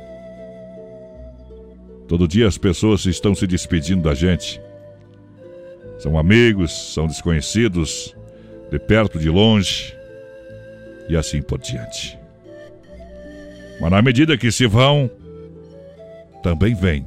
[2.08, 4.62] Todo dia as pessoas estão se despedindo da gente.
[5.98, 8.16] São amigos, são desconhecidos,
[8.72, 9.94] de perto, de longe,
[11.10, 12.18] e assim por diante.
[13.82, 15.10] Mas na medida que se vão,
[16.44, 17.06] também vem.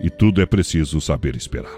[0.00, 1.76] E tudo é preciso saber esperar.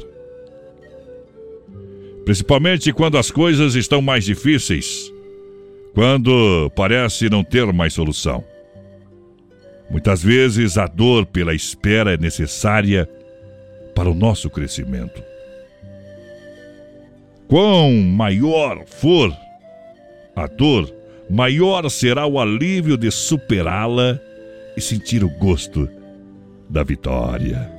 [2.24, 5.12] Principalmente quando as coisas estão mais difíceis,
[5.96, 8.44] quando parece não ter mais solução.
[9.88, 13.08] Muitas vezes a dor pela espera é necessária
[13.94, 15.22] para o nosso crescimento.
[17.48, 19.34] Quão maior for
[20.36, 20.94] a dor,
[21.30, 24.20] maior será o alívio de superá-la
[24.76, 25.88] e sentir o gosto
[26.68, 27.72] da vitória.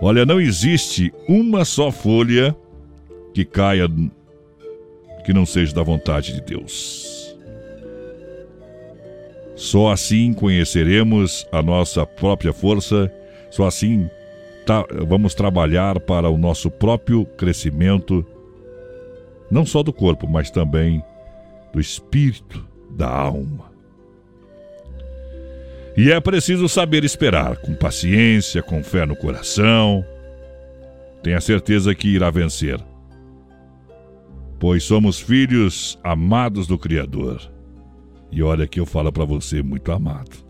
[0.00, 2.54] Olha, não existe uma só folha
[3.34, 3.88] que caia
[5.26, 7.36] que não seja da vontade de Deus.
[9.56, 13.12] Só assim conheceremos a nossa própria força,
[13.50, 14.08] só assim
[15.08, 18.24] vamos trabalhar para o nosso próprio crescimento,
[19.50, 21.02] não só do corpo, mas também
[21.72, 23.72] do espírito, da alma.
[25.96, 30.04] E é preciso saber esperar, com paciência, com fé no coração.
[31.20, 32.78] Tenha certeza que irá vencer
[34.58, 37.40] pois somos filhos amados do Criador.
[38.30, 40.44] E olha que eu falo para você, muito amado.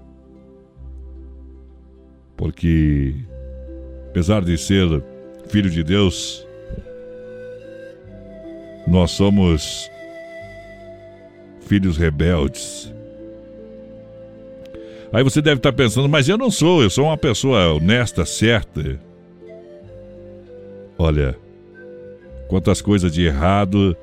[2.36, 3.14] Porque,
[4.08, 5.02] apesar de ser
[5.48, 6.46] filho de Deus,
[8.86, 9.90] nós somos
[11.60, 12.92] filhos rebeldes.
[15.12, 19.00] Aí você deve estar pensando, mas eu não sou, eu sou uma pessoa honesta, certa.
[20.98, 21.38] Olha,
[22.48, 23.96] quantas coisas de errado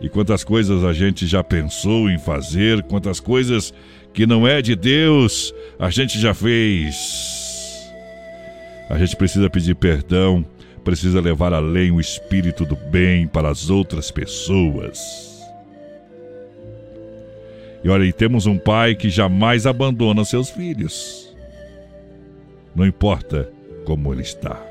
[0.00, 3.72] e quantas coisas a gente já pensou em fazer, quantas coisas
[4.12, 6.96] que não é de Deus a gente já fez.
[8.88, 10.44] A gente precisa pedir perdão,
[10.82, 15.28] precisa levar além o espírito do bem para as outras pessoas.
[17.84, 21.34] E olha, e temos um pai que jamais abandona seus filhos.
[22.74, 23.50] Não importa
[23.84, 24.67] como ele está.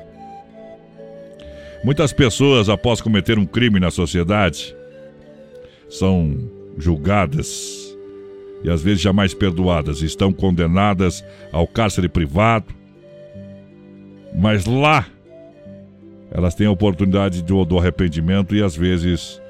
[1.84, 4.74] Muitas pessoas, após cometer um crime na sociedade,
[5.88, 6.36] são
[6.76, 7.96] julgadas
[8.62, 12.66] e às vezes jamais perdoadas, estão condenadas ao cárcere privado,
[14.34, 15.06] mas lá
[16.30, 19.40] elas têm a oportunidade do, do arrependimento e às vezes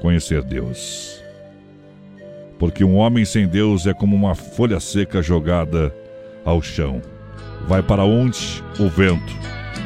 [0.00, 1.22] conhecer Deus.
[2.58, 5.94] Porque um homem sem Deus é como uma folha seca jogada
[6.44, 7.02] ao chão.
[7.66, 9.34] Vai para onde o vento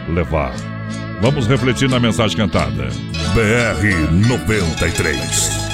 [0.08, 0.75] levar.
[1.20, 2.88] Vamos refletir na mensagem cantada.
[3.34, 5.66] BR 93.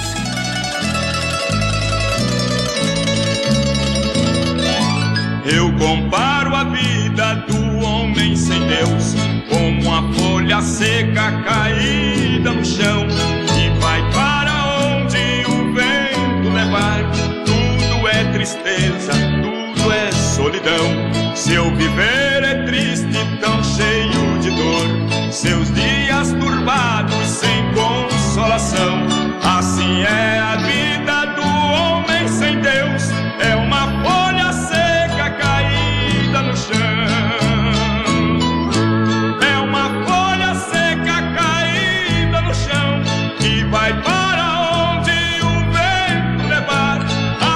[5.45, 9.15] Eu comparo a vida do homem sem Deus
[9.49, 13.05] como uma folha seca caída no chão
[13.57, 14.51] e vai para
[14.85, 17.03] onde o vento levar.
[17.45, 19.11] Tudo é tristeza,
[19.41, 21.35] tudo é solidão.
[21.35, 24.22] Seu viver é triste, tão cheio.
[25.43, 29.05] Seus dias turbados sem consolação.
[29.43, 33.09] Assim é a vida do homem sem Deus.
[33.41, 36.77] É uma folha seca caída no chão.
[39.41, 43.03] É uma folha seca caída no chão
[43.37, 46.99] que vai para onde o vento levar.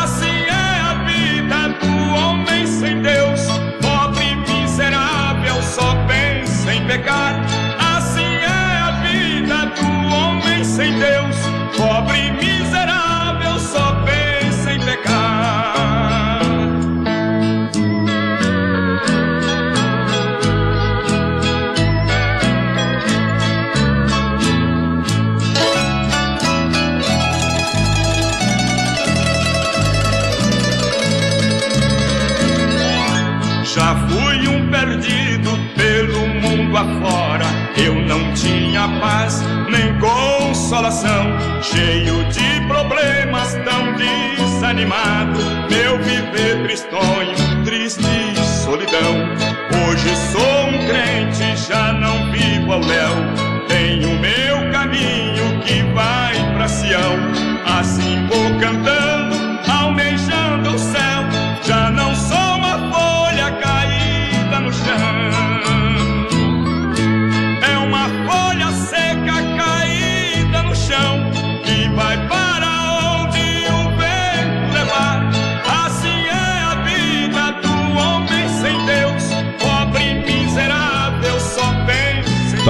[0.03, 3.47] Assim é a vida do homem sem Deus,
[3.81, 7.46] pobre, miserável, só pensa em pecar.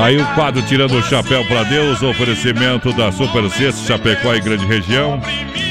[0.08, 4.66] Aí o quadro Tirando o Chapéu para Deus, oferecimento da Super Sexta Chapecó e Grande
[4.66, 5.20] Região.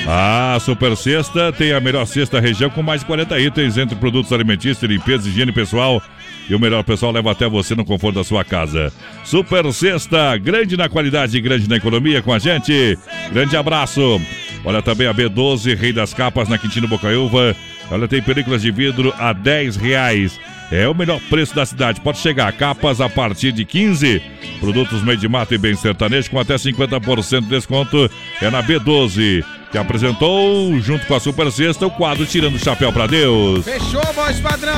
[0.06, 4.30] A Super Sexta tem a melhor cesta região com mais de 40 itens entre produtos
[4.34, 6.02] alimentícios, limpeza, higiene pessoal.
[6.50, 8.92] E o melhor pessoal leva até você no conforto da sua casa.
[9.24, 12.98] Super Sexta, grande na qualidade e grande na economia com a gente.
[13.32, 14.20] Grande abraço.
[14.66, 17.56] Olha também a B12, Rei das Capas na Quintino Bocaiúva.
[17.90, 20.38] Olha, tem películas de vidro a 10 reais.
[20.70, 22.00] É o melhor preço da cidade.
[22.00, 22.52] Pode chegar.
[22.52, 24.20] Capas a partir de 15.
[24.60, 28.10] Produtos meio de mato e bem sertanejo com até 50% de desconto.
[28.40, 29.44] É na B12
[29.76, 33.62] que apresentou, junto com a Super Sexta, o quadro Tirando o Chapéu pra Deus.
[33.62, 34.72] Fechou, voz padrão.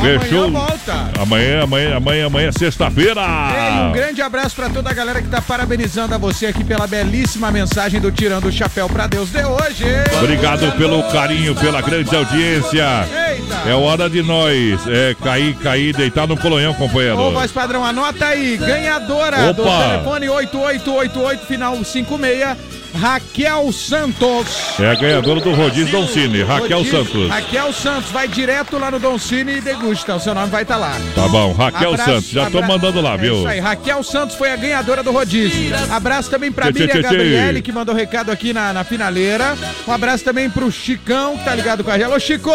[0.00, 0.44] Fechou.
[0.44, 1.10] Amanhã volta.
[1.20, 3.20] Amanhã, amanhã, amanhã, amanhã, sexta-feira.
[3.20, 6.86] Ei, um grande abraço pra toda a galera que tá parabenizando a você aqui pela
[6.86, 9.84] belíssima mensagem do Tirando o Chapéu pra Deus de hoje.
[10.22, 13.08] Obrigado pelo carinho, pela grande audiência.
[13.28, 13.68] Eita.
[13.68, 17.18] É hora de nós é, cair, cair, deitar no colonhão, companheiro.
[17.18, 18.56] Ô, voz padrão, anota aí.
[18.56, 19.82] Ganhadora do Opa.
[19.82, 22.83] telefone 8888, final 56.
[22.94, 24.78] Raquel Santos.
[24.78, 27.04] É a ganhadora do Rodízio Don Cine, Raquel Rodízio.
[27.04, 27.28] Santos.
[27.28, 30.14] Raquel Santos, vai direto lá no Don Cine e degusta.
[30.14, 30.92] O seu nome vai estar lá.
[31.14, 33.38] Tá bom, Raquel Abraço, Santos, já tô mandando lá, É viu?
[33.38, 35.74] isso aí, Raquel Santos foi a ganhadora do rodízio.
[35.90, 37.02] Abraço também pra Tchê, Miriam tchê.
[37.02, 39.56] Gabriele, que mandou recado aqui na, na finaleira.
[39.86, 42.04] Um abraço também pro Chicão, que tá ligado com a gente.
[42.04, 42.50] Alô, Chico!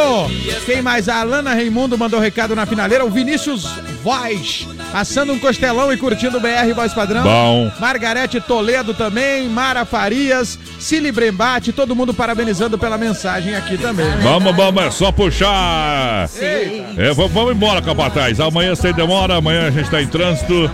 [0.66, 1.10] Quem mais?
[1.10, 3.06] A Alana Raimundo mandou recado na finaleira.
[3.06, 3.66] O Vinícius
[4.04, 7.24] Voz, assando um costelão e curtindo o BR Voz Padrão.
[7.24, 7.72] Bom.
[7.80, 9.86] Margarete Toledo também, Mara
[10.30, 14.06] Farias, Cili Brembate, todo mundo parabenizando pela mensagem aqui também.
[14.22, 16.30] Vamos, vamos, é só puxar.
[16.40, 18.40] É, vamos, vamos embora, capataz.
[18.40, 20.70] Amanhã sem demora, amanhã a gente tá em trânsito.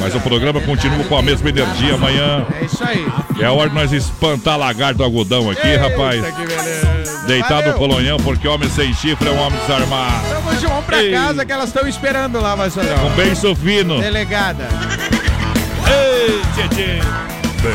[0.00, 2.44] Mas o programa continua com a mesma energia amanhã.
[2.60, 3.06] É isso aí.
[3.40, 6.20] É a hora de nós espantar lagarto do algodão aqui, rapaz.
[6.20, 7.72] Valeu.
[7.72, 10.26] no colonhão, porque homem sem chifre é um homem desarmado.
[10.42, 11.12] Vamos, João, pra Ei.
[11.12, 14.00] casa que elas estão esperando lá, vai Com beijo fino.
[14.00, 14.68] Delegada.
[15.88, 17.35] Ei, tchê, tchê.
[17.66, 17.74] Às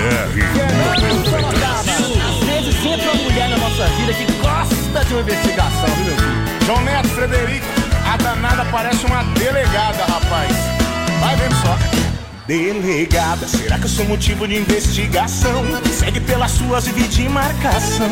[2.45, 6.65] vezes sempre uma mulher na nossa vida que gosta de uma investigação, meu filho?
[6.65, 7.65] João Neto, Frederico,
[8.05, 10.53] a danada parece uma delegada, rapaz.
[11.19, 11.77] Vai vendo só.
[12.47, 15.61] Delegada, será que eu sou motivo de investigação?
[15.91, 18.11] Segue pelas suas e de marcação.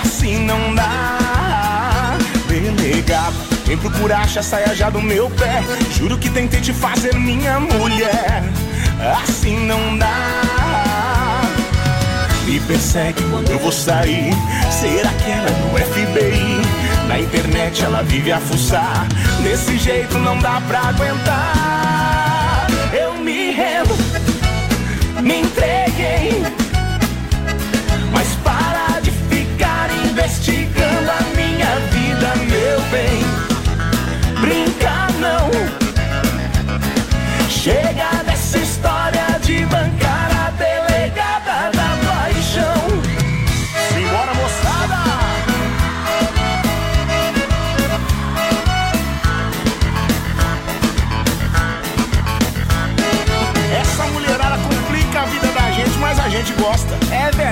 [0.00, 2.16] Assim não dá.
[2.48, 5.62] Delegada, vem procurar acha saia já do meu pé.
[5.92, 8.42] Juro que tentei te fazer minha mulher.
[9.22, 10.55] Assim não dá.
[12.56, 14.32] Me persegue quando eu vou sair.
[14.70, 17.06] Será que ela é do FBI?
[17.06, 19.06] Na internet ela vive a fuçar.
[19.42, 22.66] Desse jeito não dá pra aguentar.
[22.98, 23.94] Eu me rendo,
[25.22, 25.85] me entreguei.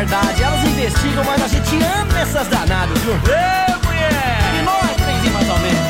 [0.05, 3.15] Verdade, elas investigam, mas a gente ama essas danadas, viu?
[3.15, 4.39] Ê, mulher!
[4.59, 5.81] E nós, trenzinho, mais ou menos.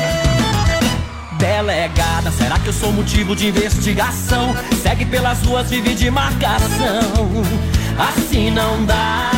[1.37, 4.55] Delegada, será que eu sou motivo de investigação?
[4.81, 7.43] Segue pelas ruas, vive de marcação.
[7.99, 9.31] Assim não dá.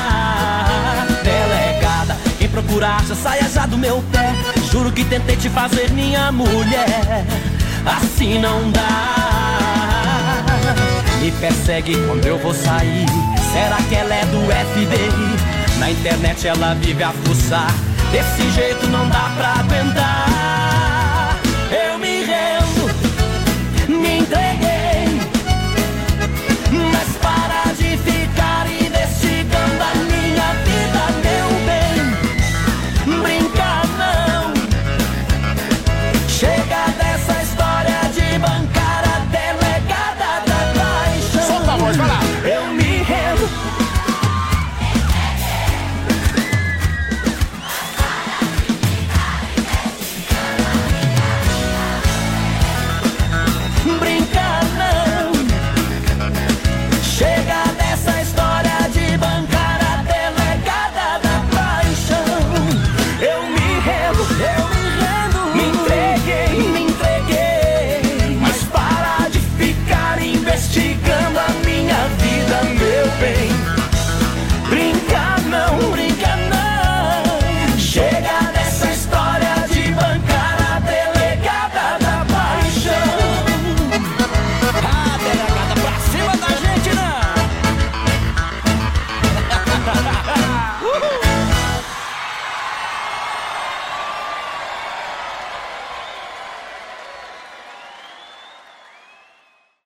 [1.24, 4.32] Delegada, quem procura acha, saia já do meu pé.
[4.72, 7.26] Juro que tentei te fazer minha mulher.
[7.84, 9.16] Assim não dá.
[11.20, 13.37] Me persegue quando eu vou sair.
[13.58, 15.80] Será que ela é do FBI?
[15.80, 17.74] Na internet ela vive a fuçar.
[18.12, 20.47] Desse jeito não dá pra aguentar.